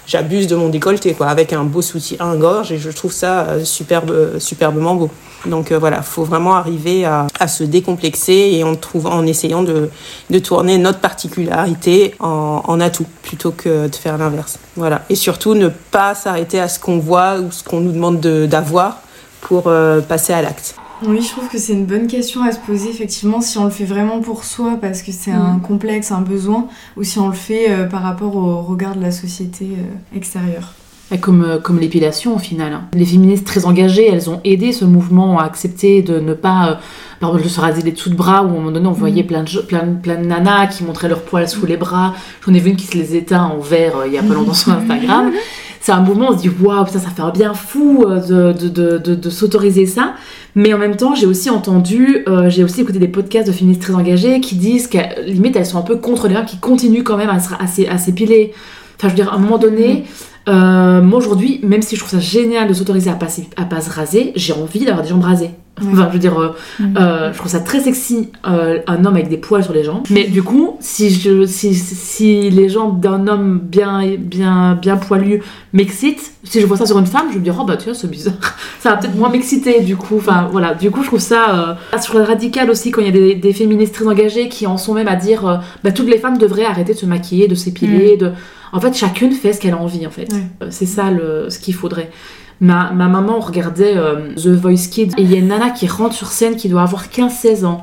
j'abuse 0.06 0.46
de 0.46 0.56
mon 0.56 0.68
décolleté, 0.68 1.14
quoi, 1.14 1.28
avec 1.28 1.52
un 1.52 1.64
beau 1.64 1.82
soutien-gorge 1.82 2.72
et 2.72 2.78
je 2.78 2.90
trouve 2.90 3.12
ça 3.12 3.40
euh, 3.48 3.64
superbe, 3.64 4.10
euh, 4.10 4.38
superbement 4.40 4.94
beau. 4.94 5.10
Donc 5.46 5.70
euh, 5.70 5.78
voilà, 5.78 6.02
faut 6.02 6.24
vraiment 6.24 6.56
arriver 6.56 7.04
à, 7.04 7.26
se 7.46 7.62
décomplexer 7.62 8.32
et 8.54 8.64
en, 8.64 8.74
trouvant, 8.74 9.12
en 9.12 9.24
essayant 9.24 9.62
de, 9.62 9.88
de 10.30 10.38
tourner 10.40 10.78
notre 10.78 10.98
particularité 10.98 12.14
en, 12.18 12.62
en 12.66 12.80
atout 12.80 13.06
plutôt 13.22 13.52
que 13.52 13.86
de 13.86 13.94
faire 13.94 14.18
l'inverse. 14.18 14.58
Voilà. 14.76 15.02
Et 15.10 15.14
surtout 15.14 15.54
ne 15.54 15.68
pas 15.68 16.14
s'arrêter 16.16 16.58
à 16.58 16.68
ce 16.68 16.80
qu'on 16.80 16.98
voit 16.98 17.36
ou 17.38 17.52
ce 17.52 17.62
qu'on 17.62 17.80
nous 17.80 17.92
demande 17.92 18.18
de- 18.20 18.46
d'avoir 18.48 19.00
pour 19.40 19.64
euh, 19.68 20.00
passer 20.00 20.32
à 20.32 20.42
l'acte. 20.42 20.74
Oui, 21.06 21.22
je 21.22 21.28
trouve 21.28 21.46
que 21.48 21.58
c'est 21.58 21.74
une 21.74 21.86
bonne 21.86 22.08
question 22.08 22.42
à 22.42 22.50
se 22.50 22.58
poser, 22.58 22.90
effectivement, 22.90 23.40
si 23.40 23.56
on 23.56 23.64
le 23.64 23.70
fait 23.70 23.84
vraiment 23.84 24.18
pour 24.18 24.42
soi, 24.42 24.78
parce 24.80 25.02
que 25.02 25.12
c'est 25.12 25.30
un 25.30 25.60
complexe, 25.60 26.10
un 26.10 26.22
besoin, 26.22 26.66
ou 26.96 27.04
si 27.04 27.20
on 27.20 27.28
le 27.28 27.34
fait 27.34 27.70
euh, 27.70 27.84
par 27.86 28.02
rapport 28.02 28.34
au 28.34 28.62
regard 28.62 28.96
de 28.96 29.02
la 29.02 29.12
société 29.12 29.66
euh, 29.78 30.16
extérieure. 30.16 30.72
Et 31.10 31.18
Comme, 31.18 31.42
euh, 31.44 31.58
comme 31.58 31.78
l'épilation 31.78 32.34
au 32.34 32.38
final. 32.38 32.72
hein. 32.72 32.82
Les 32.92 33.06
féministes 33.06 33.46
très 33.46 33.64
engagées, 33.64 34.08
elles 34.12 34.28
ont 34.28 34.40
aidé 34.44 34.72
ce 34.72 34.84
mouvement 34.84 35.38
à 35.38 35.44
accepter 35.44 36.02
de 36.02 36.18
ne 36.18 36.34
pas, 36.34 36.68
euh, 36.68 36.74
par 37.20 37.30
exemple, 37.30 37.44
de 37.44 37.48
se 37.48 37.60
raser 37.60 37.82
les 37.82 37.92
dessous 37.92 38.10
de 38.10 38.16
bras, 38.16 38.42
où 38.42 38.46
à 38.48 38.50
un 38.50 38.54
moment 38.54 38.72
donné 38.72 38.88
on 38.88 38.92
voyait 38.92 39.22
plein, 39.22 39.44
de, 39.44 39.60
plein, 39.60 39.86
plein 40.02 40.16
de 40.16 40.26
nanas 40.26 40.66
qui 40.66 40.82
montraient 40.82 41.08
leurs 41.08 41.22
poils 41.22 41.48
sous 41.48 41.64
les 41.64 41.76
bras. 41.76 42.12
J'en 42.44 42.52
ai 42.52 42.58
vu 42.58 42.70
une 42.70 42.76
qui 42.76 42.86
se 42.88 42.98
les 42.98 43.14
éteint 43.14 43.44
en 43.44 43.58
vert 43.60 43.98
euh, 43.98 44.06
il 44.08 44.12
y 44.14 44.18
a 44.18 44.22
pas 44.24 44.34
longtemps 44.34 44.52
sur 44.52 44.72
Instagram. 44.78 45.30
C'est 45.80 45.92
un 45.92 46.00
mouvement, 46.00 46.28
on 46.30 46.36
se 46.36 46.42
dit 46.42 46.50
waouh, 46.62 46.84
putain, 46.84 46.98
ça 46.98 47.08
fait 47.10 47.22
un 47.22 47.30
bien 47.30 47.54
fou 47.54 48.04
euh, 48.06 48.52
de, 48.52 48.68
de, 48.68 48.98
de, 48.98 49.14
de, 49.14 49.30
s'autoriser 49.30 49.86
ça. 49.86 50.14
Mais 50.54 50.74
en 50.74 50.78
même 50.78 50.96
temps, 50.96 51.14
j'ai 51.14 51.26
aussi 51.26 51.50
entendu, 51.50 52.24
euh, 52.28 52.50
j'ai 52.50 52.64
aussi 52.64 52.80
écouté 52.80 52.98
des 52.98 53.08
podcasts 53.08 53.46
de 53.46 53.52
féministes 53.52 53.82
très 53.82 53.94
engagées 53.94 54.40
qui 54.40 54.56
disent 54.56 54.86
qu'à 54.88 55.20
limite 55.22 55.54
elles 55.56 55.66
sont 55.66 55.78
un 55.78 55.82
peu 55.82 55.96
contre 55.96 56.26
les 56.28 56.34
femmes 56.34 56.46
qui 56.46 56.58
continuent 56.58 57.04
quand 57.04 57.16
même 57.16 57.30
à, 57.30 57.38
se- 57.38 57.54
à 57.58 57.66
s'é- 57.66 57.88
à 57.88 57.96
s'épiler. 57.98 58.52
Enfin, 58.96 59.08
je 59.08 59.12
veux 59.14 59.22
dire, 59.22 59.32
à 59.32 59.36
un 59.36 59.38
moment 59.38 59.58
donné, 59.58 60.04
euh, 60.48 61.00
moi 61.02 61.18
aujourd'hui, 61.18 61.60
même 61.62 61.82
si 61.82 61.94
je 61.94 62.00
trouve 62.00 62.10
ça 62.10 62.18
génial 62.20 62.68
de 62.68 62.74
s'autoriser 62.74 63.10
à 63.10 63.14
pas, 63.14 63.28
à 63.56 63.64
pas 63.64 63.80
se 63.80 63.90
raser, 63.90 64.32
j'ai 64.34 64.52
envie 64.54 64.84
d'avoir 64.84 65.02
des 65.02 65.10
jambes 65.10 65.22
rasées. 65.22 65.50
Enfin, 65.92 66.08
je 66.08 66.12
veux 66.12 66.18
dire, 66.18 66.38
euh, 66.38 66.54
euh, 66.80 67.32
je 67.32 67.38
trouve 67.38 67.50
ça 67.50 67.60
très 67.60 67.80
sexy, 67.80 68.30
euh, 68.46 68.80
un 68.86 69.04
homme 69.04 69.14
avec 69.14 69.28
des 69.28 69.36
poils 69.36 69.62
sur 69.62 69.72
les 69.72 69.84
jambes. 69.84 70.02
Mais 70.10 70.24
du 70.24 70.42
coup, 70.42 70.76
si, 70.80 71.10
je, 71.10 71.46
si, 71.46 71.74
si 71.74 72.50
les 72.50 72.68
jambes 72.68 73.00
d'un 73.00 73.26
homme 73.26 73.60
bien, 73.62 74.02
bien, 74.18 74.74
bien 74.74 74.96
poilu 74.96 75.42
m'excitent, 75.72 76.32
si 76.44 76.60
je 76.60 76.66
vois 76.66 76.76
ça 76.76 76.86
sur 76.86 76.98
une 76.98 77.06
femme, 77.06 77.26
je 77.32 77.38
me 77.38 77.44
dire, 77.44 77.56
oh 77.60 77.64
bah 77.64 77.76
tu 77.76 77.86
vois, 77.86 77.94
c'est 77.94 78.10
bizarre. 78.10 78.34
Ça 78.80 78.90
va 78.90 78.96
peut-être 78.96 79.16
moins 79.16 79.28
m'exciter, 79.28 79.80
du 79.80 79.96
coup. 79.96 80.16
Enfin, 80.18 80.48
voilà. 80.52 80.74
Du 80.74 80.90
coup, 80.90 81.02
je 81.02 81.08
trouve 81.08 81.20
ça, 81.20 81.78
je 81.92 82.04
trouve 82.04 82.20
ça 82.20 82.26
radical 82.26 82.70
aussi 82.70 82.90
quand 82.92 83.00
il 83.00 83.06
y 83.06 83.10
a 83.10 83.12
des, 83.12 83.34
des 83.34 83.52
féministes 83.52 83.94
très 83.94 84.06
engagées 84.06 84.48
qui 84.48 84.66
en 84.66 84.76
sont 84.76 84.94
même 84.94 85.08
à 85.08 85.16
dire, 85.16 85.62
bah 85.82 85.90
toutes 85.90 86.08
les 86.08 86.18
femmes 86.18 86.38
devraient 86.38 86.64
arrêter 86.64 86.92
de 86.92 86.98
se 86.98 87.06
maquiller, 87.06 87.48
de 87.48 87.54
s'épiler, 87.54 88.16
de... 88.16 88.32
En 88.72 88.80
fait, 88.80 88.94
chacune 88.94 89.32
fait 89.32 89.52
ce 89.52 89.60
qu'elle 89.60 89.72
a 89.72 89.78
envie, 89.78 90.06
en 90.06 90.10
fait. 90.10 90.32
Ouais. 90.32 90.68
C'est 90.70 90.86
ça 90.86 91.10
le, 91.10 91.50
ce 91.50 91.58
qu'il 91.58 91.74
faudrait. 91.74 92.10
Ma, 92.60 92.90
ma 92.90 93.06
maman 93.06 93.38
regardait 93.38 93.96
euh, 93.96 94.34
The 94.34 94.48
Voice 94.48 94.88
Kids 94.90 95.12
et 95.16 95.22
il 95.22 95.30
y 95.30 95.34
a 95.34 95.38
une 95.38 95.46
nana 95.48 95.70
qui 95.70 95.86
rentre 95.86 96.14
sur 96.14 96.26
scène 96.28 96.56
qui 96.56 96.68
doit 96.68 96.82
avoir 96.82 97.06
15-16 97.06 97.64
ans. 97.64 97.82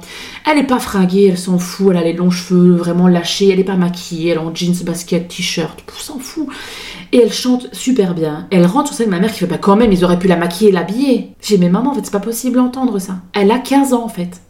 Elle 0.49 0.57
est 0.57 0.67
pas 0.67 0.79
fringuée, 0.79 1.27
elle 1.29 1.37
s'en 1.37 1.57
fout, 1.57 1.87
elle 1.91 1.97
a 1.97 2.03
les 2.03 2.13
longs 2.13 2.29
cheveux 2.29 2.75
vraiment 2.75 3.07
lâchés, 3.07 3.49
elle 3.49 3.59
est 3.59 3.65
pas 3.65 3.77
maquillée, 3.77 4.31
elle 4.31 4.37
est 4.37 4.41
en 4.41 4.53
jeans, 4.53 4.75
basket, 4.83 5.29
t-shirt, 5.29 5.81
s'en 5.97 6.19
fout. 6.19 6.47
Et 7.13 7.21
elle 7.21 7.31
chante 7.31 7.69
super 7.73 8.13
bien. 8.13 8.47
Elle 8.51 8.65
rentre 8.65 8.87
sur 8.87 8.97
scène, 8.97 9.09
ma 9.09 9.19
mère 9.19 9.31
qui 9.31 9.39
fait 9.39 9.45
bah 9.45 9.57
quand 9.57 9.77
même, 9.77 9.93
ils 9.93 10.03
auraient 10.03 10.19
pu 10.19 10.27
la 10.27 10.35
maquiller 10.35 10.71
et 10.71 10.73
l'habiller. 10.73 11.35
J'ai 11.41 11.55
dit, 11.55 11.63
mais 11.63 11.69
maman, 11.69 11.91
en 11.91 11.93
fait, 11.93 12.01
c'est 12.03 12.11
pas 12.11 12.19
possible 12.19 12.57
d'entendre 12.57 12.99
ça. 12.99 13.19
Elle 13.33 13.51
a 13.51 13.59
15 13.59 13.93
ans 13.93 14.03
en 14.03 14.09
fait. 14.09 14.41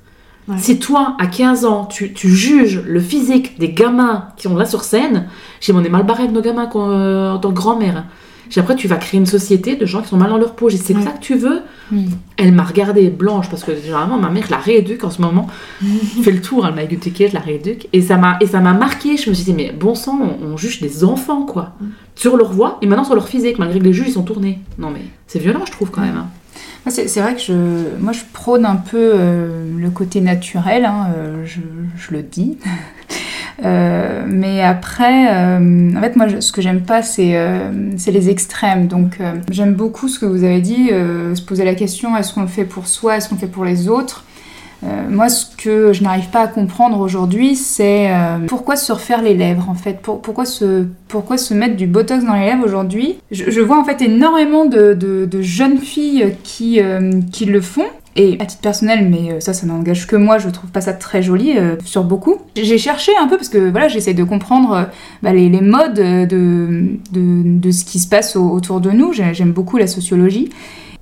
Ouais. 0.48 0.58
Si 0.58 0.80
toi, 0.80 1.16
à 1.20 1.28
15 1.28 1.66
ans, 1.66 1.86
tu, 1.86 2.14
tu 2.14 2.30
juges 2.30 2.82
le 2.86 3.00
physique 3.00 3.60
des 3.60 3.72
gamins 3.72 4.30
qui 4.38 4.44
sont 4.44 4.56
là 4.56 4.66
sur 4.66 4.84
scène, 4.84 5.28
j'ai 5.60 5.74
dit, 5.74 5.80
on 5.80 5.84
est 5.84 5.90
mal 5.90 6.06
barré 6.06 6.24
avec 6.24 6.34
nos 6.34 6.42
gamins 6.42 6.70
euh, 6.76 7.34
en 7.34 7.38
tant 7.38 7.50
que 7.50 7.56
grand-mère. 7.56 8.06
Dit, 8.50 8.60
après, 8.60 8.76
tu 8.76 8.88
vas 8.88 8.98
créer 8.98 9.20
une 9.20 9.26
société 9.26 9.76
de 9.76 9.86
gens 9.86 10.02
qui 10.02 10.10
sont 10.10 10.18
mal 10.18 10.30
dans 10.30 10.38
leur 10.38 10.56
peau. 10.56 10.70
J'ai 10.70 10.78
dit, 10.78 10.84
c'est 10.84 10.96
Ouais. 10.96 11.02
ça 11.04 11.12
que 11.12 11.20
tu 11.22 11.36
veux 11.36 11.62
Mm. 11.92 12.06
Elle 12.38 12.52
m'a 12.52 12.64
regardée 12.64 13.10
blanche 13.12 13.48
parce 13.50 13.64
que 13.64 13.72
généralement, 13.76 14.18
ma 14.18 14.30
mère, 14.32 14.46
je 14.48 14.52
la 14.52 14.58
rééduque 14.58 15.04
en 15.04 15.12
ce 15.12 15.22
moment. 15.22 15.48
fait 16.24 16.32
le 16.32 16.42
tour, 16.42 16.66
elle 16.66 16.74
m'a 16.74 16.82
éduquée, 16.84 17.28
je 17.28 17.34
la 17.36 17.40
rééduque. 17.42 17.88
Et 17.94 18.02
ça 18.02 18.18
m'a 18.18 18.38
et 18.42 18.48
ça 18.48 18.60
m'a 18.60 18.74
marqué. 18.74 19.18
Je 19.18 19.30
me 19.30 19.36
suis 19.36 19.46
dit, 19.46 19.54
mais 19.54 19.72
bon 19.72 19.94
sang, 19.94 20.20
on, 20.20 20.54
on 20.54 20.58
juge 20.58 20.82
des 20.82 21.04
enfants, 21.04 21.44
quoi. 21.44 21.74
Sur 22.16 22.38
leur 22.38 22.52
voix 22.52 22.80
et 22.82 22.88
maintenant 22.88 23.04
sur 23.04 23.14
leur 23.14 23.28
physique, 23.28 23.60
malgré 23.60 23.78
que 23.80 23.84
les 23.84 23.94
juges, 23.94 24.08
ils 24.08 24.14
sont 24.14 24.24
tournés. 24.24 24.60
Non, 24.80 24.90
mais 24.90 25.02
c'est 25.28 25.38
violent, 25.40 25.62
je 25.66 25.72
trouve, 25.72 25.92
quand 25.92 26.02
même. 26.02 26.18
hein. 26.18 26.28
C'est 26.88 27.08
c'est 27.08 27.22
vrai 27.22 27.36
que 27.36 27.42
je, 27.42 27.54
moi, 28.00 28.14
je 28.14 28.22
prône 28.34 28.66
un 28.66 28.76
peu 28.78 28.98
euh, 29.16 29.70
le 29.78 29.90
côté 29.92 30.22
naturel, 30.22 30.86
hein, 30.86 31.08
euh, 31.18 31.44
je, 31.46 31.60
je 31.98 32.12
le 32.16 32.22
dis. 32.24 32.58
Euh, 33.64 34.24
mais 34.28 34.62
après, 34.62 35.28
euh, 35.34 35.92
en 35.96 36.02
fait, 36.02 36.16
moi, 36.16 36.28
ce 36.42 36.52
que 36.52 36.62
j'aime 36.62 36.82
pas, 36.82 37.02
c'est 37.02 37.38
euh, 37.38 37.72
les 38.08 38.30
extrêmes. 38.30 38.88
Donc, 38.88 39.20
j'aime 39.50 39.74
beaucoup 39.74 40.08
ce 40.08 40.20
que 40.20 40.26
vous 40.26 40.44
avez 40.44 40.60
dit, 40.62 40.90
se 40.90 41.42
poser 41.42 41.64
la 41.64 41.76
question 41.76 42.16
est-ce 42.18 42.34
qu'on 42.34 42.42
le 42.42 42.48
fait 42.48 42.66
pour 42.66 42.88
soi, 42.88 43.18
est-ce 43.18 43.30
qu'on 43.30 43.36
le 43.36 43.42
fait 43.42 43.48
pour 43.48 43.66
les 43.66 43.88
autres? 43.88 44.24
Moi, 45.10 45.30
ce 45.30 45.46
que 45.56 45.94
je 45.94 46.04
n'arrive 46.04 46.28
pas 46.30 46.42
à 46.42 46.48
comprendre 46.48 47.00
aujourd'hui, 47.00 47.56
c'est 47.56 48.12
euh, 48.12 48.38
pourquoi 48.46 48.76
se 48.76 48.92
refaire 48.92 49.24
les 49.24 49.34
lèvres, 49.34 49.68
en 49.68 49.74
fait? 49.74 50.00
Pour- 50.00 50.22
pourquoi, 50.22 50.46
se, 50.46 50.86
pourquoi 51.08 51.38
se 51.38 51.56
mettre 51.56 51.76
du 51.76 51.88
botox 51.88 52.24
dans 52.24 52.36
les 52.36 52.46
lèvres 52.46 52.64
aujourd'hui? 52.66 53.16
Je, 53.32 53.50
je 53.50 53.62
vois 53.62 53.80
en 53.80 53.84
fait 53.84 54.02
énormément 54.04 54.66
de, 54.66 54.94
de- 54.94 55.26
de 55.26 55.42
jeunes 55.42 55.80
filles 55.80 56.36
qui, 56.44 56.82
euh, 56.82 57.14
qui 57.32 57.46
le 57.46 57.62
font. 57.62 57.88
Et 58.18 58.38
à 58.40 58.46
titre 58.46 58.62
personnel, 58.62 59.10
mais 59.10 59.42
ça, 59.42 59.54
ça 59.54 59.66
n'engage 59.66 60.08
que 60.08 60.16
moi, 60.16 60.38
je 60.38 60.50
trouve 60.50 60.70
pas 60.70 60.80
ça 60.80 60.94
très 60.94 61.22
joli 61.22 61.56
sur 61.84 62.06
beaucoup. 62.06 62.38
J'ai 62.56 62.78
cherché 62.78 63.12
un 63.20 63.28
peu 63.28 63.36
parce 63.36 63.50
que 63.50 63.70
voilà, 63.70 63.90
j'essaie 63.90 64.14
de 64.14 64.24
comprendre 64.24 64.88
bah, 65.22 65.34
les, 65.34 65.50
modes 65.60 65.96
de, 65.96 66.98
de, 67.12 67.72
ce 67.72 67.84
qui 67.84 68.00
se 68.00 68.08
passe 68.08 68.38
autour 68.38 68.80
de 68.80 68.92
nous. 68.92 69.12
J'aime 69.12 69.52
beaucoup 69.52 69.76
la 69.76 69.88
sociologie. 69.88 70.50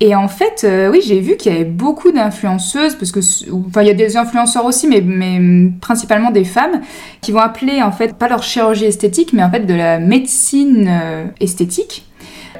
Et 0.00 0.14
en 0.14 0.28
fait, 0.28 0.62
euh, 0.64 0.90
oui, 0.90 1.00
j'ai 1.06 1.20
vu 1.20 1.36
qu'il 1.36 1.52
y 1.52 1.54
avait 1.54 1.64
beaucoup 1.64 2.10
d'influenceuses, 2.10 2.96
parce 2.96 3.12
que, 3.12 3.20
enfin, 3.52 3.82
il 3.82 3.88
y 3.88 3.90
a 3.90 3.94
des 3.94 4.16
influenceurs 4.16 4.64
aussi, 4.64 4.88
mais, 4.88 5.00
mais 5.00 5.70
principalement 5.80 6.30
des 6.30 6.44
femmes, 6.44 6.80
qui 7.20 7.32
vont 7.32 7.38
appeler, 7.38 7.82
en 7.82 7.92
fait, 7.92 8.14
pas 8.14 8.28
leur 8.28 8.42
chirurgie 8.42 8.86
esthétique, 8.86 9.32
mais 9.32 9.42
en 9.42 9.50
fait 9.50 9.66
de 9.66 9.74
la 9.74 9.98
médecine 9.98 10.88
euh, 10.88 11.26
esthétique, 11.40 12.06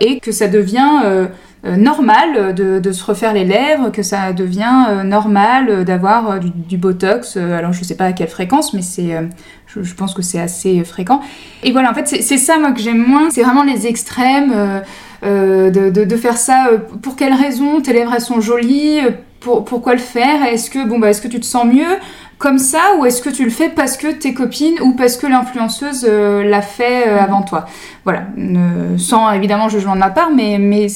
et 0.00 0.20
que 0.20 0.32
ça 0.32 0.48
devient 0.48 1.02
euh, 1.04 1.26
normal 1.64 2.54
de, 2.54 2.92
se 2.92 3.04
refaire 3.04 3.32
les 3.32 3.44
lèvres, 3.44 3.90
que 3.90 4.02
ça 4.02 4.32
devient 4.32 5.02
normal 5.04 5.84
d'avoir 5.84 6.38
du, 6.38 6.76
botox. 6.76 7.36
alors, 7.36 7.72
je 7.72 7.82
sais 7.84 7.96
pas 7.96 8.04
à 8.04 8.12
quelle 8.12 8.28
fréquence, 8.28 8.74
mais 8.74 8.82
c'est, 8.82 9.16
je, 9.66 9.94
pense 9.94 10.12
que 10.12 10.22
c'est 10.22 10.40
assez 10.40 10.84
fréquent. 10.84 11.20
Et 11.62 11.72
voilà, 11.72 11.90
en 11.90 11.94
fait, 11.94 12.06
c'est 12.06 12.38
ça, 12.38 12.58
moi, 12.58 12.72
que 12.72 12.80
j'aime 12.80 13.02
moins. 13.02 13.30
C'est 13.30 13.42
vraiment 13.42 13.64
les 13.64 13.86
extrêmes. 13.86 14.82
Euh, 15.24 15.70
de, 15.70 16.16
faire 16.16 16.36
ça 16.36 16.68
euh, 16.68 16.78
Pour 17.00 17.16
quelles 17.16 17.32
raisons 17.32 17.80
Tes 17.80 17.92
lèvres 17.92 18.20
sont 18.20 18.40
jolies 18.40 19.00
euh, 19.00 19.10
pour, 19.44 19.64
Pourquoi 19.64 19.92
le 19.92 20.00
faire? 20.00 20.42
Est-ce 20.44 20.70
que 20.70 20.84
bon 20.84 20.98
bah 20.98 21.10
est-ce 21.10 21.22
que 21.22 21.28
tu 21.28 21.38
te 21.38 21.44
sens 21.46 21.66
mieux 21.66 21.98
comme 22.38 22.58
ça 22.58 22.96
ou 22.98 23.06
est-ce 23.06 23.22
que 23.22 23.30
tu 23.30 23.44
le 23.44 23.50
fais 23.50 23.68
parce 23.68 23.96
que 23.96 24.08
tes 24.08 24.34
copines 24.34 24.80
ou 24.82 24.94
parce 24.94 25.16
que 25.16 25.26
l'influenceuse 25.26 26.04
l'a 26.04 26.62
fait 26.62 27.04
avant 27.04 27.42
toi? 27.42 27.66
Voilà, 28.04 28.24
sans 28.98 29.30
évidemment 29.32 29.68
jugement 29.68 29.94
de 29.94 30.00
ma 30.00 30.10
part, 30.10 30.30
mais 30.34 30.58
mais 30.58 30.88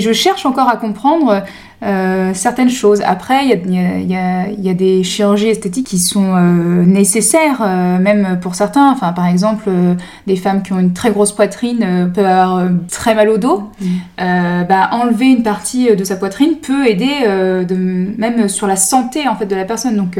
je 0.00 0.12
cherche 0.12 0.46
encore 0.46 0.68
à 0.68 0.76
comprendre 0.76 1.42
euh, 1.84 2.32
certaines 2.32 2.70
choses. 2.70 3.02
Après, 3.04 3.44
il 3.44 3.70
y, 3.70 4.62
y 4.62 4.70
a, 4.70 4.74
des 4.74 5.02
chirurgies 5.02 5.48
esthétiques 5.48 5.86
qui 5.86 5.98
sont 5.98 6.34
euh, 6.34 6.84
nécessaires, 6.84 7.60
euh, 7.60 7.98
même 7.98 8.38
pour 8.40 8.54
certains. 8.54 8.90
Enfin, 8.90 9.12
par 9.12 9.26
exemple, 9.26 9.68
des 10.26 10.36
femmes 10.36 10.62
qui 10.62 10.72
ont 10.72 10.80
une 10.80 10.94
très 10.94 11.10
grosse 11.10 11.32
poitrine 11.32 12.10
peuvent 12.14 12.24
avoir 12.24 12.68
très 12.90 13.14
mal 13.14 13.28
au 13.28 13.38
dos. 13.38 13.70
Mm. 13.80 14.64
bah, 14.68 14.88
enlever 14.92 15.26
une 15.26 15.42
partie 15.42 15.94
de 15.94 16.04
sa 16.04 16.16
poitrine 16.16 16.56
peut 16.62 16.86
aider 16.86 17.24
de, 17.26 18.18
même 18.18 18.48
sur 18.48 18.66
la 18.66 18.76
santé 18.76 19.28
en 19.28 19.36
fait 19.36 19.46
de 19.46 19.56
la 19.56 19.64
personne. 19.64 19.96
Donc 19.96 20.18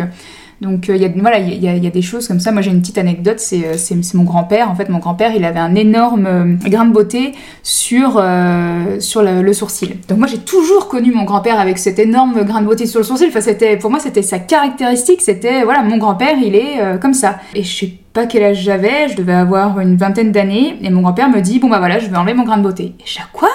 donc 0.60 0.88
il 0.88 0.92
euh, 0.92 0.96
y, 0.96 1.04
a, 1.04 1.08
voilà, 1.08 1.38
il 1.38 1.64
y, 1.64 1.90
des 1.90 2.02
choses 2.02 2.28
comme 2.28 2.40
ça. 2.40 2.52
Moi 2.52 2.62
j'ai 2.62 2.70
une 2.70 2.80
petite 2.80 2.98
anecdote, 2.98 3.38
c'est 3.38 3.64
euh, 3.64 3.96
mon 4.14 4.24
grand-père. 4.24 4.70
En 4.70 4.74
fait 4.74 4.88
mon 4.88 4.98
grand-père 4.98 5.34
il 5.34 5.44
avait 5.44 5.60
un 5.60 5.74
énorme 5.74 6.26
euh, 6.26 6.68
grain 6.68 6.84
de 6.84 6.92
beauté 6.92 7.32
sur, 7.62 8.20
le, 8.20 9.52
sourcil. 9.52 9.96
Donc 10.08 10.18
moi 10.18 10.26
j'ai 10.26 10.38
toujours 10.38 10.88
connu 10.88 11.12
mon 11.12 11.24
grand-père 11.24 11.58
avec 11.58 11.78
cet 11.78 11.98
énorme 11.98 12.44
grain 12.44 12.60
de 12.60 12.66
beauté 12.66 12.86
sur 12.86 13.00
le 13.00 13.04
sourcil. 13.04 13.28
Enfin, 13.28 13.40
c'était, 13.40 13.76
pour 13.76 13.90
moi 13.90 14.00
c'était 14.00 14.22
sa 14.22 14.38
caractéristique, 14.38 15.20
c'était 15.20 15.64
voilà 15.64 15.82
mon 15.82 15.98
grand-père 15.98 16.36
il 16.42 16.54
est 16.54 16.98
comme 17.00 17.14
ça. 17.14 17.38
Et 17.54 17.62
je 17.62 17.76
sais 17.76 17.92
pas 18.12 18.26
quel 18.26 18.44
âge 18.44 18.62
j'avais, 18.62 19.08
je 19.08 19.16
devais 19.16 19.34
avoir 19.34 19.80
une 19.80 19.96
vingtaine 19.96 20.32
d'années. 20.32 20.76
Et 20.82 20.90
mon 20.90 21.02
grand-père 21.02 21.28
me 21.28 21.40
dit 21.40 21.58
bon 21.58 21.68
bah 21.68 21.78
voilà 21.78 21.98
je 21.98 22.08
vais 22.08 22.16
enlever 22.16 22.34
mon 22.34 22.44
grain 22.44 22.58
de 22.58 22.62
beauté. 22.62 22.94
Et 22.98 23.04
je 23.04 23.18
quoi? 23.32 23.50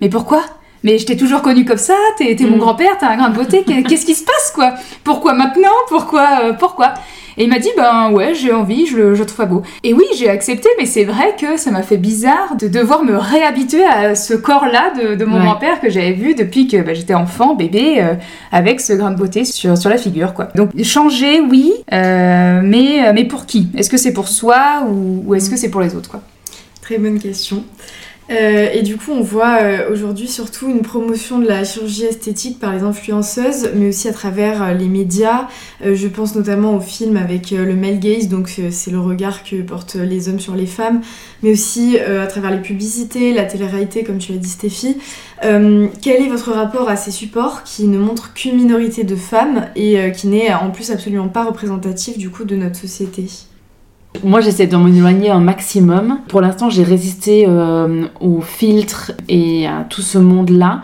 Mais 0.00 0.08
pourquoi? 0.08 0.42
Mais 0.84 0.98
je 0.98 1.06
t'ai 1.06 1.16
toujours 1.16 1.42
connu 1.42 1.64
comme 1.64 1.78
ça, 1.78 1.94
t'es 2.18 2.36
mon 2.40 2.56
mm. 2.56 2.60
grand-père, 2.60 2.98
t'as 2.98 3.08
un 3.08 3.16
grain 3.16 3.30
de 3.30 3.36
beauté, 3.36 3.64
qu'est-ce 3.88 4.06
qui 4.06 4.14
se 4.14 4.24
passe 4.24 4.52
quoi? 4.54 4.74
Pourquoi 5.04 5.34
maintenant? 5.34 5.68
Pourquoi 5.88 6.28
euh, 6.44 6.52
Pourquoi? 6.52 6.94
Et 7.38 7.44
il 7.44 7.48
m'a 7.48 7.58
dit, 7.58 7.70
ben 7.78 8.10
ouais, 8.10 8.34
j'ai 8.34 8.52
envie, 8.52 8.84
je 8.86 8.96
le 8.96 9.14
je 9.14 9.22
trouve 9.22 9.46
beau. 9.46 9.62
Et 9.84 9.94
oui, 9.94 10.04
j'ai 10.14 10.28
accepté, 10.28 10.68
mais 10.78 10.84
c'est 10.84 11.04
vrai 11.04 11.34
que 11.40 11.56
ça 11.56 11.70
m'a 11.70 11.82
fait 11.82 11.96
bizarre 11.96 12.56
de 12.56 12.68
devoir 12.68 13.04
me 13.04 13.16
réhabituer 13.16 13.84
à 13.84 14.14
ce 14.14 14.34
corps-là 14.34 14.92
de, 15.16 15.24
mon 15.24 15.40
grand-père 15.40 15.80
que 15.80 15.88
j'avais 15.88 16.12
vu 16.12 16.34
depuis 16.34 16.68
que 16.68 16.76
bah, 16.82 16.92
j'étais 16.92 17.14
enfant, 17.14 17.54
bébé, 17.54 18.02
euh, 18.02 18.14
avec 18.50 18.82
ce 18.82 18.92
grain 18.92 19.10
de 19.10 19.16
beauté 19.16 19.46
sur, 19.46 19.78
sur 19.78 19.88
la 19.88 19.96
figure, 19.96 20.34
quoi. 20.34 20.48
Donc 20.54 20.70
changer, 20.82 21.40
oui, 21.40 21.72
euh, 21.94 22.60
mais, 22.62 23.12
mais 23.14 23.24
pour 23.24 23.46
qui? 23.46 23.68
Est-ce 23.78 23.88
que 23.88 23.96
c'est 23.96 24.12
pour 24.12 24.28
soi 24.28 24.84
ou, 24.86 25.24
ou 25.26 25.34
est-ce 25.34 25.48
que 25.48 25.56
c'est 25.56 25.70
pour 25.70 25.80
les 25.80 25.96
autres, 25.96 26.10
quoi? 26.10 26.20
Très 26.82 26.98
bonne 26.98 27.18
question. 27.18 27.64
Euh, 28.30 28.68
et 28.72 28.82
du 28.82 28.96
coup, 28.96 29.10
on 29.12 29.20
voit 29.20 29.58
euh, 29.62 29.92
aujourd'hui 29.92 30.28
surtout 30.28 30.68
une 30.68 30.82
promotion 30.82 31.38
de 31.38 31.46
la 31.46 31.64
chirurgie 31.64 32.04
esthétique 32.04 32.58
par 32.58 32.72
les 32.72 32.82
influenceuses, 32.82 33.70
mais 33.74 33.88
aussi 33.88 34.08
à 34.08 34.12
travers 34.12 34.62
euh, 34.62 34.74
les 34.74 34.86
médias. 34.86 35.48
je 35.84 36.08
pense 36.08 36.34
notamment 36.34 36.76
au 36.76 36.80
film 36.80 37.16
avec 37.16 37.50
le 37.50 37.74
male 37.74 37.98
gaze, 37.98 38.28
donc 38.28 38.60
c'est 38.70 38.90
le 38.90 39.00
regard 39.00 39.42
que 39.42 39.60
portent 39.62 39.96
les 39.96 40.28
hommes 40.28 40.38
sur 40.38 40.54
les 40.54 40.66
femmes, 40.66 41.00
mais 41.42 41.52
aussi 41.52 41.98
à 41.98 42.26
travers 42.26 42.50
les 42.50 42.60
publicités, 42.60 43.32
la 43.32 43.44
télé-réalité, 43.44 44.04
comme 44.04 44.18
tu 44.18 44.32
l'as 44.32 44.38
dit 44.38 44.48
Stéphie. 44.48 44.96
quel 45.40 46.22
est 46.22 46.28
votre 46.28 46.52
rapport 46.52 46.88
à 46.88 46.96
ces 46.96 47.10
supports 47.10 47.64
qui 47.64 47.88
ne 47.88 47.98
montrent 47.98 48.32
qu'une 48.32 48.56
minorité 48.56 49.04
de 49.04 49.16
femmes 49.16 49.66
et 49.74 50.12
qui 50.12 50.28
n'est 50.28 50.52
en 50.54 50.70
plus 50.70 50.90
absolument 50.90 51.28
pas 51.28 51.44
représentatif 51.44 52.16
du 52.18 52.30
coup 52.30 52.44
de 52.44 52.56
notre 52.56 52.76
société? 52.76 53.26
Moi, 54.24 54.40
j'essaie 54.40 54.66
de 54.66 54.76
m'en 54.76 54.88
éloigner 54.88 55.30
un 55.30 55.40
maximum. 55.40 56.18
Pour 56.28 56.40
l'instant, 56.40 56.70
j'ai 56.70 56.84
résisté 56.84 57.44
euh, 57.48 58.06
aux 58.20 58.40
filtres 58.40 59.12
et 59.28 59.66
à 59.66 59.84
tout 59.88 60.02
ce 60.02 60.18
monde-là. 60.18 60.82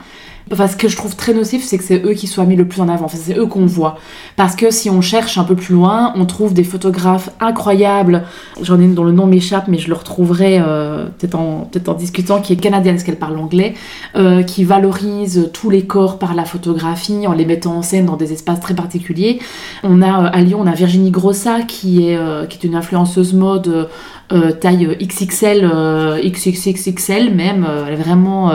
Enfin, 0.52 0.66
ce 0.66 0.76
que 0.76 0.88
je 0.88 0.96
trouve 0.96 1.16
très 1.16 1.34
nocif, 1.34 1.62
c'est 1.62 1.78
que 1.78 1.84
c'est 1.84 2.02
eux 2.04 2.12
qui 2.12 2.26
soient 2.26 2.44
mis 2.44 2.56
le 2.56 2.66
plus 2.66 2.80
en 2.80 2.88
avant. 2.88 3.06
Enfin, 3.06 3.18
c'est 3.20 3.36
eux 3.36 3.46
qu'on 3.46 3.66
voit. 3.66 3.98
Parce 4.36 4.56
que 4.56 4.70
si 4.70 4.88
on 4.88 5.00
cherche 5.00 5.38
un 5.38 5.44
peu 5.44 5.54
plus 5.54 5.74
loin, 5.74 6.12
on 6.16 6.26
trouve 6.26 6.54
des 6.54 6.64
photographes 6.64 7.30
incroyables. 7.40 8.24
J'en 8.62 8.80
ai 8.80 8.84
une 8.84 8.94
dont 8.94 9.04
le 9.04 9.12
nom 9.12 9.26
m'échappe, 9.26 9.68
mais 9.68 9.78
je 9.78 9.88
le 9.88 9.94
retrouverai 9.94 10.58
euh, 10.60 11.06
peut-être 11.18 11.34
en, 11.34 11.94
discutant, 11.94 12.40
qui 12.40 12.52
est 12.52 12.56
canadienne, 12.56 12.94
parce 12.94 13.04
qu'elle 13.04 13.18
parle 13.18 13.38
anglais, 13.38 13.74
euh, 14.16 14.42
qui 14.42 14.64
valorise 14.64 15.50
tous 15.52 15.70
les 15.70 15.84
corps 15.84 16.18
par 16.18 16.34
la 16.34 16.44
photographie 16.44 17.26
en 17.26 17.32
les 17.32 17.44
mettant 17.44 17.76
en 17.76 17.82
scène 17.82 18.06
dans 18.06 18.16
des 18.16 18.32
espaces 18.32 18.60
très 18.60 18.74
particuliers. 18.74 19.40
On 19.82 20.02
a 20.02 20.24
euh, 20.24 20.30
à 20.32 20.40
Lyon, 20.40 20.60
on 20.62 20.66
a 20.66 20.72
Virginie 20.72 21.10
Grossa, 21.10 21.62
qui 21.62 22.08
est, 22.08 22.18
qui 22.48 22.58
est 22.58 22.64
une 22.68 22.74
influenceuse 22.74 23.34
mode 23.34 23.88
euh, 24.30 24.52
taille 24.52 24.94
XXL, 25.00 25.62
euh, 25.64 26.20
XXXXL 26.22 27.34
même, 27.34 27.64
euh, 27.66 27.86
elle 27.86 27.94
est 27.94 28.02
vraiment 28.02 28.52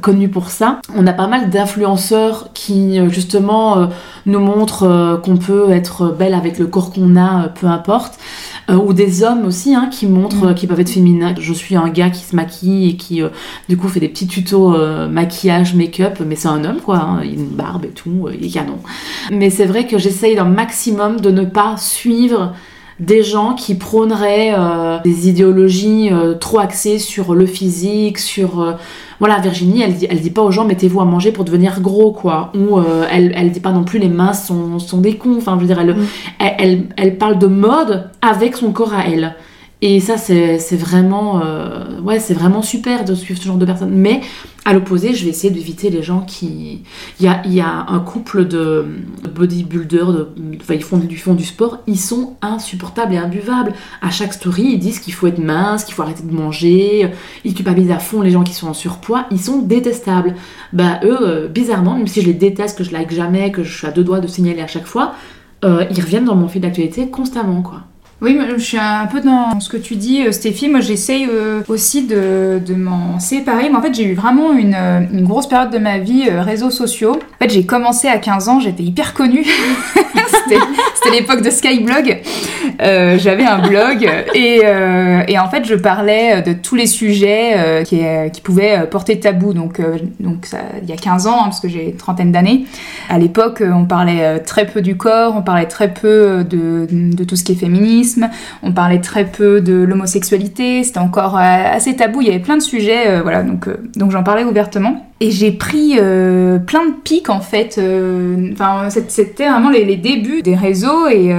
connue 0.00 0.28
pour 0.28 0.50
ça. 0.50 0.80
On 0.94 1.04
a 1.08 1.12
pas 1.12 1.26
mal 1.26 1.50
d'influenceurs 1.50 2.50
qui 2.54 3.00
justement 3.10 3.88
nous 4.24 4.38
montrent 4.38 5.20
qu'on 5.24 5.36
peut 5.36 5.70
être 5.70 6.14
belle 6.16 6.34
avec 6.34 6.60
le 6.60 6.66
corps 6.66 6.92
qu'on 6.92 7.16
a, 7.16 7.48
peu 7.48 7.66
importe. 7.66 8.18
ou 8.70 8.92
des 8.92 9.24
hommes 9.24 9.44
aussi 9.44 9.74
hein, 9.74 9.88
qui 9.90 10.06
montrent 10.06 10.50
mm. 10.50 10.54
qu'ils 10.54 10.68
peuvent 10.68 10.78
être 10.78 10.90
féminins. 10.90 11.34
Je 11.40 11.52
suis 11.52 11.74
un 11.74 11.88
gars 11.88 12.10
qui 12.10 12.22
se 12.22 12.36
maquille 12.36 12.90
et 12.90 12.96
qui 12.96 13.20
du 13.68 13.76
coup 13.76 13.88
fait 13.88 13.98
des 13.98 14.08
petits 14.08 14.28
tutos 14.28 14.76
maquillage, 15.08 15.74
make-up, 15.74 16.20
mais 16.24 16.36
c'est 16.36 16.48
un 16.48 16.64
homme 16.64 16.80
quoi, 16.80 16.98
hein. 16.98 17.20
il 17.24 17.30
a 17.30 17.42
une 17.42 17.46
barbe 17.48 17.84
et 17.84 17.88
tout, 17.88 18.28
il 18.32 18.46
est 18.46 18.50
canon. 18.50 18.78
Mais 19.32 19.50
c'est 19.50 19.66
vrai 19.66 19.88
que 19.88 19.98
j'essaye 19.98 20.36
d'un 20.36 20.44
maximum 20.44 21.20
de 21.20 21.30
ne 21.30 21.44
pas 21.44 21.76
suivre 21.78 22.52
des 23.02 23.24
gens 23.24 23.54
qui 23.54 23.74
prôneraient 23.74 24.54
euh, 24.56 24.98
des 25.02 25.28
idéologies 25.28 26.08
euh, 26.12 26.34
trop 26.34 26.60
axées 26.60 26.98
sur 26.98 27.34
le 27.34 27.46
physique, 27.46 28.18
sur... 28.18 28.60
Euh, 28.60 28.72
voilà, 29.18 29.38
Virginie, 29.40 29.82
elle 29.82 29.94
dit, 29.94 30.06
elle 30.08 30.20
dit 30.20 30.30
pas 30.30 30.42
aux 30.42 30.50
gens 30.50 30.64
mettez-vous 30.64 31.00
à 31.00 31.04
manger 31.04 31.32
pour 31.32 31.44
devenir 31.44 31.80
gros, 31.80 32.12
quoi. 32.12 32.52
Ou 32.56 32.80
elle, 33.08 33.32
elle 33.36 33.52
dit 33.52 33.60
pas 33.60 33.70
non 33.70 33.84
plus 33.84 34.00
les 34.00 34.08
mains 34.08 34.32
sont, 34.32 34.80
sont 34.80 34.98
des 34.98 35.16
cons. 35.16 35.36
Enfin, 35.36 35.54
je 35.54 35.60
veux 35.60 35.66
dire, 35.66 35.78
elle, 35.78 35.94
mm. 35.94 36.06
elle, 36.58 36.86
elle, 36.96 37.18
parle 37.18 37.38
de 37.38 37.46
mode 37.46 38.10
avec 38.20 38.56
son 38.56 38.72
corps 38.72 38.92
à 38.92 39.06
elle. 39.06 39.36
Et 39.84 39.98
ça, 39.98 40.16
c'est 40.16 40.76
vraiment, 40.76 41.42
ouais, 42.02 42.20
c'est 42.20 42.34
vraiment 42.34 42.62
super 42.62 43.04
de 43.04 43.14
suivre 43.16 43.40
ce 43.40 43.46
genre 43.46 43.58
de 43.58 43.66
personnes. 43.66 43.90
Mais 43.90 44.20
à 44.64 44.74
l'opposé, 44.74 45.12
je 45.12 45.24
vais 45.24 45.30
essayer 45.30 45.52
d'éviter 45.52 45.90
les 45.90 46.04
gens 46.04 46.20
qui. 46.20 46.82
Il 47.18 47.26
y 47.26 47.28
a, 47.28 47.44
y 47.46 47.60
a, 47.60 47.86
un 47.88 47.98
couple 47.98 48.46
de 48.46 48.86
bodybuilders, 49.34 50.12
de... 50.12 50.28
Enfin, 50.60 50.74
ils 50.74 50.82
font, 50.82 50.98
du, 50.98 51.06
du 51.08 51.44
sport, 51.44 51.78
ils 51.88 51.98
sont 51.98 52.36
insupportables 52.42 53.12
et 53.14 53.16
imbuvables. 53.16 53.72
À 54.00 54.10
chaque 54.10 54.34
story, 54.34 54.70
ils 54.74 54.78
disent 54.78 55.00
qu'il 55.00 55.14
faut 55.14 55.26
être 55.26 55.40
mince, 55.40 55.84
qu'il 55.84 55.94
faut 55.94 56.02
arrêter 56.02 56.22
de 56.22 56.32
manger, 56.32 57.10
ils 57.44 57.54
culpabilisent 57.54 57.90
à 57.90 57.98
fond 57.98 58.20
les 58.20 58.30
gens 58.30 58.44
qui 58.44 58.54
sont 58.54 58.68
en 58.68 58.74
surpoids, 58.74 59.26
ils 59.32 59.40
sont 59.40 59.58
détestables. 59.62 60.36
Bah, 60.72 61.00
eux, 61.02 61.18
euh, 61.22 61.48
bizarrement, 61.48 61.96
même 61.96 62.06
si 62.06 62.22
je 62.22 62.26
les 62.26 62.34
déteste, 62.34 62.78
que 62.78 62.84
je 62.84 62.92
like 62.92 63.12
jamais, 63.12 63.50
que 63.50 63.64
je 63.64 63.76
suis 63.76 63.86
à 63.88 63.90
deux 63.90 64.04
doigts 64.04 64.20
de 64.20 64.28
signaler 64.28 64.62
à 64.62 64.68
chaque 64.68 64.86
fois, 64.86 65.14
euh, 65.64 65.84
ils 65.90 66.00
reviennent 66.00 66.24
dans 66.24 66.36
mon 66.36 66.46
fil 66.46 66.60
d'actualité 66.60 67.08
constamment, 67.08 67.62
quoi. 67.62 67.82
Oui, 68.22 68.38
je 68.56 68.62
suis 68.62 68.78
un 68.78 69.06
peu 69.06 69.20
dans 69.20 69.58
ce 69.58 69.68
que 69.68 69.76
tu 69.76 69.96
dis, 69.96 70.24
euh, 70.24 70.30
Stéphie. 70.30 70.68
Moi, 70.68 70.78
j'essaye 70.78 71.26
euh, 71.28 71.62
aussi 71.66 72.06
de, 72.06 72.60
de 72.64 72.74
m'en 72.74 73.18
séparer. 73.18 73.68
Mais 73.68 73.74
en 73.74 73.82
fait, 73.82 73.92
j'ai 73.92 74.04
eu 74.04 74.14
vraiment 74.14 74.52
une, 74.52 74.76
euh, 74.78 75.00
une, 75.12 75.24
grosse 75.24 75.48
période 75.48 75.72
de 75.72 75.78
ma 75.78 75.98
vie 75.98 76.30
réseaux 76.30 76.70
sociaux. 76.70 77.16
En 77.16 77.44
fait, 77.44 77.50
j'ai 77.50 77.66
commencé 77.66 78.06
à 78.06 78.18
15 78.18 78.48
ans, 78.48 78.60
j'étais 78.60 78.84
hyper 78.84 79.12
connue. 79.14 79.44
C'était 80.44 81.18
l'époque 81.18 81.42
de 81.42 81.50
Skyblog. 81.50 82.20
J'avais 82.78 83.44
un 83.44 83.58
blog 83.58 84.08
et, 84.34 84.62
et, 85.28 85.38
en 85.38 85.48
fait, 85.48 85.64
je 85.64 85.74
parlais 85.74 86.42
de 86.42 86.52
tous 86.52 86.74
les 86.74 86.86
sujets 86.86 87.82
qui, 87.84 88.40
pouvaient 88.42 88.86
porter 88.90 89.18
tabou. 89.20 89.52
Donc, 89.52 89.80
donc 90.20 90.46
il 90.82 90.88
y 90.88 90.92
a 90.92 90.96
15 90.96 91.26
ans, 91.26 91.36
hein, 91.38 91.44
parce 91.44 91.60
que 91.60 91.68
j'ai 91.68 91.90
une 91.90 91.96
trentaine 91.96 92.32
d'années. 92.32 92.64
À 93.08 93.18
l'époque, 93.18 93.62
on 93.64 93.84
parlait 93.84 94.40
très 94.40 94.66
peu 94.66 94.80
du 94.80 94.96
corps, 94.96 95.34
on 95.36 95.42
parlait 95.42 95.66
très 95.66 95.92
peu 95.92 96.44
de, 96.48 96.86
de 96.90 97.24
tout 97.24 97.36
ce 97.36 97.44
qui 97.44 97.52
est 97.52 97.56
féministe 97.56 98.11
on 98.62 98.72
parlait 98.72 99.00
très 99.00 99.24
peu 99.24 99.60
de 99.60 99.74
l'homosexualité, 99.74 100.84
c'était 100.84 100.98
encore 100.98 101.36
assez 101.36 101.96
tabou, 101.96 102.20
il 102.20 102.28
y 102.28 102.30
avait 102.30 102.38
plein 102.38 102.56
de 102.56 102.62
sujets, 102.62 103.20
voilà, 103.20 103.42
donc, 103.42 103.68
donc 103.96 104.10
j'en 104.10 104.22
parlais 104.22 104.44
ouvertement. 104.44 105.06
Et 105.20 105.30
j'ai 105.30 105.52
pris 105.52 105.94
plein 105.94 106.86
de 106.86 106.94
pics 107.04 107.30
en 107.30 107.40
fait, 107.40 107.80
enfin 108.52 108.88
c'était 108.90 109.48
vraiment 109.48 109.70
les, 109.70 109.96
débuts 109.96 110.42
des 110.42 110.56
réseaux 110.56 111.08
et 111.08 111.32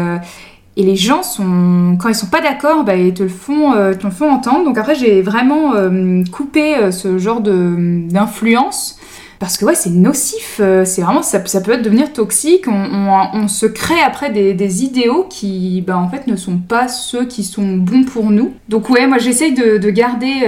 et 0.75 0.83
les 0.83 0.95
gens 0.95 1.21
sont, 1.21 1.97
quand 1.99 2.09
ils 2.09 2.15
sont 2.15 2.27
pas 2.27 2.41
d'accord, 2.41 2.83
bah, 2.83 2.95
ils 2.95 3.13
te 3.13 3.23
le 3.23 3.29
font, 3.29 3.73
euh, 3.73 3.93
te 3.93 4.05
le 4.05 4.11
font 4.11 4.31
entendre. 4.31 4.65
Donc 4.65 4.77
après, 4.77 4.95
j'ai 4.95 5.21
vraiment 5.21 5.75
euh, 5.75 6.23
coupé 6.31 6.75
euh, 6.75 6.91
ce 6.91 7.19
genre 7.19 7.41
d'influence 7.41 8.97
parce 9.39 9.57
que 9.57 9.65
ouais, 9.65 9.75
c'est 9.75 9.89
nocif. 9.89 10.61
c'est 10.85 11.01
vraiment, 11.01 11.21
ça, 11.21 11.39
peut 11.39 11.77
devenir 11.77 12.13
toxique. 12.13 12.65
On, 12.67 13.47
se 13.47 13.65
crée 13.65 14.01
après 14.05 14.29
des, 14.31 14.83
idéaux 14.83 15.27
qui, 15.29 15.83
bah, 15.85 15.97
en 15.97 16.09
fait, 16.09 16.27
ne 16.27 16.35
sont 16.35 16.57
pas 16.57 16.87
ceux 16.87 17.25
qui 17.25 17.43
sont 17.43 17.77
bons 17.77 18.03
pour 18.03 18.31
nous. 18.31 18.53
Donc 18.69 18.89
ouais, 18.89 19.07
moi, 19.07 19.17
j'essaye 19.17 19.53
de, 19.53 19.77
de, 19.77 19.89
garder 19.89 20.45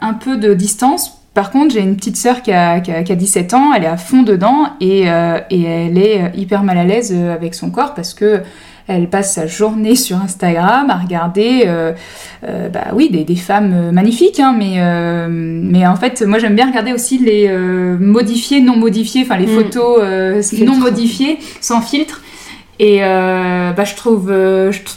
un 0.00 0.14
peu 0.14 0.36
de 0.36 0.54
distance. 0.54 1.18
Par 1.34 1.50
contre, 1.50 1.74
j'ai 1.74 1.80
une 1.80 1.96
petite 1.96 2.16
sœur 2.16 2.42
qui 2.42 2.52
a, 2.52 2.80
qui, 2.80 2.90
a, 2.92 3.02
qui 3.02 3.12
a, 3.12 3.16
17 3.16 3.54
ans, 3.54 3.72
elle 3.74 3.84
est 3.84 3.88
à 3.88 3.96
fond 3.96 4.22
dedans 4.22 4.70
et, 4.80 5.02
et 5.02 5.62
elle 5.62 5.98
est 5.98 6.32
hyper 6.36 6.62
mal 6.62 6.78
à 6.78 6.84
l'aise 6.84 7.12
avec 7.12 7.54
son 7.54 7.70
corps 7.70 7.94
parce 7.94 8.14
que 8.14 8.42
elle 8.90 9.08
passe 9.08 9.34
sa 9.34 9.46
journée 9.46 9.94
sur 9.94 10.16
Instagram 10.16 10.90
à 10.90 10.96
regarder, 10.96 11.62
euh, 11.66 11.92
euh, 12.46 12.68
bah 12.68 12.88
oui, 12.92 13.08
des, 13.08 13.36
femmes 13.36 13.92
magnifiques, 13.92 14.40
hein, 14.40 14.54
mais, 14.56 14.74
euh, 14.78 15.28
mais 15.30 15.86
en 15.86 15.94
fait, 15.94 16.22
moi 16.22 16.38
j'aime 16.38 16.56
bien 16.56 16.66
regarder 16.66 16.92
aussi 16.92 17.18
les 17.18 17.48
modifiés, 17.98 18.60
non 18.60 18.76
modifiés, 18.76 19.22
enfin 19.22 19.36
les 19.36 19.46
mm. 19.46 19.56
photos 19.56 20.42
non 20.64 20.76
modifiées, 20.76 21.38
sans 21.60 21.80
filtre. 21.80 22.20
Et 22.80 23.00
bah, 23.00 23.84
je 23.84 23.94
trouve, 23.94 24.32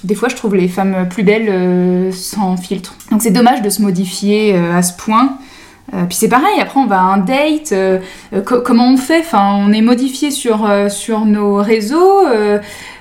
des 0.03 0.15
fois, 0.15 0.29
je 0.29 0.35
trouve 0.35 0.55
les 0.55 0.67
femmes 0.67 1.07
plus 1.09 1.23
belles 1.23 2.11
sans 2.13 2.57
filtre. 2.57 2.95
Donc 3.11 3.21
c'est 3.21 3.31
dommage 3.31 3.61
de 3.61 3.69
se 3.69 3.81
modifier 3.81 4.55
à 4.55 4.81
ce 4.81 4.93
point. 4.93 5.37
puis 5.91 6.15
c'est 6.17 6.29
pareil, 6.29 6.59
après 6.61 6.79
on 6.79 6.87
va 6.87 6.99
à 6.99 7.03
un 7.03 7.17
date, 7.17 7.73
comment 8.45 8.93
on 8.93 8.97
fait? 8.97 9.19
Enfin, 9.19 9.55
on 9.59 9.71
est 9.73 9.81
modifié 9.81 10.31
sur, 10.31 10.67
sur 10.89 11.25
nos 11.25 11.55
réseaux, 11.55 12.23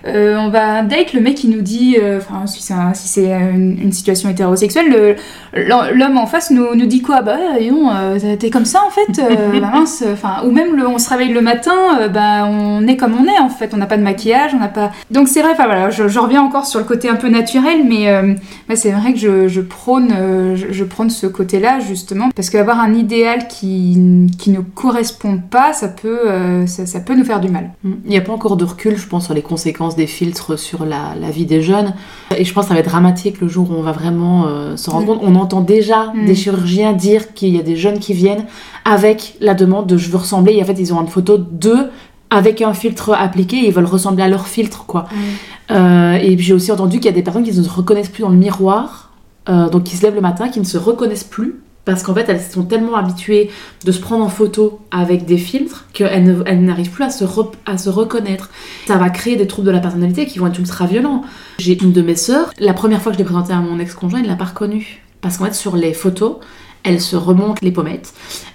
euh, 0.06 0.36
on 0.36 0.48
va 0.48 0.78
un 0.78 0.84
date, 0.84 1.12
le 1.12 1.20
mec 1.20 1.44
il 1.44 1.50
nous 1.50 1.62
dit, 1.62 1.96
euh, 2.00 2.18
enfin 2.18 2.46
si 2.46 2.62
c'est 2.62 3.30
une, 3.30 3.92
situation 3.92 4.28
hétérosexuelle, 4.28 5.16
l'homme 5.54 6.18
en 6.18 6.26
face 6.26 6.50
nous, 6.50 6.74
nous 6.74 6.86
dit 6.86 7.02
quoi? 7.02 7.22
Bah 7.22 7.36
non, 7.60 7.90
euh, 7.92 8.36
t'es 8.36 8.50
comme 8.50 8.64
ça 8.64 8.80
en 8.86 8.90
fait, 8.90 9.22
bah, 9.60 9.70
mince, 9.72 10.02
enfin 10.12 10.42
ou 10.44 10.50
même 10.50 10.76
le, 10.76 10.88
on 10.88 10.98
se 10.98 11.08
réveille 11.08 11.32
le 11.32 11.40
matin, 11.40 12.08
bah 12.12 12.46
on 12.46 12.86
est 12.86 12.96
comme 12.96 13.14
on 13.14 13.24
est 13.26 13.38
en 13.38 13.48
fait, 13.48 13.74
on 13.74 13.76
n'a 13.76 13.86
pas 13.86 13.96
de 13.96 14.02
maquillage, 14.02 14.52
on 14.54 14.58
n'a 14.58 14.68
pas. 14.68 14.90
Donc 15.10 15.28
c'est 15.28 15.42
vrai, 15.42 15.52
enfin 15.52 15.66
voilà, 15.66 15.90
je, 15.90 16.18
reviens 16.18 16.42
encore 16.42 16.66
sur 16.66 16.78
le 16.78 16.84
côté 16.84 17.08
un 17.08 17.16
peu 17.16 17.28
naturel, 17.28 17.84
mais 17.86 18.76
c'est 18.76 18.90
vrai 18.90 19.12
que 19.12 19.18
je, 19.18 19.60
prône, 19.60 20.12
je, 20.56 20.84
prône 20.84 21.10
ce 21.10 21.26
côté-là 21.26 21.80
justement 21.80 22.30
parce 22.34 22.50
qu'avoir 22.50 22.80
un 22.80 22.94
idéal 22.94 23.46
qui, 23.48 24.28
qui 24.38 24.50
ne 24.50 24.60
correspond 24.60 25.38
pas, 25.38 25.72
ça 25.72 25.88
peut, 25.88 26.20
ça, 26.66 26.86
ça 26.86 27.00
peut 27.00 27.14
nous 27.14 27.24
faire 27.24 27.40
du 27.40 27.48
mal. 27.48 27.70
Il 27.84 28.10
n'y 28.10 28.16
a 28.16 28.20
pas 28.20 28.32
encore 28.32 28.56
de 28.56 28.64
recul, 28.64 28.96
je 28.96 29.06
pense, 29.06 29.26
sur 29.26 29.34
les 29.34 29.42
conséquences 29.42 29.91
des 29.96 30.06
filtres 30.06 30.58
sur 30.58 30.84
la, 30.84 31.14
vie 31.30 31.46
des 31.46 31.62
jeunes. 31.62 31.94
Et 32.36 32.44
je 32.44 32.52
pense 32.52 32.64
que 32.64 32.68
ça 32.68 32.74
va 32.74 32.80
être 32.80 32.88
dramatique 32.88 33.40
le 33.40 33.48
jour 33.48 33.70
où 33.70 33.74
on 33.74 33.82
va 33.82 33.92
vraiment 33.92 34.46
euh, 34.46 34.76
se 34.76 34.90
rendre 34.90 35.06
compte. 35.06 35.20
On 35.22 35.34
entend 35.34 35.60
déjà 35.60 36.12
mm. 36.14 36.26
des 36.26 36.34
chirurgiens 36.34 36.92
dire 36.92 37.34
qu'il 37.34 37.54
y 37.54 37.58
a 37.58 37.62
des 37.62 37.76
jeunes 37.76 37.98
qui 37.98 38.12
viennent 38.12 38.44
avec 38.84 39.36
la 39.40 39.54
demande 39.54 39.86
de 39.86 39.96
je 39.96 40.10
veux 40.10 40.18
ressembler. 40.18 40.54
Et 40.54 40.62
en 40.62 40.64
fait, 40.64 40.78
ils 40.78 40.92
ont 40.92 41.00
une 41.00 41.08
photo 41.08 41.38
d'eux 41.38 41.90
avec 42.30 42.62
un 42.62 42.72
filtre 42.72 43.12
appliqué 43.12 43.58
ils 43.58 43.72
veulent 43.72 43.84
ressembler 43.84 44.22
à 44.22 44.28
leur 44.28 44.46
filtre, 44.46 44.86
quoi. 44.86 45.06
Euh, 45.70 46.14
et 46.14 46.36
j'ai 46.38 46.54
aussi 46.54 46.72
entendu 46.72 46.96
qu'il 46.96 47.06
y 47.06 47.08
a 47.10 47.12
des 47.12 47.22
personnes 47.22 47.44
qui 47.44 47.56
ne 47.56 47.62
se 47.62 47.70
reconnaissent 47.70 48.08
plus 48.08 48.22
dans 48.22 48.30
le 48.30 48.36
miroir, 48.36 49.10
euh, 49.48 49.68
donc 49.68 49.84
qui 49.84 49.96
se 49.96 50.02
lèvent 50.02 50.14
le 50.14 50.22
matin, 50.22 50.48
qui 50.48 50.58
ne 50.58 50.64
se 50.64 50.78
reconnaissent 50.78 51.24
plus 51.24 51.60
parce 51.84 52.02
qu'en 52.02 52.14
fait, 52.14 52.28
elles 52.28 52.40
sont 52.40 52.64
tellement 52.64 52.96
habituées 52.96 53.50
de 53.84 53.92
se 53.92 54.00
prendre 54.00 54.24
en 54.24 54.28
photo 54.28 54.80
avec 54.90 55.24
des 55.24 55.38
filtres 55.38 55.86
qu'elles 55.92 56.64
n'arrivent 56.64 56.90
plus 56.90 57.04
à 57.04 57.10
se, 57.10 57.88
reconnaître. 57.88 58.50
Ça 58.86 58.96
va 58.96 59.10
créer 59.10 59.36
des 59.36 59.46
troubles 59.46 59.66
de 59.66 59.72
la 59.72 59.80
personnalité 59.80 60.26
qui 60.26 60.38
vont 60.38 60.46
être 60.46 60.58
ultra 60.58 60.86
violents. 60.86 61.22
J'ai 61.58 61.80
une 61.82 61.92
de 61.92 62.02
mes 62.02 62.16
sœurs, 62.16 62.52
la 62.58 62.74
première 62.74 63.02
fois 63.02 63.10
que 63.10 63.18
je 63.18 63.22
l'ai 63.22 63.28
présentée 63.28 63.52
à 63.52 63.60
mon 63.60 63.78
ex-conjoint, 63.78 64.20
il 64.20 64.24
ne 64.24 64.28
l'a 64.28 64.36
pas 64.36 64.44
reconnue. 64.44 65.02
Parce 65.20 65.38
qu'en 65.38 65.46
fait, 65.46 65.54
sur 65.54 65.76
les 65.76 65.92
photos, 65.94 66.36
elle 66.84 67.00
se 67.00 67.16
remonte 67.16 67.60
les 67.62 67.70
pommettes, 67.70 68.12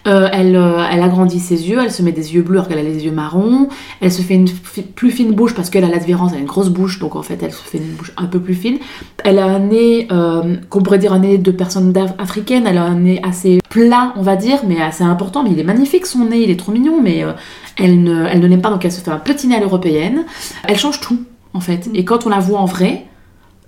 euh, 0.07 0.28
elle, 0.32 0.55
euh, 0.55 0.86
elle 0.91 1.01
agrandit 1.01 1.39
ses 1.39 1.69
yeux, 1.69 1.80
elle 1.84 1.91
se 1.91 2.01
met 2.01 2.11
des 2.11 2.36
yeux 2.36 2.41
bleus 2.41 2.57
alors 2.57 2.67
qu'elle 2.67 2.80
a 2.80 2.84
les 2.84 3.05
yeux 3.05 3.11
marrons, 3.11 3.69
elle 4.01 4.11
se 4.11 4.21
fait 4.21 4.36
une 4.36 4.49
plus 4.95 5.11
fine 5.11 5.34
bouche 5.34 5.53
parce 5.53 5.69
qu'elle 5.69 5.84
a 5.84 5.89
l'advérence, 5.89 6.32
elle 6.32 6.39
a 6.39 6.41
une 6.41 6.47
grosse 6.47 6.69
bouche, 6.69 6.99
donc 6.99 7.15
en 7.15 7.23
fait 7.23 7.41
elle 7.41 7.51
se 7.51 7.63
fait 7.63 7.78
une 7.78 7.95
bouche 7.95 8.11
un 8.17 8.25
peu 8.25 8.39
plus 8.39 8.55
fine. 8.55 8.78
Elle 9.23 9.39
a 9.39 9.45
un 9.45 9.59
nez, 9.59 10.07
euh, 10.11 10.57
qu'on 10.69 10.82
pourrait 10.82 10.99
dire 10.99 11.13
un 11.13 11.19
nez 11.19 11.38
de 11.38 11.51
personne 11.51 11.93
africaine, 12.17 12.65
elle 12.67 12.78
a 12.78 12.84
un 12.84 12.99
nez 12.99 13.19
assez 13.23 13.59
plat, 13.69 14.13
on 14.15 14.21
va 14.21 14.36
dire, 14.36 14.59
mais 14.67 14.82
assez 14.82 15.03
important, 15.03 15.43
mais 15.43 15.51
il 15.51 15.59
est 15.59 15.63
magnifique 15.63 16.05
son 16.05 16.25
nez, 16.25 16.43
il 16.43 16.49
est 16.49 16.57
trop 16.59 16.71
mignon, 16.71 17.01
mais 17.01 17.23
elle 17.78 18.01
ne, 18.03 18.25
elle 18.25 18.39
ne 18.39 18.47
l'aime 18.47 18.61
pas, 18.61 18.69
donc 18.69 18.84
elle 18.86 18.91
se 18.91 19.01
fait 19.01 19.11
un 19.11 19.19
petit 19.19 19.47
nez 19.47 19.55
à 19.55 19.59
l'européenne. 19.59 20.25
Elle 20.67 20.78
change 20.78 20.99
tout, 20.99 21.19
en 21.53 21.59
fait. 21.59 21.89
Et 21.93 22.05
quand 22.05 22.25
on 22.25 22.30
la 22.30 22.39
voit 22.39 22.59
en 22.59 22.65
vrai, 22.65 23.05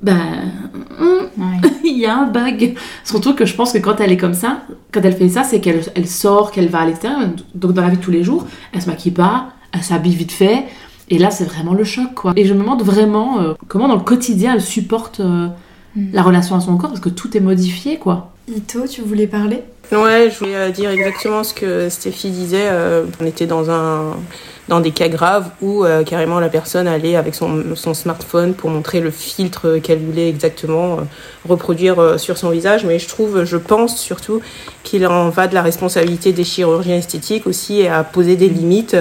ben, 0.01 0.51
il 1.83 1.97
y 1.97 2.05
a 2.05 2.17
un 2.17 2.25
bug. 2.25 2.75
Surtout 3.03 3.35
que 3.35 3.45
je 3.45 3.55
pense 3.55 3.73
que 3.73 3.77
quand 3.77 3.99
elle 3.99 4.11
est 4.11 4.17
comme 4.17 4.33
ça, 4.33 4.61
quand 4.91 5.01
elle 5.03 5.15
fait 5.15 5.29
ça, 5.29 5.43
c'est 5.43 5.59
qu'elle 5.59 5.81
elle 5.95 6.07
sort, 6.07 6.51
qu'elle 6.51 6.69
va 6.69 6.79
à 6.79 6.85
l'extérieur. 6.85 7.21
Donc 7.55 7.73
dans 7.73 7.81
la 7.81 7.89
vie 7.89 7.97
de 7.97 8.01
tous 8.01 8.11
les 8.11 8.23
jours, 8.23 8.45
elle 8.73 8.81
se 8.81 8.87
maquille 8.87 9.11
pas, 9.11 9.49
elle 9.73 9.83
s'habille 9.83 10.15
vite 10.15 10.31
fait. 10.31 10.65
Et 11.09 11.17
là, 11.17 11.31
c'est 11.31 11.45
vraiment 11.45 11.73
le 11.73 11.83
choc, 11.83 12.13
quoi. 12.13 12.33
Et 12.35 12.45
je 12.45 12.53
me 12.53 12.59
demande 12.59 12.83
vraiment 12.83 13.41
euh, 13.41 13.53
comment 13.67 13.87
dans 13.87 13.95
le 13.95 14.03
quotidien 14.03 14.53
elle 14.53 14.61
supporte 14.61 15.19
euh, 15.21 15.47
mm. 15.95 16.09
la 16.13 16.21
relation 16.21 16.55
à 16.55 16.59
son 16.59 16.77
corps, 16.77 16.89
parce 16.89 17.01
que 17.01 17.09
tout 17.09 17.35
est 17.35 17.39
modifié, 17.39 17.97
quoi. 17.97 18.31
Ito, 18.47 18.87
tu 18.87 19.01
voulais 19.01 19.27
parler? 19.27 19.63
Ouais, 19.91 20.29
je 20.31 20.37
voulais 20.37 20.55
euh, 20.55 20.69
dire 20.69 20.91
exactement 20.91 21.43
ce 21.43 21.53
que 21.55 21.89
Stéphie 21.89 22.29
disait. 22.29 22.69
on 23.19 23.25
était 23.25 23.47
dans 23.47 23.71
un 23.71 24.13
dans 24.69 24.79
des 24.79 24.91
cas 24.91 25.09
graves 25.09 25.49
où 25.61 25.83
euh, 25.83 26.03
carrément 26.03 26.39
la 26.39 26.47
personne 26.47 26.87
allait 26.87 27.15
avec 27.15 27.33
son, 27.35 27.75
son, 27.75 27.93
smartphone 27.93 28.53
pour 28.53 28.69
montrer 28.69 29.01
le 29.01 29.09
filtre 29.09 29.79
qu'elle 29.79 29.99
voulait 29.99 30.29
exactement 30.29 30.93
euh, 30.93 31.01
reproduire 31.49 31.99
euh, 31.99 32.17
sur 32.17 32.37
son 32.37 32.51
visage. 32.51 32.85
Mais 32.85 32.99
je 32.99 33.07
trouve, 33.07 33.43
je 33.43 33.57
pense 33.57 33.97
surtout 33.99 34.41
qu'il 34.83 35.05
en 35.07 35.29
va 35.29 35.47
de 35.47 35.55
la 35.55 35.63
responsabilité 35.63 36.31
des 36.31 36.43
chirurgiens 36.43 36.97
esthétiques 36.97 37.47
aussi 37.47 37.87
à 37.87 38.03
poser 38.03 38.35
des 38.35 38.47
limites 38.47 38.95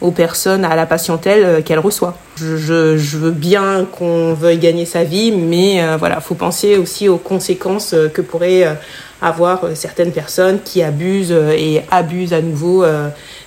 aux 0.00 0.12
personnes, 0.12 0.64
à 0.64 0.76
la 0.76 0.86
patientèle 0.86 1.62
qu'elle 1.64 1.80
reçoit. 1.80 2.16
Je, 2.40 3.16
veux 3.16 3.30
bien 3.30 3.86
qu'on 3.90 4.34
veuille 4.34 4.58
gagner 4.58 4.84
sa 4.84 5.04
vie, 5.04 5.32
mais 5.32 5.96
voilà, 5.96 6.20
faut 6.20 6.34
penser 6.34 6.76
aussi 6.76 7.08
aux 7.08 7.18
conséquences 7.18 7.94
que 8.14 8.22
pourraient 8.22 8.78
avoir 9.20 9.62
certaines 9.74 10.12
personnes 10.12 10.60
qui 10.64 10.82
abusent 10.82 11.32
et 11.32 11.82
abusent 11.90 12.32
à 12.32 12.40
nouveau 12.40 12.84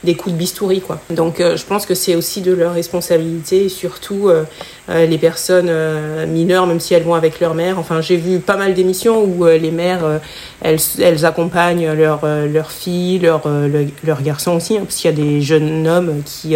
des 0.03 0.15
coups 0.15 0.33
de 0.33 0.39
bistouri. 0.39 0.81
Donc 1.09 1.39
euh, 1.39 1.57
je 1.57 1.65
pense 1.65 1.85
que 1.85 1.93
c'est 1.93 2.15
aussi 2.15 2.41
de 2.41 2.53
leur 2.53 2.73
responsabilité, 2.73 3.69
surtout 3.69 4.29
euh, 4.29 4.43
euh, 4.43 4.80
les 4.93 5.17
personnes 5.17 5.71
mineures, 6.27 6.67
même 6.67 6.79
si 6.79 6.93
elles 6.93 7.03
vont 7.03 7.15
avec 7.15 7.39
leur 7.39 7.53
mère. 7.53 7.79
Enfin 7.79 8.01
j'ai 8.01 8.17
vu 8.17 8.39
pas 8.39 8.57
mal 8.57 8.73
d'émissions 8.73 9.23
où 9.23 9.45
les 9.45 9.71
mères 9.71 10.19
elles, 10.61 10.79
elles 10.99 11.25
accompagnent 11.25 11.91
leurs 11.93 12.25
leur 12.25 12.71
filles, 12.71 13.19
leurs 13.19 13.43
leur 14.03 14.21
garçons 14.21 14.53
aussi, 14.53 14.77
hein, 14.77 14.81
parce 14.83 14.95
qu'il 14.95 15.11
y 15.11 15.13
a 15.13 15.17
des 15.17 15.41
jeunes 15.41 15.87
hommes 15.87 16.21
qui 16.25 16.55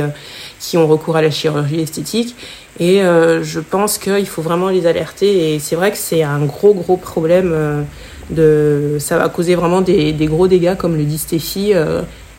qui 0.60 0.78
ont 0.78 0.88
recours 0.88 1.16
à 1.16 1.22
la 1.22 1.32
chirurgie 1.32 1.82
esthétique. 1.82 2.36
Et 2.80 3.00
je 3.00 3.60
pense 3.60 3.98
qu'il 3.98 4.28
faut 4.28 4.42
vraiment 4.42 4.70
les 4.70 4.86
alerter. 4.88 5.56
Et 5.56 5.60
c'est 5.60 5.76
vrai 5.76 5.92
que 5.92 5.98
c'est 5.98 6.24
un 6.24 6.44
gros, 6.46 6.74
gros 6.74 6.98
problème. 6.98 7.86
de, 8.32 8.98
ça 9.00 9.18
va 9.18 9.30
causer 9.30 9.56
vraiment 9.56 9.82
des, 9.82 10.12
des 10.12 10.26
gros 10.26 10.48
dégâts, 10.48 10.76
comme 10.76 10.98
le 10.98 11.04
dit 11.04 11.18
Stéphie 11.18 11.74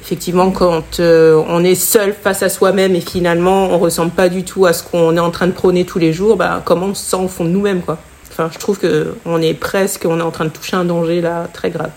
effectivement, 0.07 0.53
quand 0.53 1.01
euh, 1.01 1.43
on 1.49 1.65
est 1.65 1.75
seul 1.75 2.15
face 2.15 2.45
à 2.45 2.49
soi-même 2.49 2.95
et 2.95 3.01
finalement 3.01 3.71
on 3.71 3.79
ressemble 3.79 4.13
pas 4.13 4.29
du 4.29 4.45
tout 4.45 4.65
à 4.65 4.73
ce 4.73 4.85
qu'on 4.85 5.17
est 5.17 5.21
en 5.21 5.33
train 5.33 5.49
de 5.49 5.53
prôner 5.53 5.85
tous 5.85 5.99
les 5.99 6.13
jours, 6.13 6.37
bah, 6.37 6.63
comment 6.65 6.87
on 6.87 6.95
se 6.95 7.05
sent 7.05 7.17
au 7.17 7.27
fond 7.27 7.45
de 7.45 7.51
nous-mêmes, 7.51 7.81
quoi. 7.81 7.99
Enfin, 8.31 8.49
je 8.53 8.59
trouve 8.59 8.79
que 8.79 9.17
on 9.25 9.43
est 9.43 9.55
presque, 9.55 10.07
on 10.09 10.21
est 10.21 10.23
en 10.23 10.31
train 10.31 10.45
de 10.45 10.51
toucher 10.51 10.77
un 10.77 10.85
danger 10.85 11.21
là 11.21 11.49
très 11.53 11.71
grave. 11.71 11.91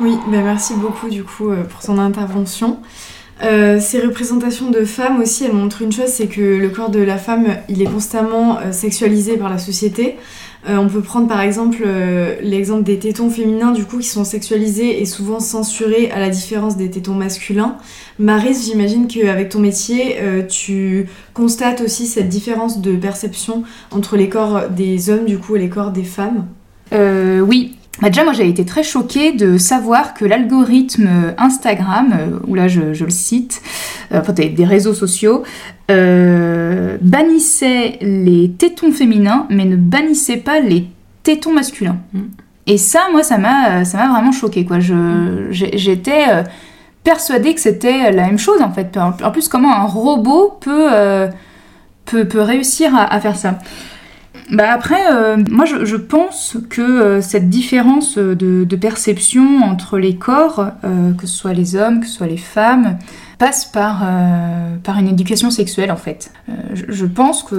Oui, 0.00 0.16
bah 0.28 0.38
merci 0.42 0.72
beaucoup 0.74 1.10
du 1.10 1.22
coup 1.22 1.50
euh, 1.50 1.64
pour 1.64 1.82
ton 1.82 1.98
intervention. 1.98 2.78
Euh, 3.42 3.78
ces 3.78 4.00
représentations 4.00 4.70
de 4.70 4.84
femmes 4.86 5.20
aussi, 5.20 5.44
elles 5.44 5.52
montrent 5.52 5.82
une 5.82 5.92
chose, 5.92 6.08
c'est 6.08 6.28
que 6.28 6.40
le 6.40 6.70
corps 6.70 6.90
de 6.90 7.00
la 7.00 7.18
femme, 7.18 7.46
il 7.68 7.82
est 7.82 7.90
constamment 7.92 8.58
sexualisé 8.72 9.36
par 9.36 9.50
la 9.50 9.58
société. 9.58 10.16
Euh, 10.68 10.76
on 10.76 10.88
peut 10.88 11.00
prendre 11.00 11.26
par 11.26 11.40
exemple 11.40 11.82
euh, 11.86 12.36
l'exemple 12.42 12.82
des 12.82 12.98
tétons 12.98 13.30
féminins 13.30 13.72
du 13.72 13.86
coup 13.86 13.98
qui 13.98 14.08
sont 14.08 14.24
sexualisés 14.24 15.00
et 15.00 15.06
souvent 15.06 15.40
censurés 15.40 16.10
à 16.10 16.20
la 16.20 16.28
différence 16.28 16.76
des 16.76 16.90
tétons 16.90 17.14
masculins. 17.14 17.78
Marise, 18.18 18.66
j'imagine 18.66 19.08
qu'avec 19.08 19.48
ton 19.48 19.60
métier, 19.60 20.18
euh, 20.20 20.42
tu 20.46 21.06
constates 21.32 21.80
aussi 21.80 22.06
cette 22.06 22.28
différence 22.28 22.82
de 22.82 22.94
perception 22.94 23.62
entre 23.90 24.16
les 24.16 24.28
corps 24.28 24.68
des 24.68 25.08
hommes 25.08 25.24
du 25.24 25.38
coup 25.38 25.56
et 25.56 25.58
les 25.58 25.70
corps 25.70 25.92
des 25.92 26.04
femmes? 26.04 26.46
oui, 26.92 27.76
bah 28.00 28.08
déjà, 28.08 28.24
moi, 28.24 28.32
j'ai 28.32 28.48
été 28.48 28.64
très 28.64 28.82
choquée 28.82 29.32
de 29.32 29.58
savoir 29.58 30.14
que 30.14 30.24
l'algorithme 30.24 31.08
Instagram, 31.38 32.40
où 32.46 32.54
là 32.54 32.66
je, 32.68 32.80
le 32.80 33.10
cite, 33.10 33.60
enfin 34.12 34.32
des 34.32 34.64
réseaux 34.64 34.94
sociaux, 34.94 35.42
euh, 35.90 36.96
bannissait 37.00 37.98
les 38.00 38.50
tétons 38.52 38.92
féminins, 38.92 39.46
mais 39.50 39.64
ne 39.64 39.76
bannissait 39.76 40.36
pas 40.38 40.60
les 40.60 40.86
téton 41.22 41.52
masculin. 41.52 41.96
Mm. 42.12 42.20
Et 42.66 42.78
ça, 42.78 43.00
moi, 43.10 43.22
ça 43.22 43.38
m'a, 43.38 43.84
ça 43.84 43.98
m'a 43.98 44.08
vraiment 44.08 44.32
choqué, 44.32 44.64
quoi. 44.64 44.78
Je, 44.80 45.48
j'ai- 45.50 45.76
j'étais 45.76 46.24
euh, 46.28 46.42
persuadée 47.02 47.54
que 47.54 47.60
c'était 47.60 48.12
la 48.12 48.26
même 48.26 48.38
chose, 48.38 48.62
en 48.62 48.70
fait. 48.70 48.96
En 48.96 49.12
en 49.22 49.30
plus, 49.32 49.48
comment 49.48 49.74
un 49.74 49.84
robot 49.86 50.56
peut, 50.60 50.88
euh, 50.92 51.28
peut, 52.04 52.26
peut 52.26 52.40
réussir 52.42 52.94
à, 52.94 53.12
à 53.12 53.18
faire 53.20 53.36
ça 53.36 53.58
bah 54.50 54.72
après, 54.72 55.00
euh, 55.12 55.36
moi 55.48 55.64
je, 55.64 55.96
pense 55.96 56.56
que 56.68 56.82
euh, 56.82 57.20
cette 57.20 57.48
différence 57.48 58.18
de, 58.18 58.76
perception 58.76 59.62
entre 59.62 59.98
les 59.98 60.16
corps, 60.16 60.66
euh, 60.84 61.12
que 61.12 61.26
ce 61.26 61.36
soit 61.36 61.52
les 61.52 61.76
hommes, 61.76 62.00
que 62.00 62.06
ce 62.06 62.14
soit 62.14 62.26
les 62.26 62.36
femmes, 62.36 62.98
passe 63.38 63.64
par, 63.64 64.02
par 64.82 64.98
une 64.98 65.08
éducation 65.08 65.50
sexuelle 65.50 65.90
en 65.90 65.96
fait. 65.96 66.30
Je, 66.74 67.06
pense 67.06 67.42
qu'on 67.42 67.56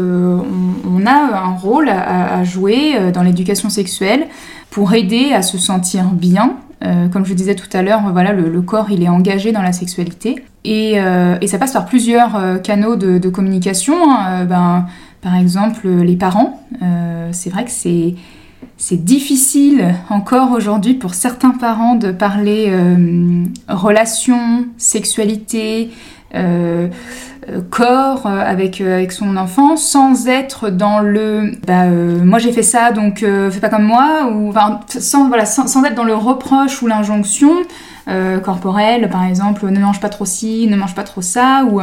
on 0.85 1.05
a 1.07 1.39
un 1.43 1.55
rôle 1.55 1.89
à, 1.89 2.43
jouer 2.43 3.11
dans 3.11 3.23
l'éducation 3.23 3.69
sexuelle 3.69 4.27
pour 4.69 4.93
aider 4.93 5.33
à 5.33 5.41
se 5.41 5.57
sentir 5.57 6.11
bien. 6.11 6.57
Comme 7.11 7.25
je 7.25 7.33
disais 7.33 7.55
tout 7.55 7.69
à 7.73 7.81
l'heure, 7.81 8.01
voilà, 8.11 8.31
le, 8.31 8.61
corps 8.61 8.91
il 8.91 9.01
est 9.01 9.09
engagé 9.09 9.51
dans 9.51 9.63
la 9.63 9.73
sexualité 9.73 10.43
et, 10.65 10.97
et 11.41 11.47
ça 11.47 11.57
passe 11.57 11.73
par 11.73 11.87
plusieurs 11.87 12.61
canaux 12.61 12.95
de, 12.95 13.29
communication. 13.29 13.95
hein. 14.07 14.45
Ben, 14.45 14.85
par 15.21 15.35
exemple, 15.35 15.87
les 15.87 16.15
parents, 16.15 16.63
euh, 16.81 17.29
c'est 17.31 17.49
vrai 17.49 17.65
que 17.65 17.71
c'est 17.71 18.15
c'est 18.77 19.03
difficile 19.03 19.93
encore 20.09 20.51
aujourd'hui 20.51 20.95
pour 20.95 21.13
certains 21.13 21.51
parents 21.51 21.95
de 21.95 22.11
parler 22.11 22.65
euh, 22.69 23.45
relations, 23.67 24.65
sexualité, 24.77 25.91
euh, 25.91 26.01
euh, 26.35 26.87
corps 27.69 28.27
euh, 28.27 28.39
avec, 28.45 28.81
euh, 28.81 28.95
avec 28.95 29.11
son 29.11 29.35
enfant 29.35 29.75
sans 29.75 30.27
être 30.27 30.69
dans 30.69 30.99
le 30.99 31.51
bah, 31.65 31.83
euh, 31.85 32.23
moi 32.23 32.39
j'ai 32.39 32.51
fait 32.51 32.63
ça 32.63 32.91
donc 32.91 33.23
euh, 33.23 33.49
fais 33.49 33.59
pas 33.59 33.69
comme 33.69 33.83
moi 33.83 34.31
ou 34.31 34.53
sans, 34.87 35.27
voilà, 35.27 35.45
sans, 35.45 35.67
sans 35.67 35.83
être 35.83 35.95
dans 35.95 36.03
le 36.03 36.13
reproche 36.13 36.81
ou 36.81 36.87
l'injonction 36.87 37.51
euh, 38.07 38.39
corporelle 38.39 39.09
par 39.09 39.25
exemple 39.25 39.69
ne 39.69 39.79
mange 39.79 39.99
pas 39.99 40.09
trop 40.09 40.25
ci, 40.25 40.67
ne 40.69 40.75
mange 40.75 40.95
pas 40.95 41.03
trop 41.03 41.21
ça 41.21 41.65
ou, 41.69 41.81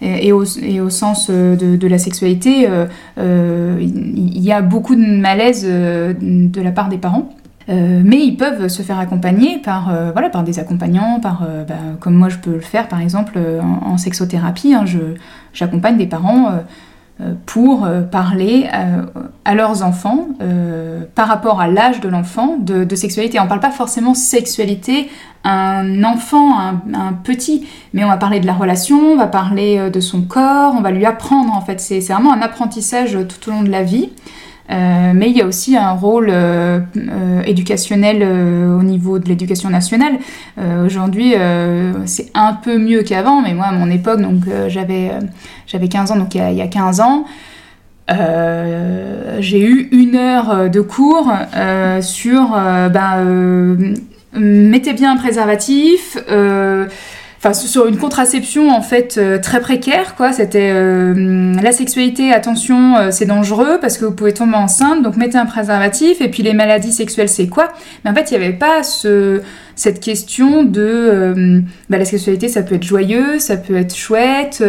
et, 0.00 0.32
au, 0.32 0.44
et 0.44 0.80
au 0.80 0.90
sens 0.90 1.28
euh, 1.30 1.56
de, 1.56 1.76
de 1.76 1.88
la 1.88 1.98
sexualité 1.98 2.68
euh, 2.68 2.86
euh, 3.18 3.78
il 3.80 4.40
y 4.40 4.52
a 4.52 4.62
beaucoup 4.62 4.94
de 4.94 5.04
malaise 5.04 5.66
euh, 5.68 6.14
de 6.20 6.60
la 6.60 6.70
part 6.70 6.88
des 6.88 6.98
parents. 6.98 7.30
Euh, 7.70 8.02
mais 8.04 8.18
ils 8.18 8.36
peuvent 8.36 8.68
se 8.68 8.82
faire 8.82 8.98
accompagner 8.98 9.58
par, 9.58 9.90
euh, 9.90 10.10
voilà, 10.12 10.28
par 10.28 10.42
des 10.42 10.58
accompagnants, 10.58 11.20
par, 11.20 11.42
euh, 11.48 11.64
bah, 11.64 11.74
comme 12.00 12.14
moi 12.14 12.28
je 12.28 12.38
peux 12.38 12.54
le 12.54 12.60
faire 12.60 12.88
par 12.88 13.00
exemple 13.00 13.38
en, 13.62 13.96
sexothérapie. 13.96 14.74
hein, 14.74 14.84
J'accompagne 15.52 15.96
des 15.96 16.06
parents 16.06 16.52
pour 17.44 17.86
parler 18.10 18.66
à 19.44 19.54
leurs 19.54 19.82
enfants 19.82 20.28
par 21.14 21.28
rapport 21.28 21.60
à 21.60 21.68
l'âge 21.68 22.00
de 22.00 22.08
l'enfant 22.08 22.56
de, 22.58 22.84
de 22.84 22.94
sexualité. 22.94 23.38
On 23.40 23.44
ne 23.44 23.48
parle 23.48 23.60
pas 23.60 23.72
forcément 23.72 24.14
sexualité 24.14 25.10
un 25.44 26.02
enfant, 26.04 26.58
un, 26.58 26.80
un 26.94 27.12
petit, 27.12 27.66
mais 27.92 28.04
on 28.04 28.08
va 28.08 28.16
parler 28.16 28.40
de 28.40 28.46
la 28.46 28.54
relation, 28.54 28.98
on 28.98 29.16
va 29.16 29.26
parler 29.26 29.90
de 29.90 30.00
son 30.00 30.22
corps, 30.22 30.74
on 30.78 30.80
va 30.80 30.92
lui 30.92 31.04
apprendre 31.04 31.52
en 31.52 31.60
fait. 31.60 31.80
C'est 31.80 32.00
vraiment 32.00 32.32
un 32.32 32.40
apprentissage 32.40 33.18
tout 33.28 33.50
au 33.50 33.52
long 33.52 33.62
de 33.62 33.70
la 33.70 33.82
vie. 33.82 34.10
Euh, 34.70 35.12
mais 35.14 35.30
il 35.30 35.36
y 35.36 35.42
a 35.42 35.46
aussi 35.46 35.76
un 35.76 35.92
rôle 35.92 36.28
euh, 36.30 36.78
euh, 36.96 37.42
éducationnel 37.42 38.22
au 38.22 38.82
niveau 38.82 39.18
de 39.18 39.28
l'éducation 39.28 39.70
nationale. 39.70 40.18
Aujourd'hui, 40.84 41.34
c'est 42.06 42.30
un 42.34 42.54
peu 42.54 42.78
mieux 42.78 43.02
qu'avant, 43.02 43.42
mais 43.42 43.54
moi, 43.54 43.66
à 43.66 43.72
mon 43.72 43.90
époque, 43.90 44.20
j'avais 44.68 45.10
euh, 45.10 45.20
j'avais 45.66 45.88
15 45.88 46.12
ans, 46.12 46.16
donc 46.16 46.34
il 46.34 46.52
y 46.52 46.56
y 46.56 46.62
a 46.62 46.66
15 46.66 47.00
ans, 47.00 47.24
j'ai 48.08 49.60
eu 49.60 49.88
une 49.92 50.16
heure 50.16 50.70
de 50.70 50.80
cours 50.80 51.32
sur 52.00 52.50
ben, 52.50 53.94
mettez 54.34 54.92
bien 54.92 55.12
un 55.12 55.16
préservatif. 55.16 56.18
Enfin, 57.42 57.54
sur 57.54 57.86
une 57.86 57.96
contraception 57.96 58.70
en 58.70 58.82
fait 58.82 59.16
euh, 59.16 59.38
très 59.38 59.60
précaire, 59.60 60.14
quoi. 60.14 60.30
C'était 60.30 60.72
euh, 60.74 61.54
la 61.62 61.72
sexualité, 61.72 62.34
attention, 62.34 62.98
euh, 62.98 63.08
c'est 63.10 63.24
dangereux 63.24 63.78
parce 63.80 63.96
que 63.96 64.04
vous 64.04 64.12
pouvez 64.12 64.34
tomber 64.34 64.56
enceinte, 64.56 65.02
donc 65.02 65.16
mettez 65.16 65.38
un 65.38 65.46
préservatif. 65.46 66.20
Et 66.20 66.28
puis 66.28 66.42
les 66.42 66.52
maladies 66.52 66.92
sexuelles, 66.92 67.30
c'est 67.30 67.46
quoi? 67.46 67.68
Mais 68.04 68.10
en 68.10 68.14
fait, 68.14 68.30
il 68.30 68.38
n'y 68.38 68.44
avait 68.44 68.52
pas 68.52 68.82
ce, 68.82 69.40
cette 69.74 70.00
question 70.00 70.64
de 70.64 70.82
euh, 70.82 71.60
bah, 71.88 71.96
la 71.96 72.04
sexualité, 72.04 72.48
ça 72.48 72.60
peut 72.60 72.74
être 72.74 72.84
joyeux, 72.84 73.38
ça 73.38 73.56
peut 73.56 73.76
être 73.76 73.96
chouette. 73.96 74.62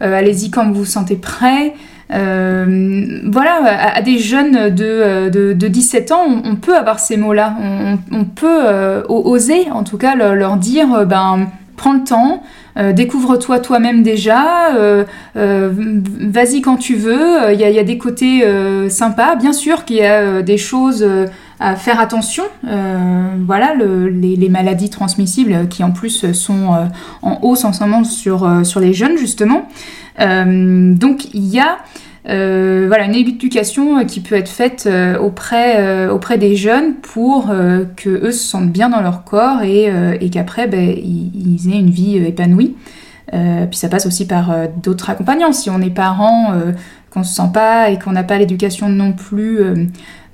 Allez-y 0.00 0.50
quand 0.50 0.66
vous 0.68 0.80
vous 0.80 0.84
sentez 0.84 1.16
prêt. 1.16 1.72
Voilà, 2.10 3.94
à, 3.94 4.02
des 4.02 4.18
jeunes 4.18 4.68
de, 4.68 5.30
de, 5.30 5.54
de 5.54 5.68
17 5.68 6.12
ans, 6.12 6.26
on, 6.44 6.56
peut 6.56 6.76
avoir 6.76 6.98
ces 6.98 7.16
mots-là. 7.16 7.56
On, 8.12 8.24
peut 8.24 9.04
oser, 9.08 9.70
en 9.70 9.84
tout 9.84 9.96
cas, 9.96 10.14
leur, 10.16 10.56
dire, 10.58 11.06
ben, 11.06 11.46
prends 11.80 11.94
le 11.94 12.04
temps, 12.04 12.42
euh, 12.76 12.92
découvre-toi 12.92 13.58
toi-même 13.58 14.02
déjà, 14.02 14.74
euh, 14.76 15.04
euh, 15.36 15.70
vas-y 15.72 16.60
quand 16.60 16.76
tu 16.76 16.94
veux. 16.94 17.52
Il 17.54 17.58
y, 17.58 17.64
a- 17.64 17.82
des 17.82 17.96
côtés 17.96 18.44
sympas, 18.90 19.34
bien 19.34 19.54
sûr 19.54 19.86
qu'il 19.86 19.96
y 19.96 20.02
a 20.04 20.42
des 20.42 20.58
choses 20.58 21.06
à 21.58 21.76
faire 21.76 21.98
attention. 21.98 22.44
Voilà, 22.62 23.74
le- 23.74 24.08
les, 24.08 24.48
maladies 24.50 24.90
transmissibles 24.90 25.68
qui 25.68 25.82
en 25.82 25.90
plus 25.90 26.30
sont 26.32 26.68
en 27.22 27.38
hausse 27.42 27.64
en 27.64 27.72
ce 27.72 27.82
moment 27.82 28.04
sur, 28.04 28.46
les 28.80 28.92
jeunes, 28.92 29.16
justement. 29.16 29.66
Donc 30.18 31.34
il 31.34 31.46
y 31.46 31.58
a 31.60 31.78
euh, 32.28 32.84
voilà, 32.88 33.04
une 33.04 33.14
éducation 33.14 33.98
euh, 33.98 34.04
qui 34.04 34.20
peut 34.20 34.34
être 34.34 34.48
faite 34.48 34.84
euh, 34.86 35.18
auprès, 35.18 36.08
auprès 36.08 36.38
des 36.38 36.56
jeunes 36.56 36.94
pour 36.96 37.50
euh, 37.50 37.84
que 37.96 38.30
se 38.30 38.44
sentent 38.44 38.70
bien 38.70 38.90
dans 38.90 39.00
leur 39.00 39.24
corps 39.24 39.62
et, 39.62 39.90
et 40.20 40.30
qu'après 40.30 40.66
ben, 40.66 40.88
ils, 40.88 41.72
aient 41.72 41.78
une 41.78 41.90
vie 41.90 42.16
épanouie. 42.16 42.76
Puis 43.32 43.78
ça 43.78 43.88
passe 43.88 44.06
aussi 44.06 44.26
par 44.26 44.52
d'autres 44.82 45.08
accompagnants. 45.08 45.52
Si 45.52 45.70
on 45.70 45.80
est 45.80 45.90
parent, 45.90 46.52
qu'on 47.10 47.22
se 47.22 47.32
sent 47.32 47.50
pas 47.54 47.90
et 47.90 47.98
qu'on 47.98 48.10
n'a 48.10 48.24
pas 48.24 48.38
l'éducation 48.38 48.88
non 48.88 49.12
plus 49.12 49.60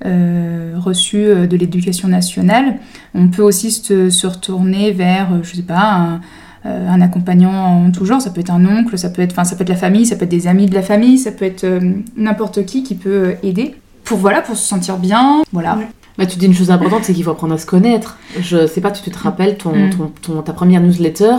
reçue 0.03 1.47
de 1.47 1.57
l'éducation 1.57 2.07
nationale, 2.07 2.77
on 3.13 3.27
peut 3.27 3.43
aussi 3.43 3.69
se, 3.69 4.09
se 4.09 4.25
retourner 4.25 4.91
vers, 4.93 5.29
je 5.43 5.55
sais 5.55 5.61
pas, 5.61 5.79
un, 5.79 6.21
euh, 6.65 6.89
un 6.89 7.01
accompagnant 7.01 7.51
en 7.85 7.91
tout 7.91 8.05
genre. 8.05 8.21
Ça 8.21 8.29
peut 8.29 8.41
être 8.41 8.51
un 8.51 8.65
oncle, 8.65 8.97
ça 8.97 9.09
peut 9.09 9.21
être, 9.21 9.35
ça 9.45 9.55
peut 9.55 9.61
être 9.63 9.69
la 9.69 9.75
famille, 9.75 10.05
ça 10.05 10.15
peut 10.15 10.23
être 10.25 10.29
des 10.31 10.47
amis 10.47 10.65
de 10.65 10.73
la 10.73 10.81
famille, 10.81 11.17
ça 11.17 11.31
peut 11.31 11.45
être 11.45 11.63
euh, 11.63 11.79
n'importe 12.15 12.65
qui 12.65 12.83
qui 12.83 12.95
peut 12.95 13.09
euh, 13.09 13.33
aider. 13.43 13.75
Pour 14.03 14.17
voilà, 14.17 14.41
pour 14.41 14.55
se 14.55 14.65
sentir 14.67 14.97
bien, 14.97 15.43
voilà. 15.51 15.75
Ouais. 15.75 15.87
Bah, 16.17 16.25
tu 16.25 16.37
dis 16.39 16.45
une 16.47 16.53
chose 16.53 16.71
importante, 16.71 17.03
c'est 17.03 17.13
qu'il 17.13 17.23
faut 17.23 17.31
apprendre 17.31 17.53
à 17.53 17.57
se 17.57 17.65
connaître. 17.65 18.17
Je 18.39 18.65
sais 18.65 18.81
pas, 18.81 18.89
tu 18.91 19.09
te 19.09 19.19
rappelles 19.19 19.57
ton, 19.57 19.71
Mm. 19.75 19.89
ton, 19.91 20.11
ton- 20.21 20.41
ta 20.41 20.51
première 20.53 20.81
newsletter, 20.81 21.35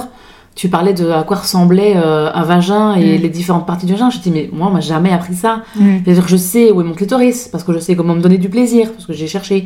tu 0.55 0.69
parlais 0.69 0.93
de 0.93 1.09
à 1.11 1.23
quoi 1.25 1.39
ressemblait 1.39 1.95
euh, 1.97 2.31
un 2.33 2.43
vagin 2.45 2.95
et 2.95 3.19
Mm. 3.19 3.23
les 3.23 3.29
différentes 3.29 3.67
parties 3.67 3.87
du 3.87 3.93
vagin. 3.93 4.11
Je 4.11 4.19
dis 4.19 4.31
mais 4.31 4.49
moi 4.53 4.69
on 4.69 4.71
m'a 4.71 4.81
jamais 4.81 5.11
appris 5.11 5.35
ça. 5.35 5.63
Mm. 5.77 5.99
C'est-à-dire 6.05 6.25
que 6.25 6.31
je 6.31 6.37
sais 6.37 6.71
où 6.71 6.81
est 6.81 6.85
mon 6.85 6.95
clitoris 6.95 7.49
parce 7.51 7.65
que 7.65 7.73
je 7.73 7.79
sais 7.81 7.97
comment 7.97 8.15
me 8.15 8.21
donner 8.21 8.39
du 8.39 8.49
plaisir 8.51 8.93
parce 8.93 9.07
que 9.07 9.13
j'ai 9.15 9.27
cherché. 9.27 9.65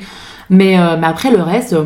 Mais, 0.49 0.79
euh, 0.79 0.97
mais 0.99 1.07
après 1.07 1.31
le 1.31 1.43
reste, 1.43 1.73
euh, 1.75 1.85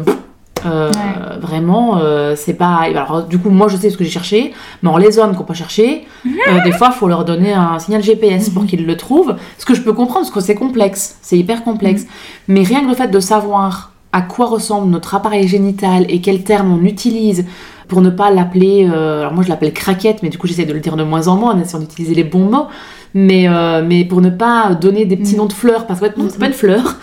euh, 0.67 0.91
Ouais. 0.91 1.39
vraiment 1.41 1.99
euh, 1.99 2.35
c'est 2.37 2.55
pas. 2.55 2.77
Alors 2.83 3.25
du 3.25 3.39
coup 3.39 3.51
moi 3.51 3.69
je 3.69 3.77
sais 3.77 3.91
ce 3.91 3.97
que 3.97 4.05
j'ai 4.05 4.11
cherché, 4.11 4.53
mais 4.83 4.89
alors, 4.89 4.99
les 4.99 5.19
hommes 5.19 5.33
qui 5.33 5.39
n'ont 5.39 5.45
pas 5.45 5.55
cherché, 5.55 6.07
euh, 6.27 6.63
des 6.65 6.73
fois 6.73 6.89
il 6.93 6.99
faut 6.99 7.09
leur 7.09 7.25
donner 7.25 7.53
un 7.53 7.79
signal 7.79 8.03
GPS 8.03 8.51
pour 8.51 8.67
qu'ils 8.67 8.87
le 8.87 8.97
trouvent. 8.97 9.37
Ce 9.59 9.65
que 9.65 9.75
je 9.75 9.83
peux 9.83 9.93
comprendre 9.93 10.21
parce 10.27 10.31
que 10.31 10.41
c'est 10.41 10.55
complexe, 10.55 11.19
c'est 11.23 11.39
hyper 11.39 11.65
complexe. 11.65 12.07
Mais 12.49 12.63
rien 12.63 12.83
que 12.83 12.89
le 12.89 12.95
fait 12.95 13.09
de 13.09 13.21
savoir 13.21 13.93
à 14.13 14.23
quoi 14.23 14.47
ressemble 14.47 14.91
notre 14.91 15.15
appareil 15.15 15.47
génital 15.49 16.07
et 16.09 16.21
quel 16.21 16.43
terme 16.43 16.73
on 16.73 16.85
utilise 16.85 17.45
pour 17.89 18.01
ne 18.01 18.11
pas 18.11 18.31
l'appeler, 18.31 18.85
alors 18.87 19.33
moi 19.33 19.45
je 19.45 19.49
l'appelle 19.49 19.73
craquette, 19.73 20.23
mais 20.23 20.29
du 20.29 20.39
coup 20.39 20.47
j'essaie 20.49 20.65
de 20.65 20.73
le 20.73 20.81
dire 20.81 20.97
de 20.97 21.05
moins 21.05 21.29
en 21.29 21.37
moins, 21.37 21.55
en 21.55 21.61
essayant 21.61 21.79
d'utiliser 21.79 22.15
les 22.15 22.25
bons 22.25 22.49
mots, 22.51 22.67
mais, 23.19 23.49
euh, 23.49 23.83
mais 23.83 24.05
pour 24.05 24.21
ne 24.21 24.29
pas 24.29 24.75
donner 24.75 25.07
des 25.07 25.17
petits 25.17 25.35
Mm. 25.35 25.39
noms 25.39 25.47
de 25.47 25.53
fleurs, 25.55 25.87
parce 25.87 26.01
que 26.01 26.07
non, 26.19 26.27
c'est 26.29 26.39
pas 26.39 26.49
une 26.49 26.53
fleur, 26.53 26.97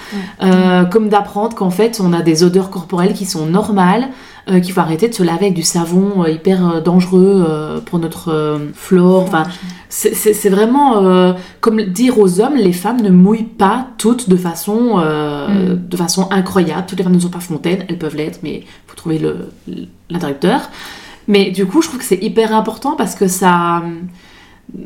euh, 0.44 0.84
comme 0.86 1.10
d'apprendre 1.10 1.56
qu'en 1.56 1.72
fait 1.72 2.00
on 2.04 2.14
a 2.14 2.22
des 2.22 2.44
odeurs 2.44 2.70
corporelles 2.70 3.14
qui 3.14 3.26
sont 3.26 3.48
normales, 3.48 4.10
euh, 4.50 4.60
qu'il 4.60 4.74
faut 4.74 4.82
arrêter 4.82 5.08
de 5.08 5.14
se 5.14 5.24
laver 5.24 5.46
avec 5.48 5.54
du 5.56 5.64
savon 5.64 6.24
euh, 6.24 6.30
hyper 6.30 6.82
dangereux 6.84 7.82
pour 7.88 7.98
notre 7.98 8.60
flore, 8.76 9.24
enfin 9.24 9.44
c'est- 9.90 10.50
vraiment 10.50 11.34
comme 11.62 11.82
dire 11.82 12.20
aux 12.20 12.40
hommes, 12.42 12.58
les 12.58 12.74
femmes 12.74 13.02
ne 13.02 13.10
mouillent 13.10 13.44
pas 13.44 13.88
toutes 13.98 14.30
de 14.30 14.36
façon, 14.38 15.00
euh, 15.00 15.76
de 15.76 15.98
façon 15.98 16.28
incroyable. 16.30 16.84
Toutes 16.88 17.00
les 17.00 17.04
femmes 17.04 17.16
ne 17.16 17.20
sont 17.20 17.30
pas 17.30 17.40
fontaines, 17.40 17.86
elles 17.88 17.98
peuvent 17.98 18.16
l'être, 18.16 18.40
mais 18.44 18.56
il 18.58 18.66
faut 18.88 18.96
trouver 18.96 19.20
l'interrupteur. 20.12 20.60
Mais 21.28 21.52
du 21.52 21.66
coup, 21.66 21.82
je 21.82 21.88
trouve 21.88 22.00
que 22.00 22.06
c'est 22.06 22.22
hyper 22.22 22.54
important 22.54 22.96
parce 22.98 23.16
que 23.16 23.28
ça. 23.28 23.82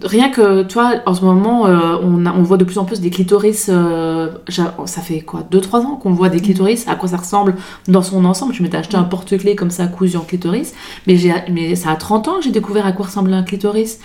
Rien 0.04 0.30
que, 0.30 0.64
toi, 0.64 0.96
en 1.06 1.14
ce 1.14 1.24
moment, 1.24 1.66
euh, 1.68 1.98
on, 2.04 2.26
a- 2.26 2.34
on 2.34 2.42
voit 2.44 2.58
de 2.58 2.64
plus 2.66 2.78
en 2.78 2.84
plus 2.86 3.00
des 3.00 3.10
clitoris. 3.10 3.68
euh, 3.70 4.30
j'a- 4.50 4.74
ça 4.86 5.02
fait 5.02 5.22
quoi 5.22 5.44
2-3 5.50 5.82
ans 5.86 5.96
qu'on 5.96 6.12
voit 6.12 6.30
des 6.30 6.42
clitoris, 6.42 6.88
à 6.88 6.96
quoi 6.96 7.08
ça 7.10 7.18
ressemble 7.18 7.56
dans 7.88 8.02
son 8.02 8.26
ensemble. 8.26 8.54
Je 8.54 8.64
m'étais 8.64 8.78
acheté 8.78 8.98
un 8.98 9.04
porte-clés 9.04 9.56
comme 9.56 9.70
ça, 9.70 9.88
cousu 9.88 10.18
en 10.18 10.22
clitoris. 10.22 10.74
Mais, 11.06 11.76
ça 11.76 11.92
a 11.92 11.96
30 11.96 12.28
ans 12.28 12.38
que 12.38 12.44
j'ai 12.44 12.52
découvert 12.52 12.86
à 12.86 12.92
quoi 12.92 13.06
ressemble 13.06 13.32
un 13.34 13.44
clitoris. 13.44 14.00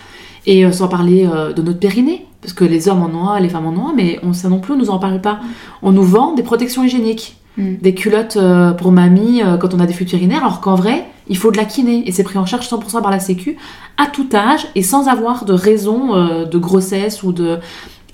Et 0.46 0.64
euh, 0.64 0.72
sans 0.72 0.88
parler 0.88 1.28
de 1.56 1.62
notre 1.62 1.78
périnée. 1.78 2.26
parce 2.42 2.52
que 2.52 2.64
les 2.64 2.88
hommes 2.88 3.02
en 3.02 3.06
ont 3.16 3.28
un, 3.30 3.40
les 3.40 3.48
femmes 3.48 3.66
en 3.66 3.70
ont 3.72 3.88
un, 3.90 3.94
mais 3.94 4.18
on, 4.22 4.32
ça 4.32 4.48
non 4.48 4.58
plus, 4.60 4.74
on 4.74 4.76
nous 4.76 4.90
en 4.90 4.98
parle 4.98 5.20
pas. 5.20 5.40
On 5.82 5.90
nous 5.92 6.02
vend 6.04 6.34
des 6.34 6.42
protections 6.42 6.84
hygiéniques, 6.84 7.36
Mm. 7.58 7.74
des 7.82 7.94
culottes 7.94 8.38
pour 8.78 8.92
mamie 8.92 9.42
quand 9.60 9.74
on 9.74 9.80
a 9.80 9.84
des 9.84 9.92
fuites 9.92 10.10
urinaires, 10.14 10.40
alors 10.42 10.60
qu'en 10.62 10.74
vrai, 10.74 11.04
il 11.28 11.36
faut 11.36 11.50
de 11.50 11.56
la 11.56 11.64
kiné, 11.64 12.08
et 12.08 12.12
c'est 12.12 12.22
pris 12.22 12.38
en 12.38 12.46
charge 12.46 12.68
100% 12.68 13.02
par 13.02 13.10
la 13.10 13.20
sécu, 13.20 13.56
à 13.96 14.06
tout 14.06 14.28
âge, 14.34 14.66
et 14.74 14.82
sans 14.82 15.08
avoir 15.08 15.44
de 15.44 15.52
raison 15.52 16.14
euh, 16.14 16.44
de 16.44 16.58
grossesse 16.58 17.22
ou 17.22 17.32
de... 17.32 17.58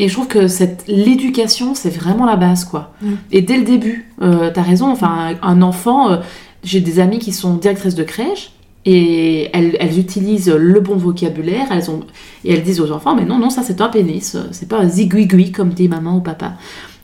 Et 0.01 0.09
je 0.09 0.15
trouve 0.15 0.29
que 0.29 0.47
cette 0.47 0.85
l'éducation, 0.87 1.75
c'est 1.75 1.91
vraiment 1.91 2.25
la 2.25 2.37
base, 2.37 2.65
quoi. 2.65 2.93
Mm. 3.03 3.13
Et 3.33 3.43
dès 3.43 3.57
le 3.57 3.65
début, 3.65 4.09
euh, 4.23 4.51
t'as 4.53 4.63
raison, 4.63 4.91
enfin, 4.91 5.35
un 5.43 5.63
enfant, 5.63 6.11
euh, 6.11 6.17
j'ai 6.63 6.81
des 6.81 7.01
amies 7.01 7.19
qui 7.19 7.33
sont 7.33 7.55
directrices 7.55 7.97
de 7.97 8.05
crèche, 8.05 8.53
et 8.85 9.51
elles, 9.53 9.77
elles 9.81 9.99
utilisent 9.99 10.49
le 10.49 10.81
bon 10.81 10.97
vocabulaire, 10.97 11.67
elles 11.71 11.91
ont, 11.91 12.01
et 12.45 12.53
elles 12.53 12.63
disent 12.63 12.81
aux 12.81 12.93
enfants, 12.93 13.15
mais 13.15 13.25
non, 13.25 13.39
non, 13.39 13.51
ça 13.51 13.63
c'est 13.63 13.81
un 13.81 13.89
pénis, 13.89 14.37
c'est 14.53 14.69
pas 14.69 14.79
un 14.79 14.89
zigouigoui 14.89 15.53
comme 15.53 15.71
dit 15.71 15.89
maman 15.89 16.17
ou 16.17 16.21
papa. 16.21 16.55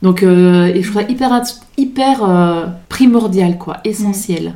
Donc, 0.01 0.23
euh, 0.23 0.65
et 0.65 0.81
je 0.81 0.89
trouve 0.91 1.01
ça 1.01 1.09
hyper, 1.09 1.41
hyper 1.77 2.23
euh, 2.23 2.67
primordial, 2.89 3.57
quoi, 3.57 3.77
essentiel. 3.83 4.53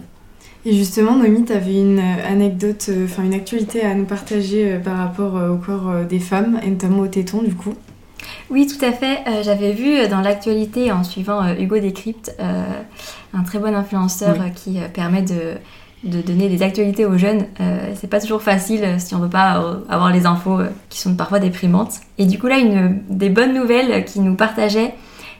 Et 0.65 0.73
justement, 0.73 1.15
Noémie, 1.15 1.45
tu 1.45 1.53
avais 1.53 1.79
une 1.79 1.99
euh, 1.99 2.27
anecdote, 2.31 2.87
euh, 2.89 3.05
enfin 3.05 3.23
une 3.23 3.33
actualité 3.33 3.81
à 3.81 3.93
nous 3.95 4.05
partager 4.05 4.73
euh, 4.73 4.79
par 4.79 4.97
rapport 4.97 5.35
au 5.35 5.55
corps 5.55 6.03
des 6.07 6.19
femmes, 6.19 6.59
et 6.63 6.69
notamment 6.69 6.99
au 6.99 7.07
téton 7.07 7.41
du 7.41 7.55
coup. 7.55 7.73
Oui, 8.49 8.67
tout 8.67 8.83
à 8.83 8.91
fait. 8.91 9.19
Euh, 9.27 9.41
J'avais 9.43 9.71
vu 9.71 10.07
dans 10.09 10.19
l'actualité, 10.21 10.91
en 10.91 11.03
suivant 11.03 11.41
euh, 11.43 11.53
Hugo 11.57 11.79
Décrypte, 11.79 12.35
euh, 12.41 12.63
un 13.33 13.43
très 13.43 13.59
bon 13.59 13.73
influenceur 13.73 14.35
Oui. 14.39 14.51
qui 14.53 14.79
permet 14.93 15.21
de, 15.21 15.53
de 16.03 16.21
donner 16.21 16.49
des 16.49 16.61
actualités 16.61 17.05
aux 17.05 17.17
jeunes. 17.17 17.45
C'est 17.95 18.09
pas 18.09 18.19
toujours 18.19 18.41
facile 18.41 18.95
si 18.97 19.13
on 19.15 19.19
veut 19.19 19.29
pas 19.29 19.63
avoir 19.89 20.11
les 20.11 20.25
infos 20.25 20.57
qui 20.89 20.99
sont 20.99 21.13
parfois 21.15 21.39
déprimantes. 21.39 21.93
Et 22.17 22.25
du 22.25 22.39
coup, 22.39 22.47
là, 22.47 22.57
une 22.57 22.99
des 23.09 23.29
bonnes 23.29 23.53
nouvelles 23.53 24.03
qu'il 24.05 24.23
nous 24.23 24.35
partageait, 24.35 24.95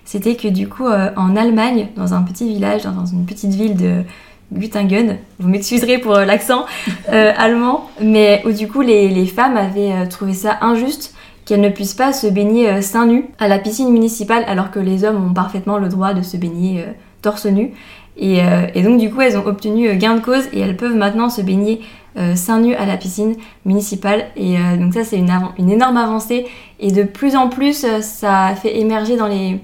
c'était 0.06 0.36
que 0.36 0.48
du 0.48 0.68
coup, 0.70 0.86
en 0.88 1.36
Allemagne, 1.36 1.88
dans 1.96 2.14
un 2.14 2.22
petit 2.22 2.48
village, 2.48 2.84
dans 2.84 3.06
une 3.08 3.26
petite 3.26 3.54
ville 3.56 3.76
de 3.76 4.04
Göttingen, 4.52 5.18
vous 5.40 5.48
m'excuserez 5.50 6.00
pour 6.00 6.16
euh, 6.16 6.26
l'accent 6.26 6.66
euh, 7.12 7.32
allemand, 7.38 7.90
mais 8.02 8.42
où 8.46 8.52
du 8.52 8.68
coup, 8.68 8.82
les, 8.82 9.10
les 9.10 9.26
femmes 9.26 9.58
avaient 9.58 9.92
euh, 9.92 10.06
trouvé 10.08 10.34
ça 10.34 10.58
injuste 10.62 11.14
qu'elles 11.46 11.62
ne 11.62 11.70
puissent 11.70 11.96
pas 11.96 12.14
se 12.14 12.28
baigner 12.28 12.70
euh, 12.70 12.82
seins 12.82 13.08
nus 13.08 13.26
à 13.40 13.48
la 13.48 13.58
piscine 13.60 13.92
municipale 13.92 14.44
alors 14.48 14.70
que 14.70 14.80
les 14.80 15.04
hommes 15.04 15.30
ont 15.32 15.34
parfaitement 15.34 15.78
le 15.80 15.90
droit 15.90 16.14
de 16.14 16.22
se 16.22 16.38
baigner 16.38 16.82
euh, 16.82 16.92
torse 17.22 17.46
nu. 17.46 17.72
Et, 18.18 18.42
euh, 18.44 18.68
et 18.76 18.84
donc 18.84 19.00
du 19.00 19.10
coup 19.10 19.22
elles 19.22 19.38
ont 19.38 19.46
obtenu 19.46 19.88
euh, 19.88 19.96
gain 19.96 20.16
de 20.16 20.20
cause 20.20 20.44
et 20.54 20.60
elles 20.60 20.76
peuvent 20.78 20.96
maintenant 20.96 21.30
se 21.30 21.42
baigner 21.42 21.82
euh, 22.18 22.36
seins 22.36 22.60
nus 22.60 22.76
à 22.76 22.86
la 22.86 22.98
piscine 22.98 23.36
municipale. 23.66 24.26
Et 24.36 24.58
euh, 24.58 24.78
donc 24.78 24.94
ça 24.94 25.04
c'est 25.04 25.18
une, 25.18 25.32
une 25.58 25.72
énorme 25.72 25.98
avancée 25.98 26.46
et 26.80 26.92
de 26.92 27.04
plus 27.04 27.36
en 27.36 27.50
plus 27.50 27.84
euh, 27.84 28.02
ça 28.02 28.54
fait 28.62 28.78
émerger 28.78 29.16
dans 29.18 29.28
les, 29.28 29.60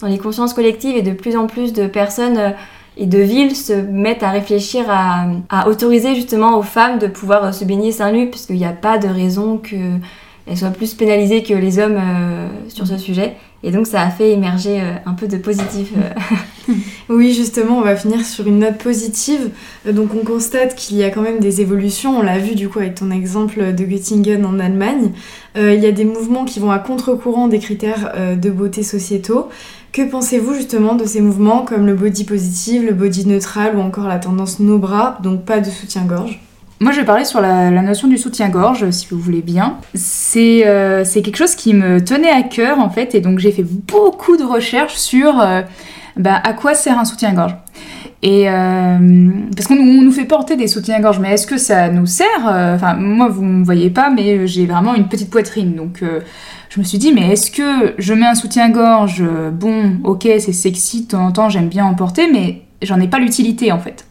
dans 0.00 0.08
les 0.08 0.18
consciences 0.18 0.54
collectives 0.54 0.96
et 0.96 1.02
de 1.02 1.12
plus 1.12 1.36
en 1.36 1.46
plus 1.46 1.72
de 1.72 1.86
personnes 1.86 2.38
euh, 2.38 2.50
et 2.98 3.06
de 3.06 3.18
villes 3.18 3.56
se 3.56 3.72
mettent 3.72 4.24
à 4.24 4.30
réfléchir 4.30 4.84
à, 4.88 5.68
autoriser 5.68 6.14
justement 6.14 6.58
aux 6.58 6.62
femmes 6.62 6.98
de 6.98 7.06
pouvoir 7.06 7.44
euh, 7.44 7.52
se 7.52 7.64
baigner 7.64 7.92
seins 7.92 8.12
nus 8.12 8.28
puisqu'il 8.28 8.56
n'y 8.56 8.66
a 8.66 8.72
pas 8.72 8.98
de 8.98 9.08
raison 9.08 9.56
que 9.56 9.76
elles 10.46 10.56
soient 10.56 10.70
plus 10.70 10.94
pénalisées 10.94 11.42
que 11.42 11.54
les 11.54 11.78
hommes 11.78 11.98
euh, 11.98 12.48
sur 12.68 12.86
ce 12.86 12.96
sujet. 12.96 13.36
Et 13.62 13.70
donc 13.70 13.86
ça 13.86 14.02
a 14.02 14.10
fait 14.10 14.32
émerger 14.32 14.80
euh, 14.80 14.94
un 15.06 15.14
peu 15.14 15.28
de 15.28 15.38
positif. 15.38 15.92
Oui, 17.08 17.32
justement, 17.32 17.78
on 17.78 17.80
va 17.80 17.96
finir 17.96 18.22
sur 18.22 18.46
une 18.46 18.58
note 18.58 18.76
positive. 18.76 19.48
Donc, 19.90 20.10
on 20.14 20.26
constate 20.26 20.74
qu'il 20.74 20.98
y 20.98 21.02
a 21.02 21.08
quand 21.08 21.22
même 21.22 21.38
des 21.38 21.62
évolutions. 21.62 22.18
On 22.18 22.22
l'a 22.22 22.38
vu 22.38 22.54
du 22.54 22.68
coup 22.68 22.80
avec 22.80 22.96
ton 22.96 23.10
exemple 23.10 23.72
de 23.72 23.84
Göttingen 23.84 24.44
en 24.44 24.58
Allemagne. 24.58 25.12
Il 25.56 25.80
y 25.82 25.86
a 25.86 25.92
des 25.92 26.04
mouvements 26.04 26.44
qui 26.44 26.60
vont 26.60 26.70
à 26.70 26.78
contre-courant 26.78 27.48
des 27.48 27.60
critères 27.60 28.12
de 28.36 28.50
beauté 28.50 28.82
sociétaux. 28.82 29.48
Que 29.92 30.02
pensez-vous 30.02 30.54
justement 30.54 30.94
de 30.94 31.04
ces 31.04 31.20
mouvements 31.20 31.62
comme 31.62 31.86
le 31.86 31.94
body 31.94 32.24
positive, 32.24 32.84
le 32.84 32.92
body 32.92 33.26
neutral 33.26 33.76
ou 33.76 33.80
encore 33.80 34.06
la 34.06 34.18
tendance 34.18 34.60
no 34.60 34.78
bras, 34.78 35.18
donc 35.22 35.44
pas 35.44 35.60
de 35.60 35.70
soutien-gorge? 35.70 36.40
Moi, 36.80 36.92
je 36.92 37.00
vais 37.00 37.06
parler 37.06 37.24
sur 37.24 37.40
la, 37.40 37.70
notion 37.70 38.06
du 38.06 38.18
soutien-gorge, 38.18 38.88
si 38.90 39.08
vous 39.10 39.18
voulez 39.18 39.42
bien. 39.42 39.78
C'est 39.94 40.66
euh, 40.68 41.04
c'est 41.04 41.22
quelque 41.22 41.36
chose 41.36 41.56
qui 41.56 41.74
me 41.74 42.04
tenait 42.04 42.30
à 42.30 42.42
cœur, 42.42 42.78
en 42.78 42.88
fait, 42.88 43.16
et 43.16 43.20
donc 43.20 43.40
j'ai 43.40 43.50
fait 43.50 43.64
beaucoup 43.64 44.36
de 44.36 44.44
recherches 44.44 44.94
sur 44.94 45.40
euh, 45.40 45.62
bah, 46.16 46.40
à 46.42 46.52
quoi 46.52 46.74
sert 46.74 46.98
un 46.98 47.04
soutien-gorge. 47.04 47.56
Et 48.22 48.48
euh, 48.50 48.98
parce 49.54 49.68
qu'on 49.68 49.76
nous- 49.76 50.10
fait 50.10 50.24
porter 50.24 50.56
des 50.56 50.66
soutiens-gorge, 50.66 51.20
mais 51.20 51.32
est-ce 51.34 51.46
que 51.46 51.56
ça 51.58 51.88
nous 51.88 52.06
sert 52.06 52.26
Euh, 52.48 52.74
Enfin, 52.74 52.94
moi, 52.94 53.28
vous 53.28 53.44
ne 53.44 53.58
me 53.60 53.64
voyez 53.64 53.90
pas, 53.90 54.10
mais 54.10 54.46
j'ai 54.48 54.66
vraiment 54.66 54.94
une 54.96 55.06
petite 55.08 55.30
poitrine, 55.30 55.74
donc 55.76 56.02
euh, 56.02 56.20
je 56.70 56.80
me 56.80 56.84
suis 56.84 56.98
dit, 56.98 57.12
mais 57.12 57.30
est-ce 57.32 57.50
que 57.52 57.94
je 57.98 58.14
mets 58.14 58.26
un 58.26 58.34
soutien-gorge 58.34 59.22
euh, 59.22 59.50
Bon, 59.50 59.98
ok, 60.02 60.22
c'est 60.40 60.52
sexy, 60.52 61.02
de 61.04 61.08
temps 61.08 61.26
en 61.26 61.30
temps, 61.32 61.48
j'aime 61.48 61.68
bien 61.68 61.84
en 61.84 61.94
porter, 61.94 62.28
mais 62.32 62.62
j'en 62.82 62.98
ai 63.00 63.06
pas 63.06 63.18
l'utilité, 63.20 63.70
en 63.70 63.78
fait. 63.78 64.04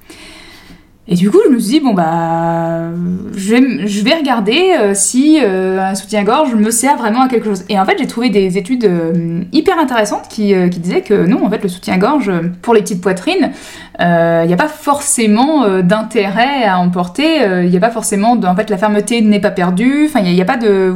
Et 1.10 1.16
du 1.16 1.32
coup, 1.32 1.40
je 1.46 1.50
me 1.50 1.60
suis 1.60 1.74
dit, 1.74 1.80
bon, 1.80 1.94
bah, 1.94 2.90
je 3.34 4.04
vais, 4.04 4.16
regarder 4.16 4.76
euh, 4.78 4.92
si 4.94 5.40
euh, 5.42 5.80
un 5.80 5.96
soutien-gorge 5.96 6.54
me 6.54 6.70
sert 6.70 6.98
vraiment 6.98 7.22
à 7.22 7.28
quelque 7.30 7.46
chose. 7.46 7.64
Et 7.70 7.80
en 7.80 7.86
fait, 7.86 7.98
j'ai 7.98 8.08
trouvé 8.08 8.30
des 8.30 8.58
études 8.58 8.84
euh, 8.84 9.42
hyper 9.54 9.80
intéressantes 9.80 10.28
qui, 10.28 10.54
qui 10.70 10.80
disaient 10.80 11.02
que 11.02 11.26
non, 11.26 11.46
en 11.46 11.50
fait, 11.50 11.64
le 11.64 11.70
soutien-gorge, 11.70 12.30
pour 12.62 12.74
les 12.74 12.82
petites 12.82 13.02
poitrines, 13.02 13.52
il 14.00 14.48
n'y 14.48 14.54
a 14.54 14.58
pas 14.58 14.68
forcément 14.68 15.80
d'intérêt 15.82 16.66
à 16.66 16.78
emporter. 16.78 17.42
Il 17.64 17.70
n'y 17.70 17.78
a 17.78 17.80
pas 17.80 17.90
forcément, 17.90 18.36
de, 18.36 18.46
en 18.46 18.56
fait, 18.56 18.70
la 18.70 18.78
fermeté 18.78 19.22
n'est 19.22 19.40
pas 19.40 19.52
perdue. 19.52 20.08
Enfin, 20.08 20.20
il 20.24 20.34
n'y 20.34 20.42
a, 20.42 20.46
pas 20.46 20.58
de. 20.58 20.96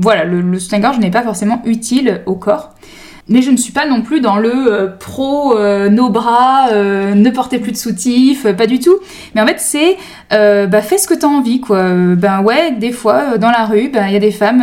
Voilà, 0.00 0.24
le, 0.24 0.40
le 0.40 0.58
soutien-gorge 0.58 0.98
n'est 0.98 1.10
pas 1.10 1.22
forcément 1.22 1.62
utile 1.66 2.22
au 2.26 2.34
corps. 2.34 2.74
Mais 3.30 3.42
je 3.42 3.50
ne 3.50 3.56
suis 3.56 3.72
pas 3.72 3.86
non 3.86 4.02
plus 4.02 4.20
dans 4.20 4.36
le 4.36 4.52
euh, 4.52 4.86
pro 4.88 5.56
euh, 5.56 5.88
nos 5.88 6.10
bras, 6.10 6.68
euh, 6.72 7.14
ne 7.14 7.30
portez 7.30 7.58
plus 7.58 7.72
de 7.72 7.76
soutif, 7.76 8.44
euh, 8.44 8.52
pas 8.52 8.66
du 8.66 8.80
tout. 8.80 8.96
Mais 9.34 9.40
en 9.40 9.46
fait, 9.46 9.60
c'est 9.60 9.96
euh, 10.32 10.66
bah, 10.66 10.82
fais 10.82 10.98
ce 10.98 11.06
que 11.06 11.14
tu 11.14 11.24
as 11.24 11.28
envie, 11.28 11.60
quoi. 11.60 11.82
Ben 12.16 12.42
ouais, 12.42 12.72
des 12.72 12.92
fois, 12.92 13.38
dans 13.38 13.50
la 13.50 13.64
rue, 13.64 13.88
ben, 13.88 14.06
il 14.08 14.12
y 14.12 14.16
a 14.16 14.20
des 14.20 14.32
femmes, 14.32 14.62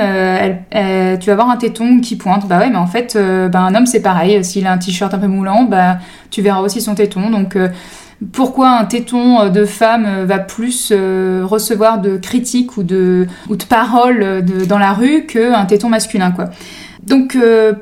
tu 1.19 1.29
vas 1.29 1.35
voir 1.35 1.49
un 1.49 1.57
téton 1.57 1.99
qui 2.01 2.17
pointe. 2.17 2.47
Bah 2.47 2.59
ouais, 2.59 2.69
mais 2.69 2.77
en 2.77 2.87
fait, 2.87 3.17
ben, 3.17 3.59
un 3.59 3.73
homme, 3.73 3.85
c'est 3.85 4.01
pareil. 4.01 4.43
S'il 4.43 4.67
a 4.67 4.73
un 4.73 4.77
t-shirt 4.77 5.13
un 5.13 5.19
peu 5.19 5.27
moulant, 5.27 5.63
bah, 5.63 5.97
tu 6.29 6.41
verras 6.41 6.59
aussi 6.61 6.81
son 6.81 6.93
téton. 6.93 7.29
Donc, 7.29 7.57
pourquoi 8.33 8.69
un 8.79 8.85
téton 8.85 9.49
de 9.49 9.65
femme 9.65 10.25
va 10.25 10.39
plus 10.39 10.91
euh, 10.91 11.43
recevoir 11.45 11.99
de 11.99 12.17
critiques 12.17 12.77
ou 12.77 12.83
de, 12.83 13.27
ou 13.47 13.55
de 13.55 13.63
paroles 13.63 14.43
dans 14.67 14.79
la 14.79 14.93
rue 14.93 15.25
qu'un 15.25 15.65
téton 15.65 15.89
masculin, 15.89 16.31
quoi. 16.31 16.45
Donc, 17.03 17.35
euh, 17.35 17.73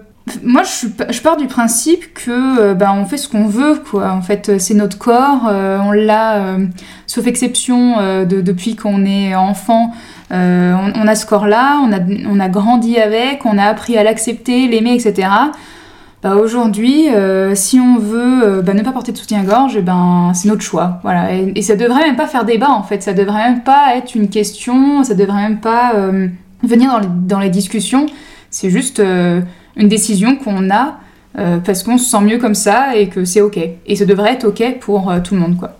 moi, 0.43 0.63
je, 0.63 1.21
pars 1.21 1.37
du 1.37 1.45
principe 1.45 2.13
que 2.13 2.59
euh, 2.59 2.73
bah, 2.73 2.93
on 2.95 3.05
fait 3.05 3.17
ce 3.17 3.29
qu'on 3.29 3.45
veut, 3.45 3.75
quoi. 3.75 4.11
En 4.11 4.21
fait, 4.21 4.49
euh, 4.49 4.59
c'est 4.59 4.73
notre 4.73 4.97
corps, 4.97 5.47
euh, 5.47 5.77
on 5.83 5.91
l'a, 5.91 6.57
sauf 7.05 7.27
exception, 7.27 7.97
de- 8.25 8.41
depuis 8.41 8.75
qu'on 8.75 9.05
est 9.05 9.35
enfant. 9.35 9.91
on, 10.31 11.07
a 11.07 11.15
ce 11.15 11.25
corps-là, 11.25 11.79
on 11.83 12.39
a, 12.39 12.49
grandi 12.49 12.97
avec, 12.97 13.45
on 13.45 13.57
a 13.57 13.63
appris 13.63 13.97
à 13.97 14.03
l'accepter, 14.03 14.67
l'aimer, 14.67 14.95
etc. 14.95 15.29
Bah, 16.23 16.35
Aujourd'hui, 16.35 17.05
si 17.53 17.79
on 17.79 17.99
veut 17.99 18.61
bah, 18.61 18.73
ne 18.73 18.81
pas 18.81 18.91
porter 18.91 19.11
de 19.11 19.17
soutien-gorge, 19.17 19.79
ben, 19.81 20.31
c'est 20.33 20.47
notre 20.47 20.63
choix. 20.63 20.99
Voilà. 21.03 21.35
Et, 21.35 21.53
et 21.55 21.61
ça 21.61 21.75
devrait 21.75 22.01
même 22.01 22.15
pas 22.15 22.27
faire 22.27 22.45
débat, 22.45 22.71
en 22.71 22.81
fait. 22.81 23.03
Ça 23.03 23.13
devrait 23.13 23.51
même 23.51 23.61
pas 23.61 23.95
être 23.95 24.15
une 24.15 24.29
question, 24.29 25.03
ça 25.03 25.13
devrait 25.13 25.43
même 25.43 25.59
pas 25.59 25.93
venir 26.63 26.99
dans 27.27 27.39
les, 27.39 27.49
discussions. 27.49 28.07
C'est 28.49 28.71
juste 28.71 29.01
une 29.75 29.87
décision 29.87 30.35
qu'on 30.35 30.69
a 30.69 30.97
euh, 31.37 31.57
parce 31.57 31.83
qu'on 31.83 31.97
se 31.97 32.09
sent 32.09 32.21
mieux 32.21 32.37
comme 32.37 32.55
ça 32.55 32.95
et 32.95 33.09
que 33.09 33.25
c'est 33.25 33.41
ok. 33.41 33.59
Et 33.85 33.95
ça 33.95 34.05
devrait 34.05 34.33
être 34.33 34.45
ok 34.45 34.79
pour 34.79 35.11
euh, 35.11 35.19
tout 35.19 35.35
le 35.35 35.41
monde, 35.41 35.57
quoi. 35.57 35.71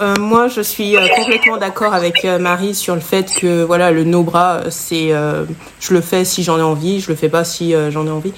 Euh, 0.00 0.14
moi, 0.18 0.46
je 0.46 0.60
suis 0.60 0.94
complètement 1.16 1.56
d'accord 1.56 1.92
avec 1.92 2.24
Marie 2.24 2.72
sur 2.74 2.94
le 2.94 3.00
fait 3.00 3.28
que 3.34 3.64
voilà, 3.64 3.90
le 3.90 4.04
no 4.04 4.22
bras, 4.22 4.60
c'est, 4.70 5.08
je 5.08 5.94
le 5.94 6.00
fais 6.00 6.24
si 6.24 6.44
j'en 6.44 6.56
ai 6.56 6.62
envie, 6.62 7.00
je 7.00 7.08
le 7.08 7.16
fais 7.16 7.28
pas 7.28 7.42
si 7.42 7.74
j'en 7.90 8.06
ai 8.06 8.10
envie. 8.10 8.32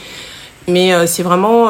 Mais 0.69 1.07
c'est 1.07 1.23
vraiment 1.23 1.69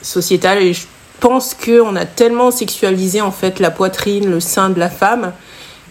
sociétal 0.00 0.58
et 0.58 0.74
je 0.74 0.86
pense 1.18 1.54
que 1.54 1.80
on 1.80 1.96
a 1.96 2.04
tellement 2.04 2.52
sexualisé 2.52 3.20
en 3.20 3.32
fait 3.32 3.58
la 3.58 3.72
poitrine, 3.72 4.30
le 4.30 4.38
sein 4.38 4.70
de 4.70 4.78
la 4.78 4.90
femme 4.90 5.32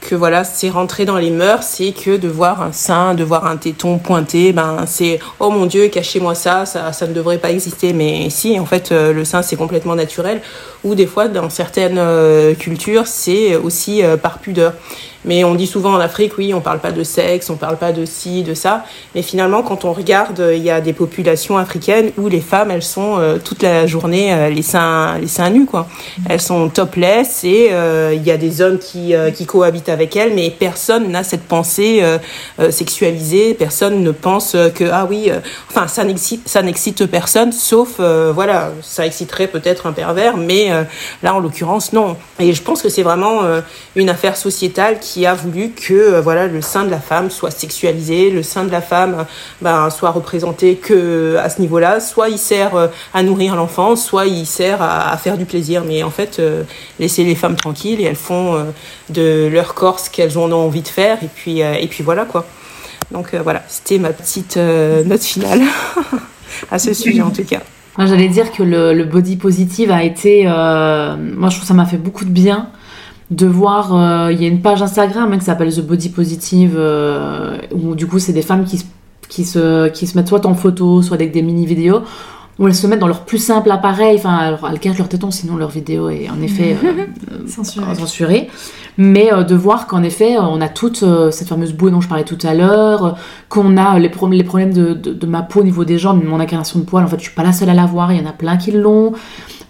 que 0.01 0.15
voilà, 0.15 0.43
c'est 0.43 0.69
rentré 0.69 1.05
dans 1.05 1.17
les 1.17 1.29
mœurs, 1.29 1.63
c'est 1.63 1.91
que 1.93 2.17
de 2.17 2.27
voir 2.27 2.61
un 2.61 2.71
sein, 2.71 3.13
de 3.13 3.23
voir 3.23 3.45
un 3.45 3.55
téton 3.55 3.99
pointé, 3.99 4.51
ben 4.51 4.85
c'est 4.87 5.19
oh 5.39 5.51
mon 5.51 5.67
dieu, 5.67 5.87
cachez-moi 5.87 6.35
ça, 6.35 6.65
ça, 6.65 6.91
ça 6.91 7.07
ne 7.07 7.13
devrait 7.13 7.37
pas 7.37 7.51
exister. 7.51 7.93
Mais 7.93 8.29
si, 8.29 8.59
en 8.59 8.65
fait, 8.65 8.91
euh, 8.91 9.13
le 9.13 9.23
sein 9.23 9.41
c'est 9.43 9.55
complètement 9.55 9.95
naturel. 9.95 10.41
Ou 10.83 10.95
des 10.95 11.05
fois, 11.05 11.27
dans 11.27 11.49
certaines 11.51 11.99
euh, 11.99 12.55
cultures, 12.55 13.05
c'est 13.05 13.55
aussi 13.55 14.03
euh, 14.03 14.17
par 14.17 14.39
pudeur. 14.39 14.73
Mais 15.25 15.43
on 15.43 15.55
dit 15.55 15.67
souvent 15.67 15.93
en 15.93 15.99
Afrique, 15.99 16.37
oui, 16.37 16.53
on 16.53 16.61
parle 16.61 16.79
pas 16.79 16.91
de 16.91 17.03
sexe, 17.03 17.49
on 17.49 17.55
parle 17.55 17.77
pas 17.77 17.91
de 17.91 18.05
ci, 18.05 18.43
de 18.43 18.53
ça. 18.53 18.85
Mais 19.13 19.21
finalement, 19.21 19.61
quand 19.61 19.85
on 19.85 19.93
regarde, 19.93 20.43
il 20.53 20.63
y 20.63 20.71
a 20.71 20.81
des 20.81 20.93
populations 20.93 21.57
africaines 21.57 22.11
où 22.17 22.27
les 22.27 22.41
femmes, 22.41 22.71
elles 22.71 22.83
sont 22.83 23.17
euh, 23.19 23.37
toute 23.43 23.61
la 23.61 23.85
journée 23.87 24.33
euh, 24.33 24.49
les 24.49 24.61
seins, 24.61 25.17
les 25.19 25.27
seins 25.27 25.49
nus, 25.49 25.65
quoi. 25.65 25.87
Elles 26.29 26.41
sont 26.41 26.69
topless 26.69 27.43
et 27.43 27.69
euh, 27.71 28.13
il 28.15 28.23
y 28.23 28.31
a 28.31 28.37
des 28.37 28.61
hommes 28.61 28.79
qui, 28.79 29.13
qui 29.35 29.45
cohabitent 29.45 29.89
avec 29.89 30.15
elles, 30.15 30.33
mais 30.33 30.49
personne 30.49 31.11
n'a 31.11 31.23
cette 31.23 31.43
pensée 31.43 32.03
sexualisée. 32.69 33.53
Personne 33.53 34.03
ne 34.03 34.11
pense 34.11 34.55
que 34.75 34.85
ah 34.91 35.05
oui, 35.09 35.31
enfin 35.69 35.87
ça 35.87 36.03
n'excite, 36.03 36.47
ça 36.47 36.61
n'excite 36.61 37.05
personne, 37.05 37.51
sauf 37.51 37.99
voilà, 37.99 38.71
ça 38.81 39.05
exciterait 39.05 39.47
peut-être 39.47 39.87
un 39.87 39.91
pervers, 39.91 40.37
mais 40.37 40.69
là 41.23 41.33
en 41.35 41.39
l'occurrence 41.39 41.93
non. 41.93 42.15
Et 42.39 42.53
je 42.53 42.61
pense 42.61 42.81
que 42.81 42.89
c'est 42.89 43.03
vraiment 43.03 43.41
une 43.95 44.09
affaire 44.09 44.37
sociétale 44.37 44.99
qui 44.99 45.10
qui 45.11 45.25
a 45.25 45.33
voulu 45.33 45.71
que 45.71 45.93
euh, 45.93 46.21
voilà 46.21 46.47
le 46.47 46.61
sein 46.61 46.85
de 46.85 46.89
la 46.89 46.99
femme 46.99 47.29
soit 47.29 47.51
sexualisé, 47.51 48.29
le 48.29 48.43
sein 48.43 48.63
de 48.63 48.71
la 48.71 48.81
femme 48.81 49.25
ben, 49.61 49.89
soit 49.89 50.11
représenté 50.11 50.75
que 50.75 51.35
à 51.37 51.49
ce 51.49 51.59
niveau-là. 51.59 51.99
Soit 51.99 52.29
il 52.29 52.37
sert 52.37 52.75
euh, 52.75 52.87
à 53.13 53.21
nourrir 53.21 53.55
l'enfant, 53.57 53.97
soit 53.97 54.25
il 54.25 54.45
sert 54.45 54.81
à, 54.81 55.15
faire 55.17 55.37
du 55.37 55.45
plaisir. 55.45 55.83
Mais 55.85 56.03
en 56.03 56.11
fait, 56.11 56.39
euh, 56.39 56.63
laisser 56.99 57.25
les 57.25 57.35
femmes 57.35 57.57
tranquilles 57.57 57.99
et 57.99 58.05
elles 58.05 58.15
font 58.15 58.65
de 59.09 59.49
leur 59.51 59.73
corps 59.73 59.99
ce 59.99 60.09
qu'elles 60.09 60.39
ont 60.39 60.51
envie 60.51 60.81
de 60.81 60.87
faire. 60.87 61.17
Et 61.23 61.29
puis, 61.33 61.59
et 61.59 61.87
puis 61.87 62.03
voilà 62.03 62.25
quoi. 62.25 62.45
Donc 63.11 63.35
voilà, 63.35 63.63
c'était 63.67 63.97
ma 63.97 64.13
petite 64.13 64.55
note 64.57 65.23
finale 65.23 65.61
à 66.71 66.79
ce 66.79 66.93
sujet 66.93 67.21
en 67.21 67.31
tout 67.31 67.43
cas. 67.43 67.59
J'allais 67.97 68.29
dire 68.29 68.51
que 68.51 68.63
le, 68.63 68.93
le, 68.93 69.03
body 69.03 69.35
positive 69.35 69.91
a 69.91 70.03
été. 70.03 70.45
moi, 70.45 71.49
je 71.49 71.55
trouve 71.55 71.61
que 71.61 71.67
ça 71.67 71.73
m'a 71.73 71.85
fait 71.85 71.97
beaucoup 71.97 72.23
de 72.23 72.29
bien 72.29 72.69
de 73.31 73.47
voir, 73.47 73.95
euh, 73.95 74.31
il 74.31 74.41
y 74.41 74.45
a 74.45 74.49
une 74.49 74.61
page 74.61 74.81
Instagram 74.83 75.31
hein, 75.31 75.39
qui 75.39 75.45
s'appelle 75.45 75.73
The 75.73 75.81
Body 75.81 76.09
Positive, 76.09 76.75
euh, 76.77 77.57
où 77.71 77.95
du 77.95 78.05
coup 78.05 78.19
c'est 78.19 78.33
des 78.33 78.41
femmes 78.41 78.65
qui, 78.65 78.85
qui, 79.29 79.45
se, 79.45 79.87
qui 79.87 80.05
se 80.05 80.17
mettent 80.17 80.27
soit 80.27 80.45
en 80.45 80.53
photo, 80.53 81.01
soit 81.01 81.15
avec 81.15 81.31
des 81.31 81.41
mini-vidéos, 81.41 82.01
où 82.59 82.67
elles 82.67 82.75
se 82.75 82.85
mettent 82.87 82.99
dans 82.99 83.07
leur 83.07 83.21
plus 83.21 83.37
simple 83.37 83.71
appareil, 83.71 84.17
enfin 84.17 84.57
elles 84.69 84.79
cachent 84.79 84.97
leur 84.97 85.07
téton, 85.07 85.31
sinon 85.31 85.55
leur 85.55 85.69
vidéo 85.69 86.09
est 86.09 86.29
en 86.29 86.41
effet 86.41 86.75
euh, 86.83 87.47
censurée. 87.95 88.49
Mais 88.97 89.31
de 89.47 89.55
voir 89.55 89.87
qu'en 89.87 90.03
effet 90.03 90.37
on 90.37 90.59
a 90.59 90.67
toute 90.67 91.05
cette 91.31 91.47
fameuse 91.47 91.71
boue 91.71 91.89
dont 91.89 92.01
je 92.01 92.09
parlais 92.09 92.25
tout 92.25 92.37
à 92.43 92.53
l'heure, 92.53 93.17
qu'on 93.47 93.77
a 93.77 93.97
les, 93.97 94.11
les 94.31 94.43
problèmes 94.43 94.73
de, 94.73 94.93
de, 94.93 95.13
de, 95.13 95.25
ma 95.25 95.41
peau 95.41 95.61
au 95.61 95.63
niveau 95.63 95.85
des 95.85 95.97
jambes, 95.97 96.21
mon 96.21 96.41
incarnation 96.41 96.79
de 96.79 96.83
poils, 96.83 97.05
en 97.05 97.07
fait 97.07 97.17
je 97.17 97.23
suis 97.23 97.33
pas 97.33 97.43
la 97.43 97.53
seule 97.53 97.69
à 97.69 97.73
l'avoir, 97.73 98.11
il 98.11 98.19
y 98.19 98.21
en 98.21 98.29
a 98.29 98.33
plein 98.33 98.57
qui 98.57 98.73
l'ont. 98.73 99.13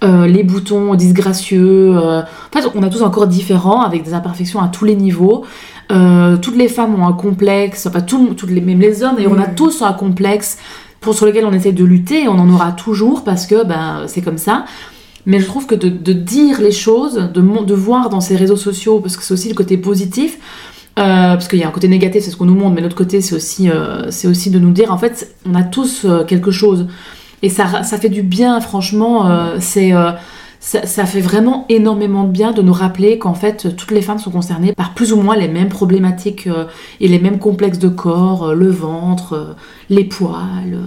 Euh, 0.03 0.25
les 0.25 0.41
boutons 0.41 0.95
disgracieux. 0.95 1.95
Euh, 1.95 2.21
en 2.21 2.59
fait, 2.59 2.67
on 2.73 2.81
a 2.81 2.89
tous 2.89 3.03
un 3.03 3.11
corps 3.11 3.27
différent 3.27 3.81
avec 3.81 4.03
des 4.03 4.15
imperfections 4.15 4.59
à 4.59 4.67
tous 4.67 4.83
les 4.83 4.95
niveaux. 4.95 5.45
Euh, 5.91 6.37
toutes 6.37 6.55
les 6.55 6.69
femmes 6.69 6.99
ont 6.99 7.05
un 7.05 7.13
complexe, 7.13 7.85
enfin 7.85 8.01
tout, 8.01 8.33
toutes 8.35 8.49
les, 8.49 8.61
même 8.61 8.79
les 8.79 9.03
hommes, 9.03 9.19
et 9.19 9.27
on 9.27 9.37
a 9.37 9.45
tous 9.45 9.83
un 9.83 9.93
complexe 9.93 10.57
pour 11.01 11.13
sur 11.13 11.27
lequel 11.27 11.45
on 11.45 11.53
essaie 11.53 11.71
de 11.71 11.83
lutter 11.83 12.23
et 12.23 12.27
on 12.27 12.39
en 12.39 12.49
aura 12.49 12.71
toujours 12.71 13.23
parce 13.23 13.45
que 13.45 13.63
ben 13.63 14.03
c'est 14.07 14.21
comme 14.21 14.39
ça. 14.39 14.65
Mais 15.27 15.39
je 15.39 15.45
trouve 15.45 15.67
que 15.67 15.75
de, 15.75 16.13
dire 16.13 16.61
les 16.61 16.71
choses, 16.71 17.29
de, 17.31 17.41
de 17.41 17.73
voir 17.75 18.09
dans 18.09 18.21
ces 18.21 18.35
réseaux 18.35 18.55
sociaux, 18.55 18.99
parce 19.01 19.17
que 19.17 19.23
c'est 19.23 19.33
aussi 19.35 19.49
le 19.49 19.55
côté 19.55 19.77
positif, 19.77 20.39
parce 20.95 21.47
qu'il 21.47 21.59
y 21.59 21.63
a 21.63 21.67
un 21.67 21.71
côté 21.71 21.87
négatif, 21.87 22.23
c'est 22.23 22.31
ce 22.31 22.37
qu'on 22.37 22.45
nous 22.45 22.55
montre, 22.55 22.73
mais 22.73 22.81
l'autre 22.81 22.95
côté, 22.95 23.21
c'est 23.21 23.35
aussi, 23.35 23.69
c'est 24.09 24.27
aussi 24.27 24.49
de 24.49 24.57
nous 24.57 24.71
dire, 24.71 24.91
en 24.91 24.97
fait, 24.97 25.35
on 25.47 25.53
a 25.53 25.61
tous 25.61 26.07
quelque 26.27 26.49
chose. 26.49 26.87
Et 27.43 27.49
ça, 27.49 27.83
ça 27.83 27.97
fait 27.97 28.09
du 28.09 28.21
bien, 28.21 28.59
franchement. 28.61 29.29
Euh, 29.29 29.57
c'est, 29.59 29.93
euh, 29.93 30.11
ça, 30.59 30.85
ça, 30.85 31.05
fait 31.05 31.21
vraiment 31.21 31.65
énormément 31.69 32.23
de 32.23 32.31
bien 32.31 32.51
de 32.51 32.61
nous 32.61 32.73
rappeler 32.73 33.17
qu'en 33.17 33.33
fait, 33.33 33.75
toutes 33.75 33.91
les 33.91 34.03
femmes 34.03 34.19
sont 34.19 34.29
concernées 34.29 34.73
par 34.73 34.93
plus 34.93 35.11
ou 35.11 35.19
moins 35.19 35.35
les 35.35 35.47
mêmes 35.47 35.69
problématiques 35.69 36.45
euh, 36.45 36.65
et 36.99 37.07
les 37.07 37.17
mêmes 37.17 37.39
complexes 37.39 37.79
de 37.79 37.89
corps, 37.89 38.53
le 38.53 38.69
ventre, 38.69 39.55
les 39.89 40.03
poils. 40.03 40.79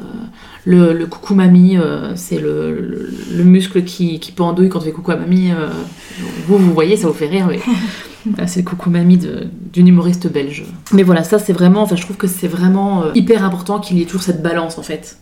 Le, 0.66 0.94
le, 0.94 1.07
coucou 1.07 1.34
mamie, 1.34 1.76
c'est 2.14 2.38
le, 2.38 3.11
le, 3.30 3.44
muscle 3.44 3.84
qui, 3.84 4.18
qui 4.18 4.32
pendouille 4.32 4.70
quand 4.70 4.78
on 4.78 4.82
fait 4.82 4.92
coucou 4.92 5.11
à 5.11 5.16
mamie. 5.16 5.50
vous, 6.46 6.57
vous 6.57 6.72
voyez, 6.72 6.96
ça 6.96 7.07
vous 7.07 7.12
fait 7.12 7.26
rire, 7.26 7.50
c'est 8.46 8.61
le 8.61 8.64
coucou 8.64 8.88
mamie 8.88 9.20
d'une 9.74 9.88
humoriste 9.88 10.32
belge. 10.32 10.64
Mais 10.94 11.02
voilà, 11.02 11.22
ça 11.22 11.38
c'est 11.38 11.52
vraiment, 11.52 11.82
enfin 11.82 11.96
je 11.96 12.02
trouve 12.02 12.16
que 12.16 12.26
c'est 12.26 12.48
vraiment 12.48 13.12
hyper 13.12 13.44
important 13.44 13.78
qu'il 13.78 13.98
y 13.98 14.02
ait 14.02 14.07
toujours 14.07 14.22
cette 14.22 14.42
balance 14.42 14.78
en 14.78 14.82
fait 14.82 15.18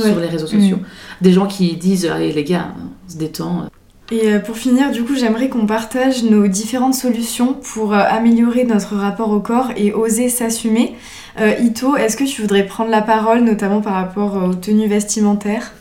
sur 0.00 0.20
les 0.20 0.28
réseaux 0.28 0.46
sociaux. 0.46 0.76
Mm. 0.76 1.22
Des 1.22 1.32
gens 1.32 1.46
qui 1.46 1.76
disent 1.76 2.06
Allez, 2.06 2.32
les 2.32 2.44
gars, 2.44 2.74
on 2.78 3.10
se 3.10 3.16
détend. 3.16 3.68
Et 4.10 4.28
euh, 4.28 4.38
pour 4.38 4.56
finir, 4.56 4.90
du 4.90 5.02
coup, 5.02 5.14
j'aimerais 5.14 5.48
qu'on 5.48 5.66
partage 5.66 6.24
nos 6.24 6.46
différentes 6.46 6.94
solutions 6.94 7.54
pour 7.54 7.94
euh, 7.94 8.02
améliorer 8.06 8.64
notre 8.64 8.96
rapport 8.96 9.30
au 9.30 9.40
corps 9.40 9.70
et 9.76 9.92
oser 9.92 10.28
s'assumer. 10.28 10.94
Euh, 11.40 11.54
Ito, 11.58 11.96
est-ce 11.96 12.16
que 12.16 12.24
tu 12.24 12.42
voudrais 12.42 12.66
prendre 12.66 12.90
la 12.90 13.00
parole, 13.00 13.40
notamment 13.40 13.80
par 13.80 13.94
rapport 13.94 14.36
aux 14.36 14.54
tenues 14.54 14.88
vestimentaires? 14.88 15.72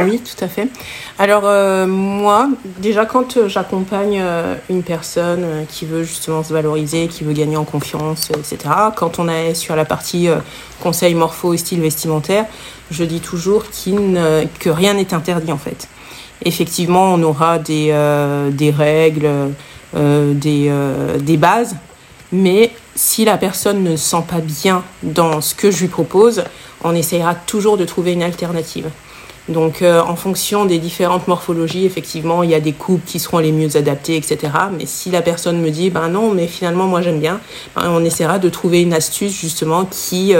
Oui, 0.00 0.20
tout 0.20 0.44
à 0.44 0.48
fait. 0.48 0.68
Alors 1.18 1.42
moi, 1.88 2.48
déjà 2.78 3.06
quand 3.06 3.48
j'accompagne 3.48 4.22
une 4.70 4.82
personne 4.82 5.66
qui 5.68 5.84
veut 5.84 6.04
justement 6.04 6.42
se 6.42 6.52
valoriser, 6.52 7.08
qui 7.08 7.24
veut 7.24 7.32
gagner 7.32 7.56
en 7.56 7.64
confiance, 7.64 8.30
etc., 8.30 8.58
quand 8.96 9.18
on 9.18 9.28
est 9.28 9.54
sur 9.54 9.76
la 9.76 9.84
partie 9.84 10.28
conseil 10.80 11.14
morpho 11.14 11.54
et 11.54 11.56
style 11.56 11.80
vestimentaire, 11.80 12.46
je 12.90 13.04
dis 13.04 13.20
toujours 13.20 13.64
que 13.64 14.70
rien 14.70 14.94
n'est 14.94 15.12
interdit 15.14 15.52
en 15.52 15.58
fait. 15.58 15.88
Effectivement, 16.44 17.14
on 17.14 17.22
aura 17.22 17.58
des, 17.58 17.88
euh, 17.90 18.50
règles, 18.76 19.28
euh, 19.96 20.34
des, 20.34 20.66
euh, 20.68 21.18
des 21.18 21.36
bases, 21.36 21.76
mais 22.32 22.72
si 22.94 23.24
la 23.24 23.38
personne 23.38 23.82
ne 23.82 23.96
se 23.96 24.10
sent 24.10 24.24
pas 24.28 24.40
bien 24.40 24.82
dans 25.02 25.40
ce 25.40 25.54
que 25.54 25.70
je 25.70 25.80
lui 25.80 25.88
propose, 25.88 26.44
on 26.82 26.94
essayera 26.94 27.34
toujours 27.34 27.76
de 27.76 27.84
trouver 27.84 28.12
une 28.12 28.22
alternative. 28.22 28.90
Donc, 29.48 29.82
en 29.82 30.16
fonction 30.16 30.64
des 30.64 30.78
différentes 30.78 31.28
morphologies, 31.28 31.84
effectivement, 31.84 32.42
il 32.42 32.48
y 32.48 32.54
a 32.54 32.60
des 32.60 32.72
coupes 32.72 33.04
qui 33.04 33.18
seront 33.18 33.38
les 33.38 33.52
mieux 33.52 33.76
adaptées, 33.76 34.16
etc. 34.16 34.38
Mais 34.76 34.86
si 34.86 35.10
la 35.10 35.20
personne 35.20 35.60
me 35.60 35.70
dit, 35.70 35.90
ben 35.90 36.08
non, 36.08 36.32
mais 36.32 36.46
finalement, 36.46 36.86
moi 36.86 37.02
j'aime 37.02 37.20
bien, 37.20 37.40
ben, 37.76 37.90
on 37.90 38.02
essaiera 38.02 38.38
de 38.38 38.48
trouver 38.48 38.80
une 38.80 38.94
astuce 38.94 39.38
justement 39.38 39.84
qui 39.84 40.34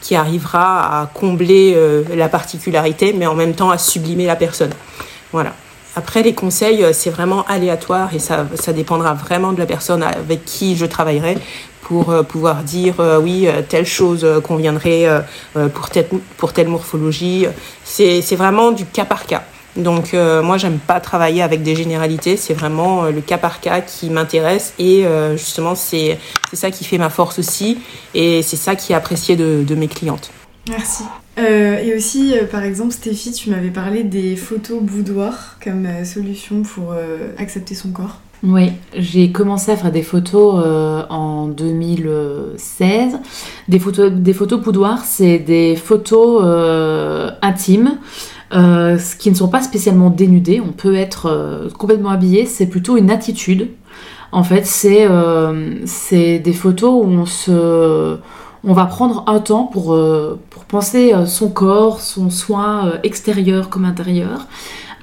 qui 0.00 0.14
arrivera 0.14 1.00
à 1.00 1.06
combler 1.06 1.74
euh, 1.76 2.02
la 2.14 2.28
particularité, 2.28 3.12
mais 3.12 3.26
en 3.26 3.34
même 3.34 3.54
temps 3.54 3.70
à 3.70 3.78
sublimer 3.78 4.26
la 4.26 4.36
personne. 4.36 4.72
Voilà. 5.32 5.54
Après, 5.98 6.22
les 6.22 6.32
conseils, 6.32 6.84
euh, 6.84 6.92
c'est 6.92 7.10
vraiment 7.10 7.44
aléatoire 7.46 8.14
et 8.14 8.20
ça, 8.20 8.46
dépendra 8.72 9.14
vraiment 9.14 9.52
de 9.52 9.58
la 9.58 9.66
personne 9.66 10.02
avec 10.02 10.44
qui 10.44 10.76
je 10.76 10.86
travaillerai 10.86 11.36
pour 11.82 12.10
euh, 12.10 12.22
pouvoir 12.22 12.62
dire 12.62 12.94
oui, 13.22 13.48
telle 13.68 13.86
chose 13.86 14.26
conviendrait 14.44 15.06
pour, 15.74 15.90
telle, 16.52 16.68
morphologie. 16.68 17.46
C'est 17.84 18.36
vraiment 18.36 18.70
du 18.70 18.84
cas 18.84 19.04
par 19.04 19.26
cas. 19.26 19.42
Donc 19.78 20.12
euh, 20.12 20.42
moi 20.42 20.56
j'aime 20.58 20.78
pas 20.78 20.98
travailler 20.98 21.40
avec 21.40 21.62
des 21.62 21.76
généralités, 21.76 22.36
c'est 22.36 22.54
vraiment 22.54 23.04
euh, 23.04 23.10
le 23.12 23.20
cas 23.20 23.38
par 23.38 23.60
cas 23.60 23.80
qui 23.80 24.10
m'intéresse 24.10 24.74
et 24.78 25.06
euh, 25.06 25.36
justement 25.36 25.76
c'est 25.76 26.18
ça 26.52 26.72
qui 26.72 26.84
fait 26.84 26.98
ma 26.98 27.10
force 27.10 27.38
aussi 27.38 27.78
et 28.12 28.42
c'est 28.42 28.56
ça 28.56 28.74
qui 28.74 28.92
est 28.92 28.96
apprécié 28.96 29.36
de, 29.36 29.62
de 29.62 29.74
mes 29.76 29.86
clientes. 29.86 30.30
Merci. 30.68 31.04
et 31.36 31.94
aussi 31.96 32.34
par 32.50 32.62
exemple 32.62 32.92
Stéphie 32.92 33.32
tu 33.32 33.50
m'avais 33.50 33.70
parlé 33.70 34.02
des 34.02 34.36
photos 34.36 34.82
boudoir 34.82 35.56
comme 35.64 35.86
solution 36.04 36.62
pour 36.62 36.94
accepter 37.38 37.74
son 37.74 37.90
corps. 37.90 38.20
Oui, 38.42 38.72
j'ai 38.96 39.32
commencé 39.32 39.72
à 39.72 39.76
faire 39.76 39.90
des 39.90 40.02
photos 40.02 40.62
en 41.08 41.48
2016. 41.48 43.18
Des 43.66 43.78
photos, 43.78 44.12
des 44.12 44.32
photos 44.32 44.60
boudoir, 44.60 45.04
c'est 45.04 45.38
des 45.38 45.74
photos 45.74 46.42
intimes 47.40 47.98
euh, 48.54 48.96
qui 49.18 49.30
ne 49.30 49.34
sont 49.34 49.48
pas 49.48 49.60
spécialement 49.60 50.08
dénudés. 50.08 50.60
On 50.60 50.72
peut 50.72 50.94
être 50.94 51.26
euh, 51.26 51.68
complètement 51.68 52.08
habillé, 52.08 52.46
c'est 52.46 52.66
plutôt 52.66 52.96
une 52.96 53.10
attitude. 53.10 53.68
En 54.32 54.42
fait, 54.42 54.64
c'est 54.64 55.06
euh, 55.06 55.74
des 56.12 56.52
photos 56.54 57.04
où 57.04 57.08
on 57.08 57.26
se 57.26 58.16
on 58.64 58.72
va 58.72 58.86
prendre 58.86 59.24
un 59.26 59.40
temps 59.40 59.64
pour, 59.64 59.96
pour 60.50 60.64
penser 60.64 61.14
son 61.26 61.50
corps, 61.50 62.00
son 62.00 62.30
soin 62.30 62.92
extérieur 63.02 63.68
comme 63.68 63.84
intérieur, 63.84 64.46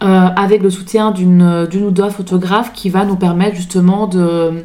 avec 0.02 0.62
le 0.62 0.70
soutien 0.70 1.12
d'une 1.12 1.68
ou 1.74 1.92
deux 1.92 2.10
photographes 2.10 2.74
qui 2.74 2.90
va 2.90 3.06
nous 3.06 3.16
permettre 3.16 3.56
justement 3.56 4.08
de 4.08 4.64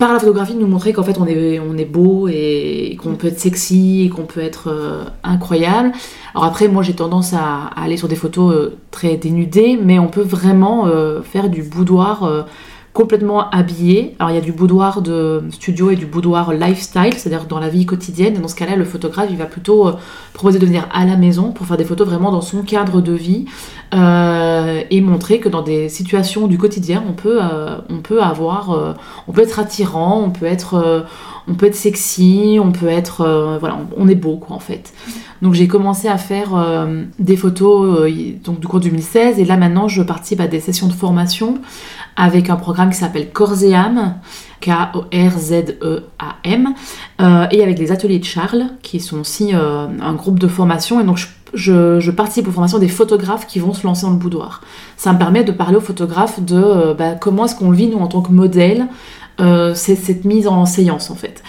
par 0.00 0.14
la 0.14 0.18
photographie 0.18 0.54
nous 0.54 0.66
montrer 0.66 0.94
qu'en 0.94 1.02
fait 1.02 1.18
on 1.20 1.26
est, 1.26 1.84
beau 1.84 2.26
et 2.26 2.96
qu'on 3.00 3.16
peut 3.16 3.28
être 3.28 3.38
sexy 3.38 4.06
et 4.06 4.08
qu'on 4.08 4.24
peut 4.24 4.40
être 4.40 4.68
euh, 4.68 5.04
incroyable. 5.22 5.92
Alors 6.34 6.46
après 6.46 6.68
moi 6.68 6.82
j'ai 6.82 6.94
tendance 6.94 7.34
à, 7.34 7.70
aller 7.76 7.98
sur 7.98 8.08
des 8.08 8.16
photos 8.16 8.54
euh, 8.54 8.78
très 8.90 9.18
dénudées 9.18 9.78
mais 9.80 9.98
on 9.98 10.08
peut 10.08 10.22
vraiment 10.22 10.86
euh, 10.86 11.20
faire 11.20 11.50
du 11.50 11.62
boudoir 11.62 12.46
complètement 12.92 13.48
habillé. 13.50 14.16
Alors 14.18 14.30
il 14.30 14.34
y 14.34 14.38
a 14.38 14.42
du 14.42 14.52
boudoir 14.52 15.02
de 15.02 15.44
studio 15.50 15.90
et 15.90 15.96
du 15.96 16.06
boudoir 16.06 16.52
lifestyle, 16.52 17.14
c'est-à-dire 17.14 17.46
dans 17.46 17.60
la 17.60 17.68
vie 17.68 17.86
quotidienne. 17.86 18.36
Et 18.36 18.38
dans 18.38 18.48
ce 18.48 18.56
cas-là, 18.56 18.76
le 18.76 18.84
photographe, 18.84 19.28
il 19.30 19.36
va 19.36 19.46
plutôt 19.46 19.88
euh, 19.88 19.92
proposer 20.32 20.58
de 20.58 20.66
venir 20.66 20.88
à 20.92 21.04
la 21.04 21.16
maison 21.16 21.52
pour 21.52 21.66
faire 21.66 21.76
des 21.76 21.84
photos 21.84 22.08
vraiment 22.08 22.32
dans 22.32 22.40
son 22.40 22.62
cadre 22.62 23.00
de 23.00 23.12
vie 23.12 23.46
euh, 23.92 24.82
et 24.90 25.00
montrer 25.00 25.40
que 25.40 25.48
dans 25.48 25.62
des 25.62 25.88
situations 25.88 26.46
du 26.46 26.58
quotidien, 26.58 27.02
on 27.08 27.12
peut, 27.12 27.38
euh, 27.42 27.78
on 27.88 27.98
peut 27.98 28.22
avoir, 28.22 28.96
on 29.26 29.32
peut 29.32 29.42
être 29.42 29.58
attirant, 29.58 30.22
on 30.22 30.30
peut 30.30 30.46
être 30.46 31.06
on 31.50 31.54
peut 31.54 31.66
être 31.66 31.74
sexy, 31.74 32.58
on 32.62 32.70
peut 32.72 32.88
être, 32.88 33.22
euh, 33.22 33.58
voilà, 33.58 33.78
on 33.96 34.08
est 34.08 34.14
beau 34.14 34.36
quoi 34.36 34.54
en 34.56 34.60
fait. 34.60 34.92
Donc 35.42 35.54
j'ai 35.54 35.66
commencé 35.66 36.06
à 36.08 36.18
faire 36.18 36.54
euh, 36.54 37.02
des 37.18 37.36
photos 37.36 38.02
euh, 38.02 38.34
donc 38.44 38.60
du 38.60 38.68
cours 38.68 38.80
2016 38.80 39.38
et 39.38 39.44
là 39.44 39.56
maintenant 39.56 39.88
je 39.88 40.02
participe 40.02 40.40
à 40.40 40.46
des 40.46 40.60
sessions 40.60 40.86
de 40.86 40.92
formation 40.92 41.58
avec 42.16 42.50
un 42.50 42.56
programme 42.56 42.90
qui 42.90 42.98
s'appelle 42.98 43.30
Corps 43.30 43.62
et 43.62 43.74
âme, 43.74 44.16
K-O-R-Z-E-A-M, 44.60 45.14
et 47.18 47.62
avec 47.62 47.78
les 47.78 47.92
ateliers 47.92 48.18
de 48.18 48.24
Charles 48.24 48.66
qui 48.82 49.00
sont 49.00 49.20
aussi 49.20 49.54
un 49.54 50.14
groupe 50.14 50.38
de 50.38 50.48
formation 50.48 51.00
et 51.00 51.04
donc 51.04 51.18
participe 52.10 52.48
aux 52.48 52.52
formations 52.52 52.78
des 52.78 52.88
photographes 52.88 53.46
qui 53.46 53.58
vont 53.58 53.74
se 53.74 53.86
lancer 53.86 54.02
dans 54.02 54.12
le 54.12 54.18
boudoir. 54.18 54.60
Ça 54.96 55.12
me 55.12 55.18
permet 55.18 55.44
de 55.44 55.52
parler 55.52 55.76
aux 55.76 55.82
photographes 55.82 56.40
de 56.40 56.94
bah, 56.94 57.12
comment 57.14 57.46
est-ce 57.46 57.56
qu'on 57.56 57.70
vit 57.70 57.88
nous 57.88 57.98
en 57.98 58.06
tant 58.06 58.22
que 58.22 58.32
modèle 58.32 58.86
c'est 59.74 59.96
cette 59.96 60.24
mise 60.24 60.46
en 60.46 60.66
séance 60.66 61.10
en 61.10 61.14
fait. 61.14 61.42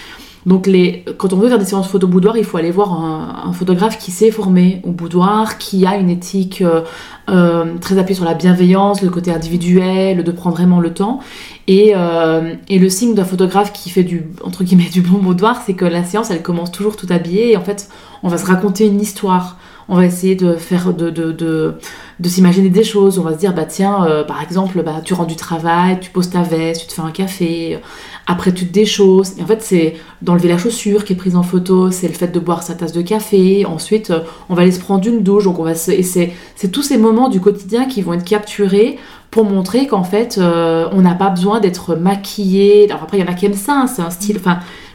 Donc 0.45 0.65
les, 0.65 1.05
quand 1.17 1.33
on 1.33 1.37
veut 1.37 1.49
faire 1.49 1.59
des 1.59 1.65
séances 1.65 1.87
photo 1.87 2.07
boudoir, 2.07 2.35
il 2.35 2.43
faut 2.43 2.57
aller 2.57 2.71
voir 2.71 2.93
un, 2.93 3.53
photographe 3.53 3.99
qui 3.99 4.11
s'est 4.11 4.31
formé 4.31 4.81
au 4.83 4.91
boudoir, 4.91 5.57
qui 5.57 5.85
a 5.85 5.97
une 5.97 6.09
éthique 6.09 6.61
euh, 6.61 6.81
euh, 7.29 7.77
très 7.79 7.99
appuyée 7.99 8.15
sur 8.15 8.25
la 8.25 8.33
bienveillance, 8.33 9.01
le 9.03 9.09
côté 9.09 9.31
individuel, 9.31 10.23
de 10.23 10.31
prendre 10.31 10.55
vraiment 10.55 10.79
le 10.79 10.93
temps. 10.93 11.19
Et, 11.67 11.93
euh, 11.95 12.55
et 12.69 12.79
le 12.79 12.89
signe 12.89 13.13
d'un 13.13 13.25
photographe 13.25 13.71
qui 13.71 13.89
fait 13.91 14.03
du 14.03 14.25
entre 14.43 14.63
guillemets 14.63 14.89
du 14.91 15.01
bon 15.01 15.19
boudoir, 15.19 15.61
c'est 15.63 15.73
que 15.73 15.85
la 15.85 16.03
séance 16.03 16.31
elle 16.31 16.41
commence 16.41 16.71
toujours 16.71 16.95
tout 16.95 17.07
habillée 17.09 17.51
et 17.51 17.57
en 17.57 17.61
fait 17.61 17.89
on 18.23 18.27
va 18.27 18.37
se 18.37 18.45
raconter 18.45 18.87
une 18.87 18.99
histoire 18.99 19.57
on 19.89 19.95
va 19.95 20.05
essayer 20.05 20.35
de 20.35 20.55
faire 20.55 20.93
de, 20.93 21.77
s'imaginer 22.23 22.69
des 22.69 22.83
choses. 22.83 23.19
On 23.19 23.23
va 23.23 23.33
se 23.33 23.39
dire, 23.39 23.53
bah 23.53 23.65
tiens, 23.65 24.05
euh, 24.05 24.23
par 24.23 24.41
exemple, 24.41 24.81
bah, 24.83 25.01
tu 25.03 25.13
rentres 25.13 25.29
du 25.29 25.35
travail, 25.35 25.99
tu 25.99 26.09
poses 26.09 26.29
ta 26.29 26.43
veste, 26.43 26.81
tu 26.81 26.87
te 26.87 26.93
fais 26.93 27.01
un 27.01 27.11
café, 27.11 27.79
après 28.27 28.53
tu 28.53 28.67
te 28.67 28.73
déchausses. 28.73 29.37
Et 29.37 29.43
en 29.43 29.47
fait, 29.47 29.61
c'est 29.61 29.95
d'enlever 30.21 30.47
la 30.47 30.57
chaussure 30.57 31.03
qui 31.03 31.13
est 31.13 31.15
prise 31.15 31.35
en 31.35 31.43
photo, 31.43 31.91
c'est 31.91 32.07
le 32.07 32.13
fait 32.13 32.27
de 32.27 32.39
boire 32.39 32.63
sa 32.63 32.75
tasse 32.75 32.93
de 32.93 33.01
café. 33.01 33.65
Ensuite, 33.65 34.11
euh, 34.11 34.19
on 34.49 34.55
va 34.55 34.63
aller 34.63 34.71
se 34.71 34.79
prendre 34.79 35.07
une 35.07 35.23
douche. 35.23 35.45
Donc 35.45 35.59
on 35.59 35.63
va 35.63 35.71
et 35.71 36.03
c'est, 36.03 36.33
tous 36.71 36.83
ces 36.83 36.97
moments 36.97 37.29
du 37.29 37.39
quotidien 37.39 37.85
qui 37.85 38.01
vont 38.01 38.13
être 38.13 38.23
capturés 38.23 38.97
pour 39.29 39.45
montrer 39.45 39.87
qu'en 39.87 40.03
fait, 40.03 40.37
euh, 40.37 40.87
on 40.91 41.01
n'a 41.01 41.15
pas 41.15 41.29
besoin 41.29 41.59
d'être 41.59 41.95
maquillé. 41.95 42.89
Alors 42.89 43.03
après, 43.03 43.17
il 43.17 43.21
y 43.21 43.23
en 43.23 43.31
a 43.31 43.33
qui 43.33 43.45
aiment 43.45 43.53
ça, 43.53 43.81
hein, 43.81 43.87
c'est 43.87 44.01
un 44.01 44.09
style. 44.09 44.39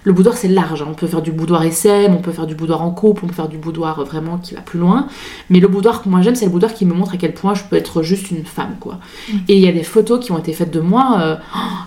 Le 0.06 0.12
boudoir, 0.12 0.36
c'est 0.36 0.46
large. 0.46 0.82
Hein. 0.82 0.86
On 0.88 0.94
peut 0.94 1.08
faire 1.08 1.20
du 1.20 1.32
boudoir 1.32 1.64
SM, 1.64 2.14
on 2.14 2.22
peut 2.22 2.30
faire 2.30 2.46
du 2.46 2.54
boudoir 2.54 2.80
en 2.80 2.92
couple, 2.92 3.24
on 3.24 3.26
peut 3.26 3.34
faire 3.34 3.48
du 3.48 3.58
boudoir 3.58 4.04
vraiment 4.04 4.38
qui 4.38 4.54
va 4.54 4.60
plus 4.60 4.78
loin. 4.78 5.08
Mais 5.50 5.58
le 5.58 5.66
boudoir 5.66 6.00
que 6.00 6.08
moi 6.08 6.22
j'aime, 6.22 6.36
c'est 6.36 6.44
le 6.44 6.52
boudoir 6.52 6.74
qui 6.74 6.86
me 6.86 6.94
montre 6.94 7.14
à 7.14 7.16
quel 7.16 7.34
point 7.34 7.54
je 7.54 7.64
peux 7.68 7.74
être 7.74 8.04
juste 8.04 8.30
une 8.30 8.44
femme, 8.44 8.76
quoi. 8.78 9.00
Mm. 9.28 9.36
Et 9.48 9.56
il 9.56 9.60
y 9.60 9.68
a 9.68 9.72
des 9.72 9.82
photos 9.82 10.24
qui 10.24 10.30
ont 10.30 10.38
été 10.38 10.52
faites 10.52 10.72
de 10.72 10.78
moi 10.78 11.18
euh, 11.20 11.36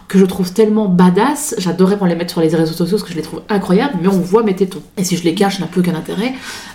que 0.10 0.20
je 0.20 0.26
trouve 0.26 0.52
tellement 0.52 0.90
badass. 0.90 1.56
J'adorerais 1.60 1.98
pour 1.98 2.08
les 2.08 2.16
mettre 2.16 2.32
sur 2.32 2.42
les 2.42 2.50
réseaux 2.50 2.74
sociaux 2.74 2.98
parce 2.98 3.04
que 3.04 3.12
je 3.12 3.16
les 3.16 3.24
trouve 3.24 3.42
incroyables, 3.48 3.98
mais 4.02 4.10
on 4.10 4.20
voit 4.20 4.44
mes 4.44 4.54
tétons. 4.54 4.82
Et 4.98 5.06
si 5.06 5.16
je 5.16 5.24
les 5.24 5.34
cache, 5.34 5.56
ça 5.56 5.62
n'a 5.62 5.68
plus 5.68 5.80
aucun 5.80 5.96
intérêt. 5.96 6.34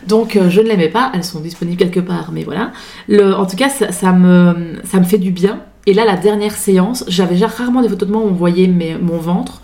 Donc 0.09 0.37
euh, 0.37 0.49
je 0.49 0.63
ne 0.63 0.69
les 0.69 0.79
mets 0.79 0.89
pas. 0.89 1.13
Elles 1.13 1.25
sont 1.25 1.41
disponibles 1.41 1.77
quelque 1.77 2.01
part, 2.01 2.31
mais 2.33 2.45
voilà. 2.45 2.73
Le, 3.07 3.35
en 3.35 3.45
tout 3.45 3.57
cas, 3.57 3.69
ça, 3.69 4.13
me, 4.13 4.79
ça 4.85 4.99
me 4.99 5.05
fait 5.05 5.19
du 5.19 5.31
bien. 5.31 5.61
Et 5.87 5.93
là, 5.93 6.07
la 6.07 6.17
dernière 6.17 6.57
séance, 6.57 7.05
j'avais 7.09 7.35
déjà 7.35 7.47
rarement 7.47 7.83
des 7.83 7.91
photos 7.91 8.09
de 8.09 8.15
moi 8.15 8.23
où 8.23 8.29
on 8.29 8.33
voyait 8.33 8.67
mon 8.67 9.19
ventre. 9.19 9.61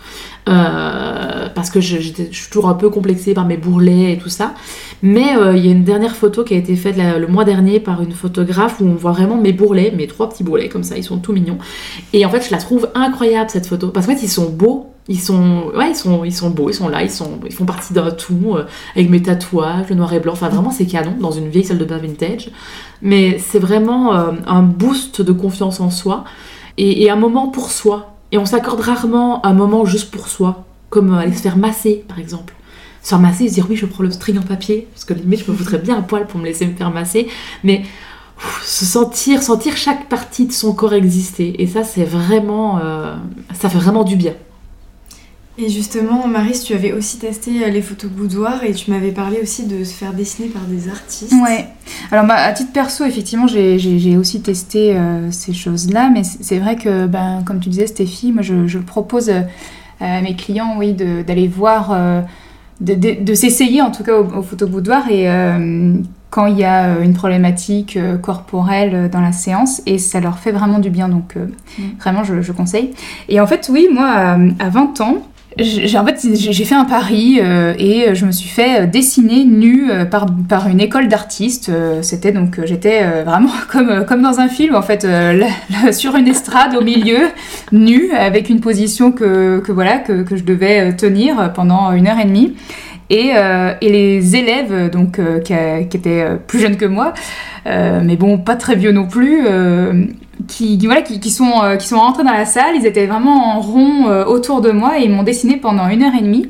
Euh, 0.49 1.49
parce 1.53 1.69
que 1.69 1.79
je, 1.81 1.97
suis 1.97 2.49
toujours 2.49 2.67
un 2.67 2.73
peu 2.73 2.89
complexée 2.89 3.33
par 3.33 3.45
mes 3.45 3.57
bourrelets 3.57 4.13
et 4.13 4.17
tout 4.17 4.29
ça. 4.29 4.53
Mais 5.03 5.35
euh, 5.37 5.55
il 5.55 5.65
y 5.65 5.69
a 5.69 5.71
une 5.71 5.83
dernière 5.83 6.15
photo 6.15 6.43
qui 6.43 6.53
a 6.53 6.57
été 6.57 6.75
faite 6.75 6.95
le 6.97 7.27
mois 7.27 7.45
dernier 7.45 7.79
par 7.79 8.01
une 8.01 8.11
photographe 8.11 8.79
où 8.79 8.85
on 8.85 8.95
voit 8.95 9.11
vraiment 9.11 9.37
mes 9.37 9.53
bourrelets, 9.53 9.91
mes 9.91 10.07
trois 10.07 10.29
petits 10.29 10.43
bourrelets 10.43 10.69
comme 10.69 10.83
ça, 10.83 10.97
ils 10.97 11.03
sont 11.03 11.17
tout 11.17 11.33
mignons. 11.33 11.57
Et 12.13 12.25
en 12.25 12.29
fait, 12.29 12.45
je 12.45 12.51
la 12.51 12.57
trouve 12.57 12.89
incroyable 12.95 13.49
cette 13.49 13.67
photo 13.67 13.89
parce 13.89 14.07
qu'en 14.07 14.13
fait, 14.13 14.23
ils 14.23 14.29
sont 14.29 14.49
beaux. 14.49 14.87
Ils 15.07 15.19
sont, 15.19 15.71
ouais, 15.75 15.89
ils 15.89 15.95
sont, 15.95 16.23
ils 16.23 16.33
sont 16.33 16.51
beaux, 16.51 16.69
ils 16.69 16.75
sont 16.75 16.87
là, 16.87 17.01
ils, 17.01 17.09
sont, 17.09 17.39
ils 17.45 17.51
font 17.51 17.65
partie 17.65 17.91
d'un 17.91 18.11
tout, 18.11 18.53
euh, 18.55 18.65
avec 18.95 19.09
mes 19.09 19.21
tatouages, 19.21 19.89
le 19.89 19.95
noir 19.95 20.13
et 20.13 20.19
blanc. 20.19 20.33
Enfin, 20.33 20.47
vraiment, 20.47 20.69
c'est 20.69 20.85
canon 20.85 21.15
dans 21.19 21.31
une 21.31 21.49
vieille 21.49 21.65
salle 21.65 21.79
de 21.79 21.85
bain 21.85 21.97
vintage. 21.97 22.51
Mais 23.01 23.39
c'est 23.39 23.59
vraiment 23.59 24.13
un 24.13 24.61
boost 24.61 25.23
de 25.23 25.31
confiance 25.31 25.79
en 25.79 25.89
soi 25.89 26.23
et 26.77 27.09
un 27.09 27.15
moment 27.15 27.47
pour 27.47 27.71
soi 27.71 28.10
et 28.31 28.37
on 28.37 28.45
s'accorde 28.45 28.81
rarement 28.81 29.45
un 29.45 29.53
moment 29.53 29.85
juste 29.85 30.11
pour 30.11 30.27
soi, 30.27 30.65
comme 30.89 31.13
aller 31.13 31.33
se 31.33 31.41
faire 31.41 31.57
masser 31.57 32.03
par 32.07 32.19
exemple. 32.19 32.53
Se 33.03 33.09
faire 33.09 33.19
masser 33.19 33.49
se 33.49 33.55
dire 33.55 33.65
oui, 33.69 33.75
je 33.75 33.85
prends 33.85 34.03
le 34.03 34.11
string 34.11 34.37
en 34.37 34.43
papier, 34.43 34.87
parce 34.93 35.05
que 35.05 35.13
limite 35.13 35.43
je 35.45 35.51
me 35.51 35.55
voudrais 35.55 35.79
bien 35.79 35.97
un 35.97 36.01
poil 36.01 36.27
pour 36.27 36.39
me 36.39 36.45
laisser 36.45 36.65
me 36.65 36.75
faire 36.75 36.91
masser, 36.91 37.27
mais 37.63 37.83
se 38.63 38.85
sentir, 38.85 39.43
sentir 39.43 39.77
chaque 39.77 40.09
partie 40.09 40.45
de 40.45 40.51
son 40.51 40.73
corps 40.73 40.93
exister. 40.93 41.61
Et 41.61 41.67
ça, 41.67 41.83
c'est 41.83 42.03
vraiment, 42.03 42.79
euh, 42.79 43.15
ça 43.53 43.69
fait 43.69 43.77
vraiment 43.77 44.03
du 44.03 44.15
bien. 44.15 44.33
Et 45.63 45.69
justement, 45.69 46.27
Maris, 46.27 46.63
tu 46.65 46.73
avais 46.73 46.91
aussi 46.91 47.19
testé 47.19 47.63
euh, 47.63 47.69
les 47.69 47.83
photos 47.83 48.09
boudoir 48.09 48.63
et 48.63 48.73
tu 48.73 48.89
m'avais 48.89 49.11
parlé 49.11 49.39
aussi 49.43 49.67
de 49.67 49.83
se 49.83 49.93
faire 49.93 50.11
dessiner 50.11 50.47
par 50.47 50.63
des 50.63 50.89
artistes. 50.89 51.33
Ouais. 51.33 51.67
Alors, 52.11 52.25
bah, 52.25 52.33
à 52.35 52.51
titre 52.51 52.71
perso, 52.73 53.05
effectivement, 53.05 53.45
j'ai 53.45 54.17
aussi 54.17 54.41
testé 54.41 54.95
euh, 54.95 55.29
ces 55.29 55.53
choses-là, 55.53 56.09
mais 56.11 56.23
c'est 56.23 56.57
vrai 56.57 56.77
que, 56.77 57.05
ben, 57.05 57.43
comme 57.45 57.59
tu 57.59 57.69
disais, 57.69 57.85
Stéphie, 57.85 58.31
moi, 58.31 58.41
je, 58.41 58.77
propose 58.79 59.29
euh, 59.29 59.41
à 59.99 60.21
mes 60.21 60.35
clients, 60.35 60.77
oui, 60.79 60.93
d'aller 60.93 61.47
voir, 61.47 61.95
de, 62.79 63.33
s'essayer 63.35 63.83
en 63.83 63.91
tout 63.91 64.03
cas 64.03 64.17
aux, 64.17 64.41
photos 64.41 64.67
boudoir 64.67 65.11
et 65.11 65.27
quand 66.31 66.47
il 66.47 66.57
y 66.57 66.63
a 66.63 66.97
une 67.01 67.13
problématique 67.13 67.99
corporelle 68.23 69.11
dans 69.11 69.21
la 69.21 69.31
séance 69.31 69.83
et 69.85 69.99
ça 69.99 70.19
leur 70.19 70.39
fait 70.39 70.51
vraiment 70.51 70.79
du 70.79 70.89
bien 70.89 71.07
donc 71.07 71.35
mm. 71.35 71.81
vraiment 71.99 72.23
je, 72.23 72.41
je, 72.41 72.51
conseille 72.51 72.93
et 73.29 73.39
en 73.39 73.45
fait 73.45 73.69
oui 73.71 73.87
moi 73.91 74.35
à 74.57 74.69
20 74.69 75.01
ans 75.01 75.17
j'ai 75.57 75.97
en 75.97 76.05
fait 76.05 76.25
j'ai 76.33 76.65
fait 76.65 76.75
un 76.75 76.85
pari 76.85 77.39
euh, 77.41 77.73
et 77.77 78.15
je 78.15 78.25
me 78.25 78.31
suis 78.31 78.47
fait 78.47 78.89
dessiner 78.89 79.43
nue 79.43 79.91
euh, 79.91 80.05
par, 80.05 80.25
par 80.47 80.67
une 80.69 80.79
école 80.79 81.09
d'artistes. 81.09 81.69
Euh, 81.69 82.01
c'était 82.01 82.31
donc 82.31 82.59
j'étais 82.63 83.03
vraiment 83.23 83.51
comme 83.71 84.05
comme 84.05 84.21
dans 84.21 84.39
un 84.39 84.47
film 84.47 84.75
en 84.75 84.81
fait 84.81 85.05
sur 85.91 86.15
une 86.15 86.27
estrade 86.27 86.75
au 86.75 86.81
milieu 86.81 87.27
nue 87.71 88.11
avec 88.11 88.49
une 88.49 88.61
position 88.61 89.11
que, 89.11 89.59
que 89.59 89.71
voilà 89.71 89.97
que, 89.97 90.23
que, 90.23 90.37
je 90.37 90.43
devais 90.43 90.95
tenir 90.95 91.51
pendant 91.53 91.91
une 91.91 92.07
heure 92.07 92.19
et 92.19 92.25
demie. 92.25 92.55
Et, 93.09 93.31
et 93.81 93.89
les 93.89 94.37
élèves 94.37 94.89
donc 94.89 95.19
qui, 95.43 95.53
qui, 95.89 95.97
étaient 95.97 96.25
plus 96.47 96.59
jeunes 96.59 96.77
que 96.77 96.85
moi, 96.85 97.13
mais 97.65 98.15
bon 98.15 98.37
pas 98.37 98.55
très 98.55 98.77
vieux 98.77 98.93
non 98.93 99.05
plus 99.05 99.45
qui, 100.47 100.77
voilà, 100.85 101.01
qui, 101.01 101.29
sont, 101.29 101.63
euh, 101.63 101.75
qui 101.75 101.87
sont 101.87 101.99
rentrés 101.99 102.23
dans 102.23 102.33
la 102.33 102.45
salle. 102.45 102.75
Ils 102.75 102.85
étaient 102.85 103.05
vraiment 103.05 103.55
en 103.55 103.59
rond 103.59 104.07
euh, 104.07 104.25
autour 104.25 104.61
de 104.61 104.71
moi 104.71 104.99
et 104.99 105.03
ils 105.03 105.11
m'ont 105.11 105.23
dessiné 105.23 105.57
pendant 105.57 105.87
une 105.87 106.03
heure 106.03 106.13
et 106.17 106.21
demie. 106.21 106.49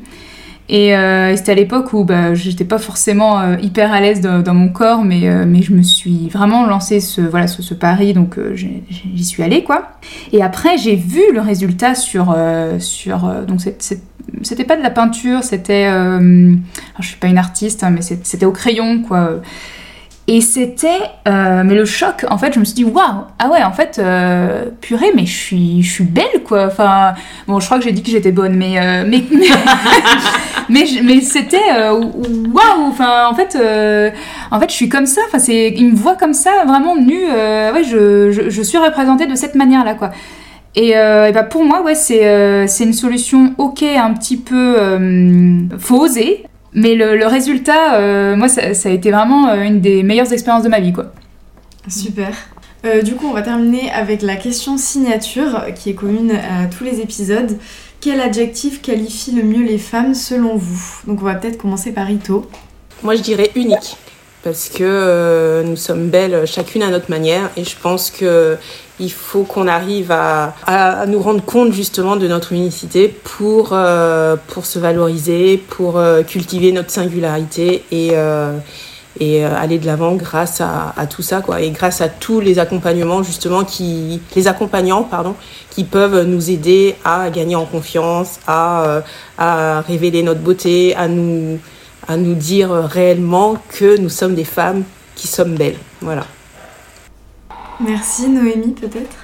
Et, 0.68 0.96
euh, 0.96 1.36
c'était 1.36 1.52
à 1.52 1.54
l'époque 1.54 1.92
où 1.92 2.04
bah, 2.04 2.34
j'étais 2.34 2.64
pas 2.64 2.78
forcément 2.78 3.56
hyper 3.56 3.92
à 3.92 4.00
l'aise 4.00 4.20
dans, 4.20 4.54
mon 4.54 4.68
corps, 4.68 5.04
mais, 5.04 5.28
mais 5.44 5.60
je 5.60 5.72
me 5.74 5.82
suis 5.82 6.28
vraiment 6.28 6.66
lancé 6.66 7.00
ce, 7.00 7.20
voilà, 7.20 7.46
ce, 7.46 7.62
ce 7.62 7.74
pari, 7.74 8.14
donc 8.14 8.38
j'y 8.54 9.24
suis 9.24 9.42
allée 9.42 9.64
quoi. 9.64 9.88
Et 10.32 10.40
après 10.42 10.78
j'ai 10.78 10.96
vu 10.96 11.20
le 11.34 11.40
résultat 11.40 11.94
sur, 11.94 12.34
sur 12.78 13.28
donc 13.46 13.60
c'était 14.42 14.64
pas 14.64 14.76
de 14.76 14.82
la 14.82 14.90
peinture, 14.90 15.42
c'était, 15.42 15.90
je 15.90 17.06
suis 17.06 17.18
pas 17.18 17.26
une 17.26 17.38
artiste, 17.38 17.84
hein, 17.84 17.90
mais 17.90 18.00
c'était 18.00 18.46
au 18.46 18.52
crayon 18.52 19.02
quoi. 19.02 19.42
Et 20.28 20.40
c'était, 20.40 21.00
euh, 21.26 21.62
mais 21.64 21.74
le 21.74 21.84
choc, 21.84 22.24
en 22.30 22.38
fait, 22.38 22.54
je 22.54 22.60
me 22.60 22.64
suis 22.64 22.74
dit, 22.74 22.84
waouh, 22.84 23.24
ah 23.40 23.48
ouais, 23.50 23.64
en 23.64 23.72
fait, 23.72 23.98
euh, 23.98 24.66
purée, 24.80 25.10
mais 25.16 25.26
je 25.26 25.36
suis, 25.36 25.82
je 25.82 25.92
suis 25.92 26.04
belle, 26.04 26.44
quoi. 26.46 26.66
Enfin, 26.66 27.14
bon, 27.48 27.58
je 27.58 27.66
crois 27.66 27.78
que 27.78 27.84
j'ai 27.84 27.90
dit 27.90 28.04
que 28.04 28.10
j'étais 28.10 28.30
bonne, 28.30 28.54
mais, 28.54 28.78
euh, 28.78 29.04
mais, 29.04 29.24
mais, 30.68 30.84
mais, 31.02 31.20
c'était, 31.22 31.90
waouh, 31.90 32.86
enfin, 32.88 33.26
en 33.28 33.34
fait, 33.34 33.56
en 34.52 34.60
fait, 34.60 34.70
je 34.70 34.74
suis 34.74 34.88
comme 34.88 35.06
ça. 35.06 35.22
Enfin, 35.26 35.40
c'est, 35.40 35.70
il 35.76 35.90
me 35.90 35.96
voit 35.96 36.14
comme 36.14 36.34
ça, 36.34 36.50
vraiment 36.68 36.94
nue. 36.94 37.26
ouais, 37.26 37.82
je, 37.82 38.48
je, 38.48 38.62
suis 38.62 38.78
représentée 38.78 39.26
de 39.26 39.34
cette 39.34 39.56
manière-là, 39.56 39.94
quoi. 39.94 40.10
Et, 40.76 40.90
et 40.90 41.32
bah 41.34 41.42
pour 41.42 41.64
moi, 41.64 41.82
ouais, 41.82 41.96
c'est, 41.96 42.68
c'est 42.68 42.84
une 42.84 42.92
solution 42.92 43.54
ok, 43.58 43.82
un 43.82 44.14
petit 44.14 44.36
peu 44.36 44.76
faut 45.80 45.98
oser, 45.98 46.44
mais 46.74 46.94
le, 46.94 47.26
résultat, 47.26 47.96
euh, 47.96 48.36
moi, 48.36 48.48
ça, 48.48 48.62
a 48.62 48.92
été 48.92 49.10
vraiment 49.10 49.48
euh, 49.48 49.62
une 49.62 49.80
des 49.80 50.02
meilleures 50.02 50.32
expériences 50.32 50.64
de 50.64 50.68
ma 50.68 50.80
vie, 50.80 50.92
quoi. 50.92 51.12
Super. 51.88 52.34
Euh, 52.84 53.02
du 53.02 53.14
coup, 53.14 53.26
on 53.28 53.32
va 53.32 53.42
terminer 53.42 53.90
avec 53.90 54.22
la 54.22 54.36
question 54.36 54.78
signature 54.78 55.66
qui 55.74 55.90
est 55.90 55.94
commune 55.94 56.32
à 56.32 56.66
tous 56.66 56.84
les 56.84 57.00
épisodes. 57.00 57.58
Quel 58.00 58.20
adjectif 58.20 58.82
qualifie 58.82 59.32
le 59.32 59.42
mieux 59.42 59.64
les 59.64 59.78
femmes 59.78 60.14
selon 60.14 60.56
vous? 60.56 61.02
Donc, 61.06 61.20
on 61.20 61.24
va 61.24 61.34
peut-être 61.34 61.58
commencer 61.58 61.92
par 61.92 62.10
Ito. 62.10 62.48
Moi, 63.02 63.16
je 63.16 63.22
dirais 63.22 63.50
unique 63.54 63.96
parce 64.42 64.68
que 64.68 65.62
nous 65.64 65.76
sommes 65.76 66.08
belles 66.08 66.46
chacune 66.46 66.82
à 66.82 66.90
notre 66.90 67.10
manière 67.10 67.50
et 67.56 67.64
je 67.64 67.76
pense 67.80 68.10
que 68.10 68.56
il 69.02 69.10
faut 69.10 69.42
qu'on 69.42 69.66
arrive 69.66 70.12
à, 70.12 70.54
nous 71.08 71.20
rendre 71.20 71.44
compte 71.44 71.72
justement 71.72 72.16
de 72.16 72.28
notre 72.28 72.52
unicité 72.52 73.08
pour, 73.08 73.70
euh, 73.72 74.36
pour 74.48 74.64
se 74.64 74.78
valoriser, 74.78 75.56
pour 75.56 75.98
euh, 75.98 76.22
cultiver 76.22 76.72
notre 76.72 76.90
singularité 76.90 77.84
et, 77.90 78.10
euh, 78.12 78.56
et 79.18 79.44
aller 79.44 79.78
de 79.78 79.86
l'avant 79.86 80.14
grâce 80.14 80.60
à, 80.60 80.94
à, 80.96 81.06
tout 81.06 81.22
ça 81.22 81.40
quoi. 81.40 81.60
Et 81.60 81.70
grâce 81.70 82.00
à 82.00 82.08
tous 82.08 82.40
les 82.40 82.58
accompagnements 82.58 83.22
justement 83.22 83.64
qui 83.64 84.20
les 84.36 84.46
accompagnants 84.46 85.02
pardon 85.02 85.34
qui 85.70 85.84
peuvent 85.84 86.24
nous 86.24 86.50
aider 86.50 86.94
à 87.04 87.28
gagner 87.30 87.56
en 87.56 87.64
confiance 87.64 88.38
à, 88.46 89.02
à 89.36 89.80
révéler 89.80 90.22
notre 90.22 90.40
beauté 90.40 90.94
à 90.96 91.08
nous 91.08 91.58
à 92.08 92.16
nous 92.16 92.34
dire 92.34 92.70
réellement 92.70 93.56
que 93.68 93.98
nous 93.98 94.08
sommes 94.08 94.34
des 94.34 94.44
femmes 94.44 94.84
qui 95.14 95.28
sommes 95.28 95.54
belles 95.54 95.78
voilà 96.00 96.26
merci 97.80 98.28
Noémie 98.28 98.74
peut-être 98.74 99.16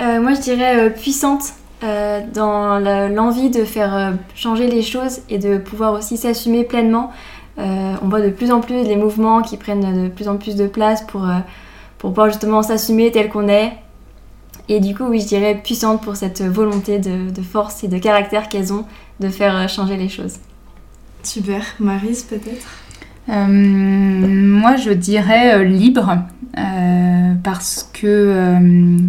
euh, 0.00 0.20
moi 0.20 0.34
je 0.34 0.40
dirais 0.40 0.92
puissante 0.94 1.52
euh, 1.82 2.20
dans 2.34 2.78
l'envie 3.08 3.48
de 3.48 3.64
faire 3.64 3.96
euh, 3.96 4.12
changer 4.34 4.66
les 4.66 4.82
choses 4.82 5.20
et 5.30 5.38
de 5.38 5.56
pouvoir 5.56 5.94
aussi 5.94 6.18
s'assumer 6.18 6.62
pleinement. 6.62 7.10
Euh, 7.58 7.94
on 8.02 8.08
voit 8.08 8.20
de 8.20 8.28
plus 8.28 8.52
en 8.52 8.60
plus 8.60 8.84
les 8.84 8.96
mouvements 8.96 9.40
qui 9.40 9.56
prennent 9.56 10.04
de 10.04 10.08
plus 10.10 10.28
en 10.28 10.36
plus 10.36 10.56
de 10.56 10.66
place 10.66 11.00
pour, 11.06 11.26
pour 11.96 12.10
pouvoir 12.10 12.28
justement 12.28 12.62
s'assumer 12.62 13.10
tel 13.10 13.30
qu'on 13.30 13.48
est. 13.48 13.72
Et 14.68 14.80
du 14.80 14.94
coup, 14.94 15.04
oui, 15.04 15.20
je 15.20 15.26
dirais 15.26 15.54
puissante 15.54 16.02
pour 16.02 16.16
cette 16.16 16.42
volonté 16.42 16.98
de, 16.98 17.30
de 17.30 17.42
force 17.42 17.82
et 17.82 17.88
de 17.88 17.96
caractère 17.96 18.50
qu'elles 18.50 18.74
ont 18.74 18.84
de 19.20 19.28
faire 19.28 19.66
changer 19.68 19.96
les 19.96 20.10
choses. 20.10 20.34
Super. 21.22 21.62
Marise, 21.78 22.22
peut-être? 22.22 22.66
Moi, 23.28 24.76
je 24.76 24.90
dirais 24.90 25.64
libre. 25.64 26.18
parce 27.44 27.88
que 27.92 28.58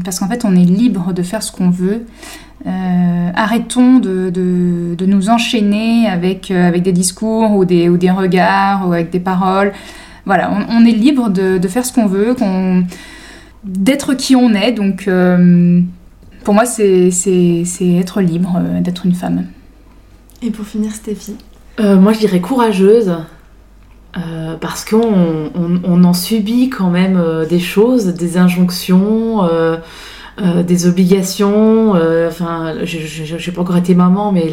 parce 0.05 0.19
qu'en 0.19 0.27
fait 0.27 0.45
on 0.45 0.55
est 0.55 0.63
libre 0.63 1.11
de 1.11 1.23
faire 1.23 1.41
ce 1.41 1.51
qu'on 1.51 1.71
veut 1.71 2.05
euh, 2.67 3.31
arrêtons 3.33 3.97
de, 3.97 4.29
de, 4.29 5.05
nous 5.05 5.29
enchaîner 5.29 6.07
avec, 6.07 6.51
euh, 6.51 6.67
avec 6.67 6.83
des 6.83 6.91
discours 6.91 7.55
ou 7.55 7.65
des, 7.65 7.89
ou 7.89 7.97
des 7.97 8.11
regards 8.11 8.87
ou 8.87 8.93
avec 8.93 9.09
des 9.09 9.19
paroles. 9.19 9.73
Voilà, 10.25 10.51
on, 10.69 10.85
est 10.85 10.91
libre 10.91 11.29
de, 11.29 11.57
de, 11.57 11.67
faire 11.67 11.83
ce 11.83 11.91
qu'on 11.91 12.05
veut, 12.05 12.35
qu'on 12.35 12.83
d'être 13.63 14.13
qui 14.13 14.35
on 14.35 14.53
est. 14.53 14.71
Donc, 14.73 15.07
euh, 15.07 15.81
pour 16.43 16.53
moi, 16.53 16.65
c'est 16.65 17.09
être 17.81 18.21
libre 18.21 18.61
d'être 18.81 19.07
une 19.07 19.15
femme. 19.15 19.47
Et 20.43 20.51
pour 20.51 20.65
finir, 20.65 20.93
Stéphie? 20.93 21.35
Moi, 21.79 22.13
je 22.13 22.19
dirais 22.19 22.41
courageuse. 22.41 23.13
parce 24.59 24.85
qu'on 24.85 25.51
on, 25.55 25.81
on, 25.83 26.03
en 26.03 26.13
subit 26.13 26.69
quand 26.69 26.89
même 26.89 27.45
des 27.49 27.59
choses, 27.59 28.07
des 28.07 28.37
injonctions, 28.37 29.41
euh, 30.39 30.63
des 30.63 30.87
obligations. 30.87 31.93
Euh, 31.95 32.29
enfin, 32.29 32.73
je 32.83 33.35
n'ai 33.35 33.53
pas 33.53 33.61
encore 33.61 33.77
été 33.77 33.93
maman, 33.95 34.31
mais 34.31 34.49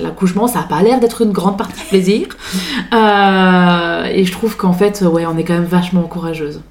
l'accouchement, 0.00 0.48
ça 0.48 0.60
n'a 0.60 0.64
pas 0.64 0.82
l'air 0.82 1.00
d'être 1.00 1.22
une 1.22 1.32
grande 1.32 1.58
partie 1.58 1.82
de 1.82 1.88
plaisir. 1.88 2.28
Euh, 2.94 4.04
et 4.04 4.24
je 4.24 4.32
trouve 4.32 4.56
qu'en 4.56 4.72
fait, 4.72 5.02
ouais, 5.02 5.26
on 5.26 5.36
est 5.36 5.44
quand 5.44 5.54
même 5.54 5.64
vachement 5.64 6.02
courageuse. 6.02 6.62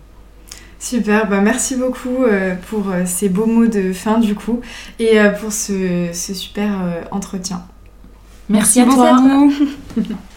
Super, 0.80 1.30
bah 1.30 1.42
merci 1.42 1.76
beaucoup 1.76 2.26
pour 2.70 2.86
ces 3.06 3.30
beaux 3.30 3.46
mots 3.46 3.68
de 3.68 3.94
fin 3.94 4.20
du 4.20 4.36
coup 4.36 4.62
et 5.00 5.18
pour 5.40 5.52
ce, 5.52 6.10
super 6.14 6.70
entretien. 7.12 7.64
Merci, 8.50 8.82
à 8.82 8.86
toi. 8.86 9.20